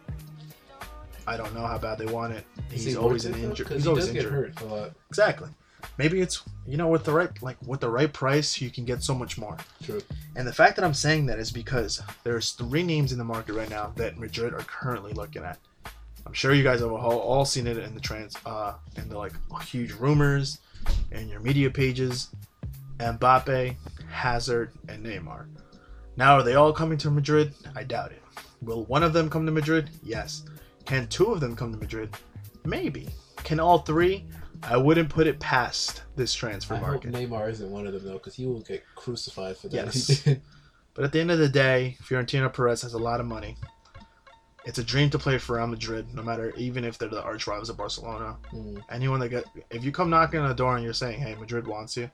I 1.27 1.37
don't 1.37 1.53
know 1.53 1.65
how 1.65 1.77
bad 1.77 1.97
they 1.97 2.05
want 2.05 2.33
it. 2.33 2.45
He's 2.71 2.83
he 2.85 2.95
always 2.97 3.25
an 3.25 3.33
it, 3.35 3.41
though? 3.41 3.49
injured. 3.49 3.67
'Cause 3.67 3.75
He's 3.75 3.83
he 3.83 3.89
always 3.89 4.07
injured. 4.09 4.23
get 4.23 4.31
hurt 4.31 4.61
a 4.61 4.65
lot. 4.65 4.91
Exactly. 5.09 5.49
Maybe 5.97 6.21
it's 6.21 6.41
you 6.65 6.77
know 6.77 6.87
with 6.87 7.03
the 7.03 7.11
right 7.13 7.29
like 7.43 7.57
with 7.65 7.81
the 7.81 7.89
right 7.89 8.11
price 8.11 8.59
you 8.59 8.69
can 8.69 8.83
get 8.85 9.03
so 9.03 9.13
much 9.13 9.37
more. 9.37 9.57
True. 9.83 10.01
And 10.35 10.47
the 10.47 10.53
fact 10.53 10.75
that 10.77 10.83
I'm 10.85 10.93
saying 10.93 11.25
that 11.27 11.39
is 11.39 11.51
because 11.51 12.01
there's 12.23 12.51
three 12.51 12.83
names 12.83 13.11
in 13.11 13.17
the 13.17 13.23
market 13.23 13.53
right 13.53 13.69
now 13.69 13.91
that 13.97 14.17
Madrid 14.17 14.53
are 14.53 14.61
currently 14.61 15.13
looking 15.13 15.43
at. 15.43 15.59
I'm 16.25 16.33
sure 16.33 16.53
you 16.53 16.63
guys 16.63 16.79
have 16.79 16.91
all, 16.91 17.19
all 17.19 17.43
seen 17.45 17.67
it 17.67 17.77
in 17.77 17.93
the 17.93 17.99
trans, 17.99 18.35
uh, 18.45 18.73
in 18.95 19.09
the 19.09 19.17
like 19.17 19.33
huge 19.63 19.91
rumors, 19.91 20.59
and 21.11 21.29
your 21.29 21.41
media 21.41 21.69
pages. 21.69 22.29
Mbappe, 22.99 23.75
Hazard, 24.09 24.71
and 24.87 25.05
Neymar. 25.05 25.45
Now, 26.15 26.35
are 26.35 26.43
they 26.43 26.55
all 26.55 26.73
coming 26.73 26.97
to 26.99 27.09
Madrid? 27.09 27.53
I 27.75 27.83
doubt 27.83 28.11
it. 28.11 28.21
Will 28.61 28.85
one 28.85 29.03
of 29.03 29.13
them 29.13 29.29
come 29.29 29.45
to 29.45 29.51
Madrid? 29.51 29.89
Yes. 30.03 30.43
Can 30.85 31.07
two 31.07 31.31
of 31.31 31.39
them 31.39 31.55
come 31.55 31.71
to 31.71 31.77
Madrid? 31.77 32.15
Maybe. 32.65 33.09
Can 33.37 33.59
all 33.59 33.79
three? 33.79 34.25
I 34.61 34.77
wouldn't 34.77 35.09
put 35.09 35.27
it 35.27 35.39
past 35.39 36.03
this 36.15 36.33
transfer 36.33 36.75
I 36.75 36.77
hope 36.77 36.87
market. 36.87 37.11
Neymar 37.11 37.49
isn't 37.49 37.69
one 37.69 37.85
of 37.87 37.93
them 37.93 38.05
though, 38.05 38.13
because 38.13 38.35
he 38.35 38.45
will 38.45 38.61
get 38.61 38.83
crucified 38.95 39.57
for 39.57 39.67
that. 39.69 39.75
Yes. 39.75 40.27
But 40.93 41.05
at 41.05 41.11
the 41.11 41.19
end 41.19 41.31
of 41.31 41.39
the 41.39 41.49
day, 41.49 41.97
Florentino 42.01 42.49
Perez 42.49 42.83
has 42.83 42.93
a 42.93 42.99
lot 42.99 43.19
of 43.19 43.25
money. 43.25 43.57
It's 44.65 44.77
a 44.77 44.83
dream 44.83 45.09
to 45.09 45.19
play 45.19 45.37
for 45.37 45.57
Real 45.57 45.67
Madrid, 45.67 46.13
no 46.13 46.23
matter 46.23 46.53
even 46.55 46.85
if 46.85 46.97
they're 46.97 47.09
the 47.09 47.21
arch 47.21 47.47
rivals 47.47 47.69
of 47.69 47.77
Barcelona. 47.77 48.37
Mm. 48.53 48.81
Anyone 48.89 49.19
that 49.19 49.29
get 49.29 49.45
if 49.71 49.83
you 49.83 49.91
come 49.91 50.09
knocking 50.09 50.39
on 50.39 50.47
the 50.47 50.55
door 50.55 50.75
and 50.75 50.83
you're 50.83 50.93
saying, 50.93 51.19
"Hey, 51.19 51.35
Madrid 51.35 51.67
wants 51.67 51.97
you," 51.97 52.09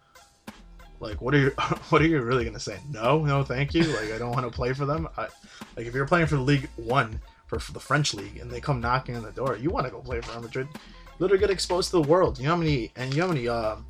like 0.99 1.21
what 1.21 1.33
are 1.33 1.38
you 1.38 1.49
what 1.89 2.01
are 2.01 2.07
you 2.07 2.21
really 2.21 2.45
gonna 2.45 2.59
say? 2.59 2.79
No, 2.89 3.23
no, 3.23 3.43
thank 3.43 3.73
you. 3.73 3.83
Like 3.83 4.12
I 4.12 4.17
don't 4.17 4.31
want 4.31 4.45
to 4.45 4.51
play 4.51 4.73
for 4.73 4.85
them. 4.85 5.07
I, 5.17 5.27
like 5.75 5.85
if 5.85 5.93
you're 5.93 6.07
playing 6.07 6.27
for 6.27 6.35
the 6.35 6.41
League 6.41 6.69
One 6.75 7.19
for, 7.47 7.59
for 7.59 7.71
the 7.71 7.79
French 7.79 8.13
league 8.13 8.38
and 8.38 8.49
they 8.51 8.62
come 8.62 8.81
knocking 8.81 9.15
on 9.15 9.23
the 9.23 9.31
door, 9.31 9.57
you 9.57 9.69
want 9.69 9.85
to 9.85 9.91
go 9.91 9.99
play 9.99 10.21
for 10.21 10.31
Real 10.31 10.41
Madrid. 10.41 10.67
Literally 11.19 11.39
get 11.39 11.49
exposed 11.49 11.91
to 11.91 12.01
the 12.01 12.07
world. 12.07 12.38
You 12.38 12.45
know 12.45 12.51
how 12.51 12.57
many 12.57 12.91
and 12.95 13.13
you 13.13 13.21
know 13.21 13.27
how 13.27 13.33
many 13.33 13.47
um 13.47 13.85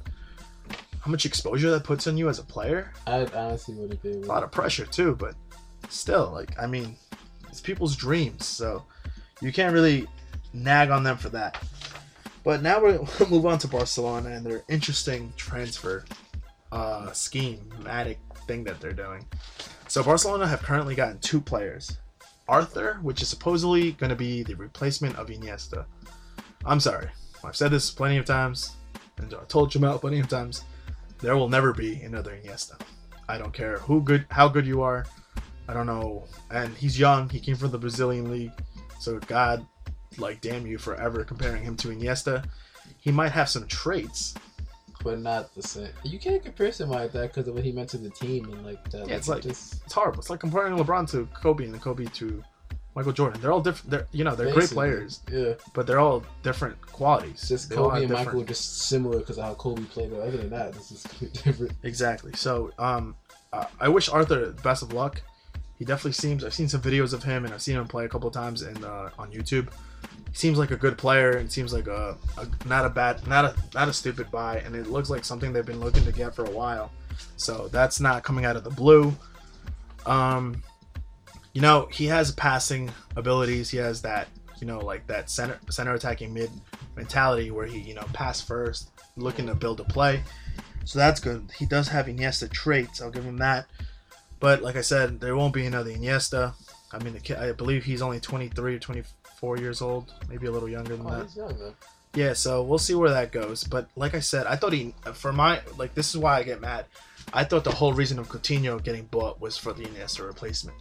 how 1.02 1.12
much 1.12 1.26
exposure 1.26 1.72
that 1.72 1.84
puts 1.84 2.08
on 2.08 2.18
you 2.18 2.30
as 2.30 2.40
a 2.40 2.44
player 2.44 2.92
I 3.08 3.26
honestly 3.34 3.76
wouldn't 3.76 4.02
be. 4.04 4.12
a 4.12 4.26
lot 4.26 4.44
of 4.44 4.52
pressure 4.52 4.86
too, 4.86 5.16
but 5.16 5.36
still, 5.90 6.32
like 6.34 6.58
I 6.60 6.68
mean, 6.68 6.96
it's 7.48 7.62
people's 7.62 7.96
dreams, 7.96 8.46
so 8.46 8.84
you 9.42 9.52
can't 9.52 9.74
really 9.74 10.08
nag 10.54 10.90
on 10.90 11.04
them 11.04 11.18
for 11.18 11.30
that. 11.30 11.62
But 12.44 12.62
now 12.62 12.82
we'll 12.82 13.08
move 13.30 13.46
on 13.46 13.60
to 13.60 13.68
Barcelona 13.68 14.30
and 14.30 14.46
their 14.46 14.64
interesting 14.70 15.34
transfer 15.38 16.06
uh, 16.72 17.12
schematic 17.12 18.20
thing 18.48 18.64
that 18.64 18.80
they're 18.80 18.94
doing. 18.94 19.26
So 19.88 20.04
Barcelona 20.04 20.48
have 20.48 20.62
currently 20.62 20.96
gotten 20.96 21.20
two 21.20 21.42
players, 21.42 21.98
Arthur, 22.48 23.00
which 23.02 23.22
is 23.22 23.28
supposedly 23.28 23.94
going 23.94 24.12
to 24.12 24.16
be 24.16 24.44
the 24.44 24.56
replacement 24.56 25.16
of 25.18 25.28
Iniesta. 25.28 25.86
I'm 26.66 26.80
sorry, 26.80 27.10
I've 27.44 27.56
said 27.56 27.72
this 27.72 27.90
plenty 27.90 28.18
of 28.18 28.26
times, 28.26 28.76
and 29.18 29.34
I 29.34 29.44
told 29.48 29.72
Jamel 29.72 30.00
plenty 30.00 30.20
of 30.20 30.28
times. 30.28 30.64
There 31.20 31.36
will 31.36 31.50
never 31.50 31.74
be 31.74 32.02
another 32.02 32.38
Iniesta. 32.38 32.80
I 33.28 33.38
don't 33.38 33.54
care 33.54 33.80
who 33.80 34.02
good, 34.02 34.26
how 34.30 34.48
good 34.48 34.66
you 34.66 34.82
are. 34.82 35.06
I 35.68 35.74
don't 35.74 35.86
know. 35.86 36.26
And 36.50 36.76
he's 36.76 36.98
young. 36.98 37.30
He 37.30 37.40
came 37.40 37.56
from 37.56 37.72
the 37.72 37.78
Brazilian 37.78 38.32
league, 38.32 38.54
so 39.00 39.20
God, 39.28 39.66
like, 40.18 40.42
damn 40.42 40.66
you 40.66 40.78
forever 40.78 41.24
comparing 41.24 41.64
him 41.64 41.76
to 41.78 41.90
Iniesta. 41.90 42.46
He 42.98 43.12
might 43.12 43.32
have 43.32 43.50
some 43.50 43.68
traits. 43.68 44.34
But 45.04 45.20
not 45.20 45.54
the 45.56 45.62
same. 45.64 45.90
You 46.04 46.20
can't 46.20 46.44
compare 46.44 46.72
somebody 46.72 47.04
like 47.04 47.12
that 47.14 47.28
because 47.34 47.48
of 47.48 47.56
what 47.56 47.64
he 47.64 47.72
meant 47.72 47.90
to 47.92 47.98
the 47.98 48.10
team 48.10 48.46
and 48.52 48.66
like 48.66 48.90
that. 48.92 49.08
Yeah, 49.08 49.16
it's 49.16 49.28
like- 49.28 49.44
just 49.44 49.82
It's 49.86 49.94
horrible. 49.94 50.20
It's 50.20 50.30
like 50.30 50.40
comparing 50.40 50.76
LeBron 50.78 51.10
to 51.12 51.28
Kobe 51.34 51.66
and 51.66 51.82
Kobe 51.82 52.06
to 52.06 52.44
Michael 52.96 53.12
Jordan. 53.14 53.40
They're 53.42 53.52
all 53.52 53.62
different. 53.62 53.92
They're 53.92 54.08
you 54.12 54.24
know 54.24 54.36
they're 54.36 54.52
great 54.52 54.70
players, 54.70 55.22
Yeah, 55.32 55.54
but 55.74 55.88
they're 55.88 56.00
all 56.00 56.24
different 56.44 56.82
qualities. 56.82 57.48
just 57.48 57.70
They 57.70 57.76
Kobe 57.76 58.04
and 58.04 58.12
Michael 58.12 58.42
are 58.42 58.46
just 58.46 58.88
similar 58.90 59.20
because 59.20 59.38
of 59.38 59.44
how 59.46 59.54
Kobe 59.54 59.84
played. 59.84 60.10
But 60.12 60.22
other 60.22 60.38
than 60.38 60.50
that, 60.50 60.74
this 60.74 60.92
is 60.92 61.04
completely 61.04 61.42
different. 61.52 61.72
Exactly. 61.84 62.32
So, 62.36 62.72
um, 62.78 63.16
uh, 63.54 63.66
I 63.80 63.88
wish 63.90 64.10
Arthur 64.10 64.48
the 64.52 64.62
best 64.64 64.84
of 64.84 64.92
luck. 64.94 65.22
He 65.78 65.86
definitely 65.86 66.12
seems. 66.14 66.44
I've 66.44 66.54
seen 66.54 66.68
some 66.68 66.82
videos 66.82 67.14
of 67.14 67.24
him, 67.24 67.46
and 67.46 67.54
I've 67.54 67.62
seen 67.62 67.78
him 67.78 67.88
play 67.88 68.04
a 68.04 68.10
couple 68.10 68.28
of 68.28 68.34
times 68.34 68.64
in 68.64 68.84
uh, 68.84 69.12
on 69.18 69.32
YouTube. 69.32 69.70
Seems 70.34 70.58
like 70.58 70.72
a 70.72 70.76
good 70.76 70.98
player, 70.98 71.32
and 71.32 71.52
seems 71.52 71.74
like 71.74 71.88
a, 71.88 72.16
a 72.38 72.48
not 72.68 72.86
a 72.86 72.90
bad, 72.90 73.28
not 73.28 73.46
a 73.46 73.56
not 73.74 73.88
a 73.88 73.94
stupid 73.94 74.32
buy, 74.32 74.60
and 74.60 74.76
it 74.76 74.88
looks 74.88 75.10
like 75.10 75.26
something 75.26 75.52
they've 75.52 75.66
been 75.66 75.80
looking 75.80 76.06
to 76.06 76.12
get 76.12 76.36
for 76.36 76.46
a 76.46 76.52
while. 76.52 76.92
So 77.38 77.68
that's 77.70 78.00
not 78.00 78.24
coming 78.24 78.46
out 78.46 78.56
of 78.56 78.64
the 78.64 78.70
blue. 78.70 79.16
Um, 80.06 80.64
you 81.54 81.62
know, 81.62 81.88
he 81.92 82.06
has 82.06 82.32
passing 82.32 82.92
abilities. 83.16 83.70
He 83.70 83.78
has 83.78 84.02
that, 84.04 84.28
you 84.60 84.68
know, 84.68 84.80
like 84.80 85.08
that 85.08 85.30
center 85.30 85.60
center 85.70 85.94
attacking 85.94 86.34
mid 86.34 86.52
mentality 86.96 87.52
where 87.52 87.66
he, 87.66 87.80
you 87.80 87.96
know, 87.96 88.06
pass 88.14 88.40
first, 88.40 88.92
looking 89.18 89.48
to 89.48 89.56
build 89.56 89.80
a 89.80 89.84
play. 89.86 90.24
So 90.86 91.00
that's 91.00 91.20
good. 91.20 91.52
He 91.58 91.66
does 91.66 91.88
have 91.90 92.08
Iniesta 92.08 92.52
traits. 92.52 93.02
I'll 93.02 93.12
give 93.12 93.24
him 93.24 93.38
that. 93.38 93.68
But 94.40 94.62
like 94.62 94.76
I 94.76 94.82
said, 94.82 95.20
there 95.20 95.36
won't 95.36 95.54
be 95.54 95.66
another 95.66 95.92
Iniesta. 95.92 96.54
I 96.92 97.04
mean, 97.04 97.20
I 97.38 97.52
believe 97.52 97.84
he's 97.84 98.02
only 98.02 98.20
23 98.20 98.76
or 98.76 98.80
24 99.40 99.58
years 99.58 99.82
old, 99.82 100.14
maybe 100.30 100.48
a 100.48 100.52
little 100.52 100.68
younger 100.70 100.96
than 100.98 101.06
Oh, 101.08 101.10
that. 101.24 101.36
young. 101.36 101.74
Yeah, 102.14 102.34
so 102.34 102.62
we'll 102.64 102.80
see 102.80 102.96
where 102.96 103.12
that 103.12 103.32
goes. 103.32 103.64
But 103.64 103.88
like 103.96 104.16
I 104.16 104.20
said, 104.20 104.48
I 104.48 104.56
thought 104.56 104.74
he, 104.74 104.94
for 105.14 105.32
my, 105.32 105.62
like, 105.78 105.94
this 105.94 106.10
is 106.10 106.18
why 106.18 106.38
I 106.38 106.44
get 106.44 106.60
mad. 106.60 106.86
I 107.34 107.44
thought 107.44 107.64
the 107.64 107.72
whole 107.72 107.94
reason 107.94 108.20
of 108.20 108.28
Coutinho 108.28 108.84
getting 108.84 109.06
bought 109.06 109.40
was 109.40 109.58
for 109.58 109.72
the 109.74 109.84
Iniesta 109.86 110.26
replacement. 110.26 110.78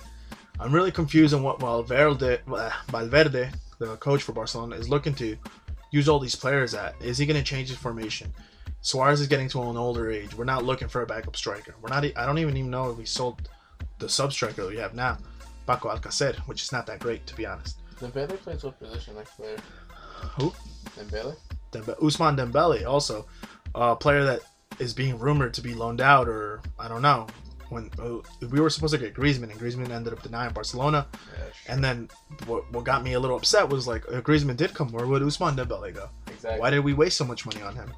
I'm 0.59 0.73
really 0.73 0.91
confused 0.91 1.35
on 1.35 1.43
what 1.43 1.61
Valverde, 1.61 2.41
Valverde, 2.89 3.51
the 3.79 3.97
coach 3.99 4.23
for 4.23 4.33
Barcelona, 4.33 4.75
is 4.77 4.89
looking 4.89 5.15
to 5.17 5.37
use 5.93 6.09
all 6.09 6.19
these 6.19 6.35
players 6.35 6.75
at. 6.75 6.95
Is 7.01 7.19
he 7.19 7.27
going 7.27 7.37
to 7.37 7.45
change 7.45 7.69
his 7.69 7.77
formation? 7.79 8.33
Suarez 8.81 9.21
is 9.21 9.29
getting 9.29 9.49
to 9.51 9.63
an 9.63 9.77
older 9.77 10.11
age. 10.11 10.35
We're 10.35 10.45
not 10.45 10.65
looking 10.65 10.89
for 10.89 11.03
a 11.03 11.07
backup 11.07 11.37
striker. 11.37 11.75
We're 11.81 11.91
not. 11.91 12.05
I 12.05 12.27
don't 12.27 12.39
even 12.39 12.57
even 12.57 12.71
know 12.71 12.91
if 12.91 12.97
we 12.97 13.05
sold 13.05 13.49
the 13.99 14.09
sub 14.09 14.33
striker 14.33 14.63
that 14.63 14.71
we 14.71 14.79
have 14.79 14.95
now, 14.95 15.19
Paco 15.67 15.91
Alcacer, 15.95 16.37
which 16.47 16.63
is 16.63 16.73
not 16.73 16.87
that 16.87 17.01
great 17.01 17.27
to 17.27 17.37
be 17.37 17.45
honest. 17.47 17.77
Dembele 18.01 18.37
plays 18.39 18.63
what 18.65 18.79
position 18.79 19.15
next 19.17 19.33
player? 19.37 19.57
Who? 20.39 20.53
Dembele. 20.97 21.37
Dembe- 21.73 21.99
Ousmane 22.01 22.37
Dembele, 22.37 22.87
also 22.87 23.27
a 23.75 23.95
player 23.97 24.25
that 24.25 24.41
is 24.79 24.95
being 24.95 25.19
rumored 25.19 25.55
to 25.55 25.61
be 25.61 25.75
loaned 25.75 26.01
out, 26.01 26.29
or 26.29 26.61
I 26.79 26.89
don't 26.89 27.03
know. 27.03 27.27
When 27.69 27.91
uh, 28.01 28.19
we 28.49 28.61
were 28.61 28.71
supposed 28.71 28.95
to 28.95 28.99
get 28.99 29.15
Griezmann, 29.15 29.51
and 29.51 29.61
Griezmann 29.61 29.91
ended 29.91 30.15
up 30.15 30.23
denying 30.23 30.55
Barcelona. 30.55 31.07
Yeah, 31.13 31.21
sure. 31.53 31.75
And 31.75 31.85
then 31.85 32.09
what, 32.47 32.71
what 32.73 32.85
got 32.85 33.03
me 33.05 33.13
a 33.13 33.21
little 33.21 33.37
upset 33.37 33.69
was 33.69 33.87
like, 33.87 34.05
if 34.11 34.25
Griezmann 34.25 34.57
did 34.57 34.73
come, 34.73 34.91
where 34.91 35.07
would 35.07 35.21
Ousmane 35.21 35.55
Dembele 35.55 35.95
go? 35.95 36.09
exactly. 36.29 36.61
Why 36.61 36.71
did 36.71 36.81
we 36.81 36.95
waste 36.95 37.19
so 37.19 37.27
much 37.27 37.45
money 37.45 37.61
on 37.61 37.75
him? 37.75 37.93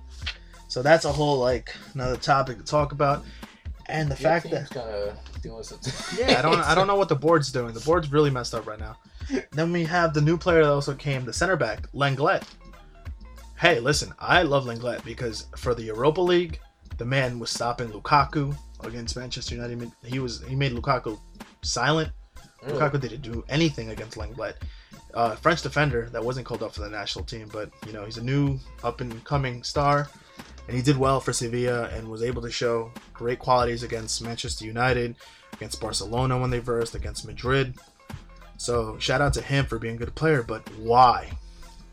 So 0.66 0.82
that's 0.82 1.04
a 1.04 1.12
whole 1.12 1.38
like 1.38 1.72
another 1.94 2.16
topic 2.16 2.58
to 2.58 2.64
talk 2.64 2.90
about. 2.92 3.24
And 3.86 4.10
the 4.10 4.14
Your 4.20 4.30
fact 4.30 4.50
that 4.50 4.70
kind 4.70 4.88
of 4.88 5.16
doing 5.42 5.62
something. 5.62 5.92
yeah, 6.18 6.38
I 6.38 6.42
don't 6.42 6.60
I 6.60 6.74
don't 6.74 6.86
know 6.86 6.96
what 6.96 7.08
the 7.08 7.16
board's 7.16 7.52
doing. 7.52 7.72
The 7.74 7.80
board's 7.80 8.10
really 8.10 8.30
messed 8.30 8.54
up 8.54 8.66
right 8.66 8.78
now. 8.78 8.96
Then 9.52 9.72
we 9.72 9.84
have 9.84 10.14
the 10.14 10.20
new 10.20 10.36
player 10.36 10.62
that 10.62 10.70
also 10.70 10.94
came, 10.94 11.24
the 11.24 11.32
center 11.32 11.56
back, 11.56 11.90
Lenglet. 11.92 12.44
Hey, 13.58 13.78
listen, 13.78 14.12
I 14.18 14.42
love 14.42 14.64
Lenglet 14.64 15.04
because 15.04 15.46
for 15.56 15.74
the 15.74 15.82
Europa 15.82 16.20
League, 16.20 16.60
the 16.98 17.04
man 17.04 17.38
was 17.38 17.50
stopping 17.50 17.88
Lukaku 17.88 18.56
against 18.82 19.16
Manchester 19.16 19.54
United. 19.54 19.90
He 20.04 20.18
was 20.18 20.42
he 20.46 20.54
made 20.54 20.72
Lukaku 20.72 21.18
silent. 21.62 22.10
Really? 22.62 22.78
Lukaku 22.78 23.00
didn't 23.00 23.22
do 23.22 23.44
anything 23.48 23.90
against 23.90 24.16
Lenglet. 24.16 24.54
Uh, 25.14 25.34
French 25.36 25.62
defender 25.62 26.08
that 26.12 26.24
wasn't 26.24 26.46
called 26.46 26.62
up 26.62 26.74
for 26.74 26.82
the 26.82 26.90
national 26.90 27.24
team, 27.24 27.48
but 27.52 27.70
you 27.86 27.92
know 27.92 28.04
he's 28.04 28.18
a 28.18 28.24
new 28.24 28.58
up 28.84 29.00
and 29.00 29.24
coming 29.24 29.62
star, 29.62 30.08
and 30.66 30.76
he 30.76 30.82
did 30.82 30.96
well 30.96 31.20
for 31.20 31.32
Sevilla 31.32 31.88
and 31.88 32.08
was 32.08 32.22
able 32.22 32.42
to 32.42 32.50
show 32.50 32.92
great 33.12 33.38
qualities 33.38 33.82
against 33.82 34.22
Manchester 34.22 34.64
United, 34.64 35.16
against 35.52 35.80
Barcelona 35.80 36.38
when 36.38 36.50
they 36.50 36.58
versed, 36.58 36.94
against 36.94 37.26
Madrid. 37.26 37.74
So 38.60 38.98
shout 38.98 39.22
out 39.22 39.32
to 39.34 39.40
him 39.40 39.64
for 39.64 39.78
being 39.78 39.94
a 39.94 39.98
good 39.98 40.14
player, 40.14 40.42
but 40.42 40.68
why? 40.76 41.30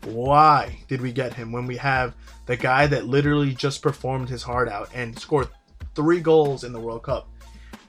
Why 0.04 0.80
did 0.86 1.00
we 1.00 1.12
get 1.12 1.32
him 1.32 1.50
when 1.50 1.64
we 1.64 1.78
have 1.78 2.14
the 2.44 2.58
guy 2.58 2.86
that 2.88 3.06
literally 3.06 3.54
just 3.54 3.80
performed 3.80 4.28
his 4.28 4.42
heart 4.42 4.68
out 4.68 4.90
and 4.92 5.18
scored 5.18 5.48
three 5.94 6.20
goals 6.20 6.64
in 6.64 6.74
the 6.74 6.78
World 6.78 7.04
Cup? 7.04 7.26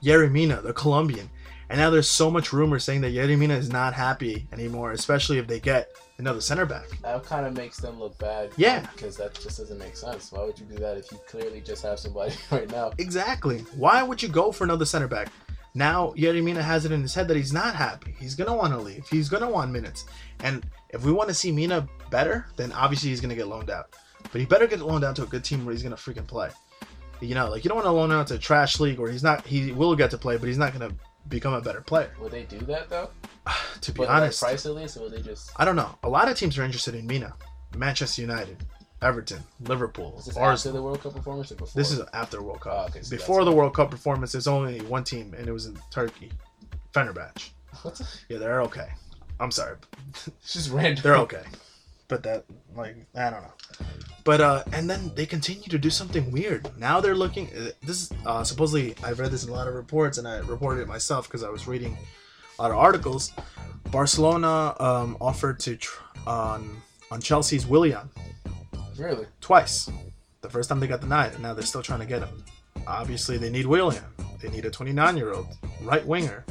Yerry 0.02 0.32
Mina, 0.32 0.62
the 0.62 0.72
Colombian. 0.72 1.28
And 1.68 1.78
now 1.78 1.90
there's 1.90 2.08
so 2.08 2.30
much 2.30 2.54
rumor 2.54 2.78
saying 2.78 3.02
that 3.02 3.12
Yerry 3.12 3.36
Mina 3.36 3.54
is 3.54 3.68
not 3.68 3.92
happy 3.92 4.48
anymore, 4.50 4.92
especially 4.92 5.36
if 5.36 5.46
they 5.46 5.60
get 5.60 5.90
another 6.16 6.40
center 6.40 6.64
back. 6.64 6.86
That 7.02 7.22
kind 7.24 7.44
of 7.44 7.54
makes 7.54 7.76
them 7.76 8.00
look 8.00 8.18
bad. 8.18 8.50
Yeah. 8.56 8.86
Because 8.94 9.14
that 9.18 9.34
just 9.34 9.58
doesn't 9.58 9.78
make 9.78 9.94
sense. 9.94 10.32
Why 10.32 10.42
would 10.42 10.58
you 10.58 10.64
do 10.64 10.76
that 10.76 10.96
if 10.96 11.12
you 11.12 11.20
clearly 11.28 11.60
just 11.60 11.82
have 11.82 11.98
somebody 11.98 12.34
right 12.50 12.70
now? 12.70 12.92
Exactly. 12.96 13.58
Why 13.76 14.02
would 14.02 14.22
you 14.22 14.30
go 14.30 14.50
for 14.50 14.64
another 14.64 14.86
center 14.86 15.06
back? 15.06 15.28
Now 15.74 16.12
Yerry 16.16 16.42
Mina 16.42 16.62
has 16.62 16.84
it 16.84 16.92
in 16.92 17.02
his 17.02 17.14
head 17.14 17.28
that 17.28 17.36
he's 17.36 17.52
not 17.52 17.74
happy. 17.74 18.14
He's 18.18 18.34
gonna 18.34 18.54
want 18.54 18.72
to 18.72 18.80
leave. 18.80 19.06
He's 19.08 19.28
gonna 19.28 19.48
want 19.48 19.70
minutes. 19.70 20.04
And 20.42 20.64
if 20.90 21.04
we 21.04 21.12
want 21.12 21.28
to 21.28 21.34
see 21.34 21.52
Mina 21.52 21.88
better, 22.10 22.46
then 22.56 22.72
obviously 22.72 23.10
he's 23.10 23.20
gonna 23.20 23.36
get 23.36 23.46
loaned 23.48 23.70
out. 23.70 23.94
But 24.32 24.40
he 24.40 24.46
better 24.46 24.66
get 24.66 24.80
loaned 24.80 25.04
out 25.04 25.16
to 25.16 25.22
a 25.22 25.26
good 25.26 25.44
team 25.44 25.64
where 25.64 25.72
he's 25.72 25.82
gonna 25.82 25.96
freaking 25.96 26.26
play. 26.26 26.50
You 27.20 27.34
know, 27.34 27.50
like 27.50 27.64
you 27.64 27.68
don't 27.68 27.76
want 27.76 27.86
to 27.86 27.92
loan 27.92 28.12
out 28.12 28.26
to 28.28 28.34
a 28.34 28.38
trash 28.38 28.80
league 28.80 28.98
where 28.98 29.10
he's 29.10 29.22
not. 29.22 29.46
He 29.46 29.72
will 29.72 29.94
get 29.94 30.10
to 30.12 30.18
play, 30.18 30.36
but 30.38 30.48
he's 30.48 30.58
not 30.58 30.72
gonna 30.72 30.92
become 31.28 31.52
a 31.54 31.60
better 31.60 31.82
player. 31.82 32.12
Will 32.20 32.30
they 32.30 32.44
do 32.44 32.58
that 32.60 32.88
though? 32.88 33.10
To 33.82 33.92
be 33.92 33.98
But 33.98 34.08
honest, 34.08 34.42
price 34.42 34.66
at 34.66 34.74
least, 34.74 34.96
or 34.98 35.00
will 35.00 35.10
they 35.10 35.22
just? 35.22 35.52
I 35.56 35.64
don't 35.64 35.76
know. 35.76 35.98
A 36.02 36.08
lot 36.08 36.28
of 36.28 36.36
teams 36.36 36.58
are 36.58 36.62
interested 36.64 36.94
in 36.94 37.06
Mina. 37.06 37.34
Manchester 37.76 38.20
United, 38.20 38.64
Everton, 39.02 39.42
Liverpool, 39.62 40.16
Is 40.18 40.26
this 40.26 40.36
Arsenal. 40.36 40.52
after 40.52 40.72
the 40.72 40.82
World 40.82 41.02
Cup 41.02 41.14
performance 41.14 41.50
or 41.52 41.54
before? 41.56 41.72
This 41.80 41.90
is 41.90 42.00
after 42.12 42.42
World 42.42 42.60
Cup. 42.60 42.72
Oh, 42.76 42.84
okay, 42.90 43.02
so 43.02 43.10
Before 43.16 43.44
the 43.44 43.52
World 43.52 43.74
Cup 43.74 43.90
performance, 43.90 44.32
there's 44.32 44.46
only 44.46 44.80
one 44.82 45.04
team, 45.04 45.34
and 45.38 45.48
it 45.48 45.52
was 45.52 45.66
in 45.66 45.78
Turkey, 45.90 46.30
Fenerbahce. 46.92 47.50
What? 47.82 48.00
Yeah, 48.28 48.38
they're 48.38 48.62
okay. 48.62 48.88
I'm 49.38 49.50
sorry, 49.50 49.76
It's 50.10 50.52
just 50.52 50.70
random. 50.70 51.02
they're 51.02 51.16
okay. 51.18 51.42
But 52.08 52.22
that, 52.24 52.44
like, 52.76 52.96
I 53.14 53.30
don't 53.30 53.42
know. 53.42 53.52
But 54.24 54.40
uh, 54.42 54.64
and 54.72 54.90
then 54.90 55.12
they 55.14 55.24
continue 55.24 55.68
to 55.68 55.78
do 55.78 55.88
something 55.88 56.30
weird. 56.30 56.68
Now 56.76 57.00
they're 57.00 57.14
looking. 57.14 57.46
uh, 57.56 57.70
This 57.82 58.02
is 58.02 58.12
uh, 58.26 58.44
supposedly 58.44 58.94
I've 59.02 59.18
read 59.20 59.30
this 59.30 59.44
in 59.44 59.50
a 59.50 59.52
lot 59.52 59.66
of 59.68 59.74
reports, 59.74 60.18
and 60.18 60.26
I 60.28 60.38
reported 60.40 60.82
it 60.82 60.88
myself 60.88 61.26
because 61.28 61.42
I 61.44 61.48
was 61.48 61.66
reading 61.68 61.96
a 62.58 62.62
lot 62.62 62.70
of 62.72 62.76
articles. 62.76 63.32
Barcelona 63.90 64.74
um, 64.78 65.16
offered 65.20 65.58
to 65.60 65.76
tr- 65.76 66.02
on 66.26 66.82
on 67.10 67.20
Chelsea's 67.20 67.64
Willian 67.66 68.10
Really? 69.00 69.26
twice. 69.40 69.90
The 70.42 70.50
first 70.50 70.68
time 70.68 70.78
they 70.78 70.86
got 70.86 71.00
the 71.00 71.06
denied, 71.06 71.32
and 71.32 71.42
now 71.42 71.54
they're 71.54 71.64
still 71.64 71.82
trying 71.82 72.00
to 72.00 72.06
get 72.06 72.22
him. 72.22 72.44
Obviously, 72.86 73.38
they 73.38 73.50
need 73.50 73.66
William. 73.66 74.04
They 74.40 74.50
need 74.50 74.64
a 74.64 74.70
29 74.70 75.16
year 75.16 75.32
old 75.32 75.48
right 75.82 76.06
winger. 76.06 76.44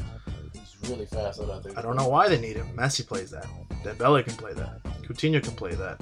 It's 0.54 0.76
really 0.89 1.06
fast. 1.06 1.41
I 1.41 1.45
don't 1.45 1.64
think. 1.64 1.78
I 1.78 1.82
don't 1.82 1.95
know 1.95 2.08
why 2.08 2.28
they 2.28 2.39
need 2.39 2.56
him. 2.56 2.68
Messi 2.76 3.06
plays 3.06 3.32
that. 3.32 3.45
Dembele 3.84 4.24
can 4.24 4.34
play 4.34 4.54
that. 4.54 4.84
Coutinho 5.04 5.43
can 5.43 5.54
play 5.54 5.74
that. 5.76 6.02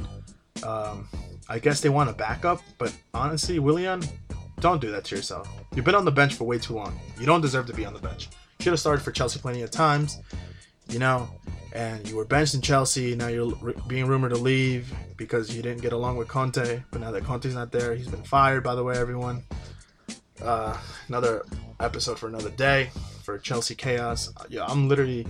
Um, 0.63 1.07
I 1.49 1.59
guess 1.59 1.81
they 1.81 1.89
want 1.89 2.09
a 2.09 2.13
backup, 2.13 2.61
but 2.77 2.93
honestly, 3.13 3.59
William, 3.59 4.01
don't 4.59 4.81
do 4.81 4.91
that 4.91 5.05
to 5.05 5.15
yourself. 5.15 5.49
You've 5.75 5.85
been 5.85 5.95
on 5.95 6.05
the 6.05 6.11
bench 6.11 6.33
for 6.33 6.43
way 6.45 6.57
too 6.57 6.73
long. 6.73 6.99
You 7.19 7.25
don't 7.25 7.41
deserve 7.41 7.67
to 7.67 7.73
be 7.73 7.85
on 7.85 7.93
the 7.93 7.99
bench. 7.99 8.29
Should 8.59 8.73
have 8.73 8.79
started 8.79 9.03
for 9.03 9.11
Chelsea 9.11 9.39
plenty 9.39 9.61
of 9.61 9.71
times, 9.71 10.19
you 10.89 10.99
know. 10.99 11.29
And 11.73 12.07
you 12.09 12.15
were 12.15 12.25
benched 12.25 12.55
in 12.55 12.61
Chelsea. 12.61 13.15
Now 13.15 13.27
you're 13.27 13.53
r- 13.63 13.73
being 13.87 14.07
rumored 14.07 14.31
to 14.31 14.37
leave 14.37 14.91
because 15.15 15.55
you 15.55 15.61
didn't 15.61 15.81
get 15.81 15.93
along 15.93 16.17
with 16.17 16.27
Conte. 16.27 16.81
But 16.91 17.01
now 17.01 17.11
that 17.11 17.23
Conte's 17.23 17.53
not 17.53 17.71
there, 17.71 17.93
he's 17.93 18.07
been 18.07 18.23
fired. 18.23 18.63
By 18.63 18.73
the 18.73 18.83
way, 18.83 18.97
everyone. 18.97 19.43
Uh, 20.41 20.75
another 21.07 21.43
episode 21.79 22.17
for 22.17 22.27
another 22.27 22.49
day 22.51 22.89
for 23.23 23.37
Chelsea 23.37 23.75
chaos. 23.75 24.31
Yeah, 24.49 24.65
I'm 24.65 24.87
literally 24.87 25.27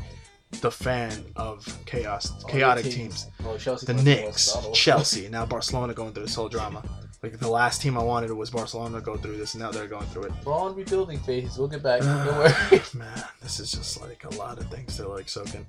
the 0.62 0.72
fan 0.72 1.26
of 1.36 1.66
chaos, 1.86 2.44
chaotic 2.46 2.86
teams. 2.86 3.28
Well, 3.44 3.58
Chelsea. 3.58 3.86
The 3.86 3.94
Knicks, 3.96 4.56
Chelsea, 4.74 5.28
now 5.30 5.46
Barcelona 5.46 5.94
going 5.94 6.14
through 6.14 6.24
this 6.24 6.36
whole 6.36 6.50
drama. 6.50 6.84
Like 7.24 7.40
the 7.40 7.50
last 7.50 7.82
team 7.82 7.98
I 7.98 8.04
wanted 8.04 8.32
was 8.32 8.52
Barcelona 8.52 9.00
to 9.00 9.02
go 9.04 9.18
through 9.18 9.38
this, 9.38 9.56
and 9.56 9.64
now 9.64 9.72
they're 9.72 9.88
going 9.88 10.06
through 10.08 10.26
it. 10.26 10.34
We're 10.46 10.54
on 10.54 10.76
rebuilding 10.76 11.20
phase. 11.20 11.58
We'll 11.58 11.68
get 11.68 11.82
back. 11.82 12.02
Don't 12.02 12.10
ah, 12.10 12.68
worry. 12.72 12.82
Man, 12.94 13.24
this 13.42 13.60
is 13.60 13.72
just 13.72 14.00
like 14.00 14.24
a 14.24 14.36
lot 14.36 14.60
of 14.60 14.70
things 14.70 14.98
to 14.98 15.08
like 15.08 15.28
soak 15.28 15.56
in. 15.56 15.66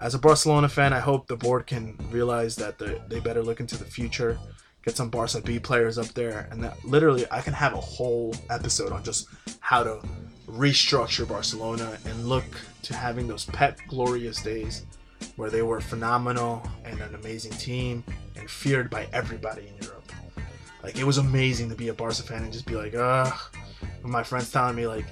As 0.00 0.14
a 0.14 0.18
Barcelona 0.18 0.68
fan, 0.68 0.92
I 0.92 1.00
hope 1.00 1.26
the 1.26 1.36
board 1.36 1.66
can 1.66 1.96
realize 2.10 2.54
that 2.56 2.78
they 2.78 3.00
they 3.08 3.20
better 3.20 3.42
look 3.42 3.60
into 3.60 3.78
the 3.78 3.86
future, 3.86 4.38
get 4.84 4.94
some 4.94 5.08
Barca 5.08 5.40
B 5.40 5.58
players 5.58 5.96
up 5.96 6.08
there, 6.08 6.48
and 6.50 6.62
that 6.62 6.84
literally 6.84 7.24
I 7.30 7.40
can 7.40 7.54
have 7.54 7.72
a 7.72 7.80
whole 7.80 8.34
episode 8.50 8.92
on 8.92 9.02
just 9.02 9.28
how 9.60 9.82
to 9.82 10.00
restructure 10.46 11.26
Barcelona 11.26 11.98
and 12.04 12.28
look 12.28 12.44
to 12.82 12.94
having 12.94 13.26
those 13.26 13.46
Pep 13.46 13.80
glorious 13.88 14.42
days 14.42 14.84
where 15.36 15.50
they 15.50 15.62
were 15.62 15.80
phenomenal 15.80 16.62
and 16.84 17.00
an 17.00 17.14
amazing 17.14 17.52
team 17.52 18.04
and 18.36 18.48
feared 18.50 18.90
by 18.90 19.08
everybody 19.12 19.66
in 19.68 19.82
Europe. 19.82 20.03
Like 20.84 20.98
it 20.98 21.04
was 21.04 21.18
amazing 21.18 21.70
to 21.70 21.74
be 21.74 21.88
a 21.88 21.94
Barca 21.94 22.22
fan 22.22 22.42
and 22.42 22.52
just 22.52 22.66
be 22.66 22.76
like, 22.76 22.94
ugh. 22.94 23.32
When 24.02 24.12
my 24.12 24.22
friends 24.22 24.52
telling 24.52 24.76
me 24.76 24.86
like, 24.86 25.06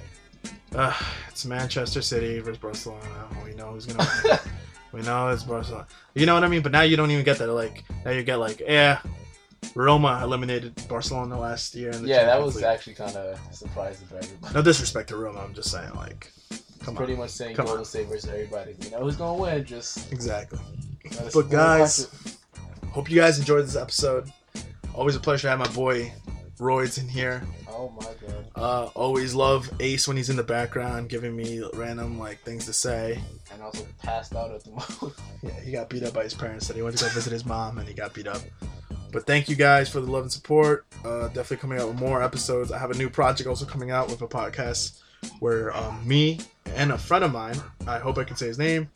ugh, 0.75 1.03
it's 1.29 1.45
Manchester 1.45 2.01
City 2.01 2.39
versus 2.39 2.59
Barcelona. 2.59 3.27
We 3.43 3.53
know 3.55 3.71
who's 3.71 3.85
gonna 3.87 4.07
win. 4.23 4.37
we 4.93 5.01
know 5.01 5.29
it's 5.29 5.43
Barcelona. 5.43 5.87
You 6.13 6.25
know 6.27 6.35
what 6.35 6.43
I 6.43 6.47
mean? 6.47 6.61
But 6.61 6.71
now 6.71 6.81
you 6.81 6.95
don't 6.95 7.09
even 7.11 7.25
get 7.25 7.39
that. 7.39 7.47
Like 7.51 7.83
now 8.05 8.11
you 8.11 8.21
get 8.23 8.35
like, 8.37 8.59
yeah, 8.59 8.99
Roma 9.73 10.19
eliminated 10.23 10.73
Barcelona 10.87 11.39
last 11.39 11.73
year. 11.73 11.89
In 11.91 12.03
the 12.03 12.09
yeah, 12.09 12.25
that 12.25 12.41
was 12.41 12.55
League. 12.55 12.65
actually 12.65 12.93
kind 12.93 13.15
of 13.15 13.39
surprising 13.51 14.05
for 14.07 14.17
everybody. 14.17 14.53
no 14.53 14.61
disrespect 14.61 15.09
to 15.09 15.17
Roma. 15.17 15.39
I'm 15.39 15.53
just 15.55 15.71
saying 15.71 15.91
like, 15.95 16.31
come 16.83 16.95
Pretty 16.95 17.13
on, 17.13 17.19
much 17.19 17.31
saying 17.31 17.55
Come 17.55 17.65
Golden 17.65 17.79
on. 17.79 17.85
State 17.85 18.07
versus 18.07 18.29
everybody. 18.29 18.75
You 18.83 18.91
know 18.91 18.99
who's 18.99 19.15
gonna 19.15 19.41
win? 19.41 19.65
Just. 19.65 20.11
exactly. 20.11 20.59
But 21.33 21.49
guys- 21.49 22.07
Hope 22.91 23.09
you 23.09 23.19
guys 23.19 23.39
enjoyed 23.39 23.63
this 23.65 23.75
episode. 23.75 24.31
Always 24.93 25.15
a 25.15 25.19
pleasure 25.19 25.43
to 25.43 25.49
have 25.49 25.59
my 25.59 25.67
boy 25.69 26.11
Roidz 26.59 26.99
in 27.01 27.07
here. 27.07 27.41
Oh 27.67 27.89
my 27.89 28.05
god. 28.27 28.47
Uh, 28.55 28.85
always 28.95 29.33
love 29.33 29.69
Ace 29.79 30.07
when 30.07 30.15
he's 30.15 30.29
in 30.29 30.35
the 30.35 30.43
background, 30.43 31.09
giving 31.09 31.35
me 31.35 31.63
random 31.73 32.19
like 32.19 32.39
things 32.41 32.65
to 32.67 32.73
say. 32.73 33.19
And 33.51 33.61
also 33.61 33.85
passed 34.01 34.35
out 34.35 34.51
at 34.51 34.63
the 34.63 34.69
moment. 34.71 35.19
Yeah, 35.43 35.59
he 35.59 35.71
got 35.73 35.89
beat 35.89 36.03
up 36.03 36.13
by 36.13 36.23
his 36.23 36.33
parents. 36.33 36.67
Said 36.67 36.77
he 36.77 36.81
went 36.81 36.97
to 36.97 37.03
go 37.03 37.09
visit 37.09 37.33
his 37.33 37.45
mom 37.45 37.77
and 37.77 37.87
he 37.87 37.93
got 37.93 38.13
beat 38.13 38.27
up. 38.27 38.41
But 39.11 39.27
thank 39.27 39.49
you 39.49 39.57
guys 39.57 39.89
for 39.89 39.99
the 39.99 40.09
love 40.09 40.21
and 40.23 40.31
support. 40.31 40.85
Uh, 41.03 41.27
definitely 41.27 41.57
coming 41.57 41.79
out 41.79 41.89
with 41.89 41.99
more 41.99 42.23
episodes. 42.23 42.71
I 42.71 42.77
have 42.77 42.91
a 42.91 42.97
new 42.97 43.09
project 43.09 43.49
also 43.49 43.65
coming 43.65 43.91
out 43.91 44.07
with 44.07 44.21
a 44.21 44.27
podcast 44.27 45.01
where 45.39 45.75
um, 45.75 46.07
me 46.07 46.39
and 46.75 46.93
a 46.93 46.97
friend 46.97 47.25
of 47.25 47.33
mine, 47.33 47.57
I 47.85 47.99
hope 47.99 48.17
I 48.17 48.23
can 48.23 48.37
say 48.37 48.47
his 48.47 48.57
name. 48.57 48.89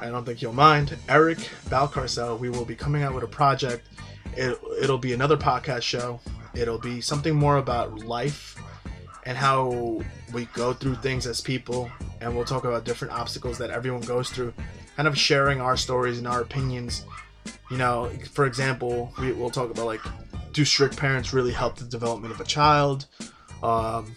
I 0.00 0.08
don't 0.08 0.24
think 0.24 0.38
he'll 0.38 0.54
mind. 0.54 0.96
Eric 1.08 1.38
Balcarcel. 1.66 2.38
We 2.38 2.48
will 2.48 2.64
be 2.64 2.74
coming 2.74 3.02
out 3.02 3.14
with 3.14 3.24
a 3.24 3.28
project. 3.28 3.86
It, 4.36 4.58
it'll 4.82 4.98
be 4.98 5.12
another 5.12 5.36
podcast 5.36 5.82
show. 5.82 6.20
It'll 6.54 6.78
be 6.78 7.00
something 7.00 7.34
more 7.34 7.56
about 7.56 8.00
life 8.00 8.60
and 9.26 9.36
how 9.36 10.02
we 10.32 10.46
go 10.46 10.72
through 10.72 10.96
things 10.96 11.26
as 11.26 11.40
people. 11.40 11.90
And 12.20 12.34
we'll 12.34 12.44
talk 12.44 12.64
about 12.64 12.84
different 12.84 13.14
obstacles 13.14 13.58
that 13.58 13.70
everyone 13.70 14.02
goes 14.02 14.30
through 14.30 14.52
kind 14.96 15.08
of 15.08 15.18
sharing 15.18 15.60
our 15.60 15.76
stories 15.76 16.18
and 16.18 16.26
our 16.26 16.40
opinions. 16.40 17.04
You 17.70 17.78
know, 17.78 18.10
for 18.32 18.46
example, 18.46 19.12
we, 19.20 19.32
we'll 19.32 19.50
talk 19.50 19.70
about 19.70 19.86
like, 19.86 20.00
do 20.52 20.64
strict 20.64 20.96
parents 20.96 21.32
really 21.32 21.52
help 21.52 21.76
the 21.76 21.84
development 21.84 22.32
of 22.32 22.40
a 22.40 22.44
child? 22.44 23.06
Um, 23.62 24.14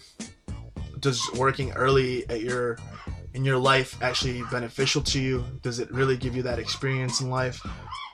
does 1.00 1.28
working 1.36 1.72
early 1.72 2.28
at 2.28 2.40
your 2.40 2.78
in 3.34 3.44
your 3.44 3.58
life 3.58 4.00
actually 4.02 4.42
beneficial 4.50 5.02
to 5.02 5.20
you? 5.20 5.44
Does 5.62 5.78
it 5.78 5.90
really 5.90 6.16
give 6.16 6.34
you 6.34 6.42
that 6.42 6.58
experience 6.58 7.20
in 7.20 7.30
life? 7.30 7.64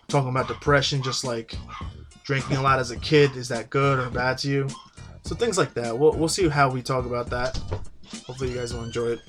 Talking 0.09 0.31
about 0.31 0.49
depression, 0.49 1.03
just 1.03 1.25
like 1.25 1.55
drinking 2.25 2.57
a 2.57 2.63
lot 2.63 2.79
as 2.79 2.91
a 2.91 2.97
kid, 2.97 3.37
is 3.37 3.49
that 3.49 3.69
good 3.71 3.99
or 3.99 4.11
bad 4.11 4.39
to 4.39 4.49
you? 4.49 4.69
So 5.23 5.35
things 5.35 5.57
like 5.57 5.73
that. 5.75 5.99
We'll, 5.99 6.13
we'll 6.13 6.29
see 6.29 6.49
how 6.49 6.71
we 6.71 6.83
talk 6.83 7.07
about 7.07 7.31
that. 7.31 7.57
Hopefully 8.27 8.51
you 8.51 8.57
guys 8.57 8.75
will 8.75 8.85
enjoy 8.85 9.13
it. 9.13 9.21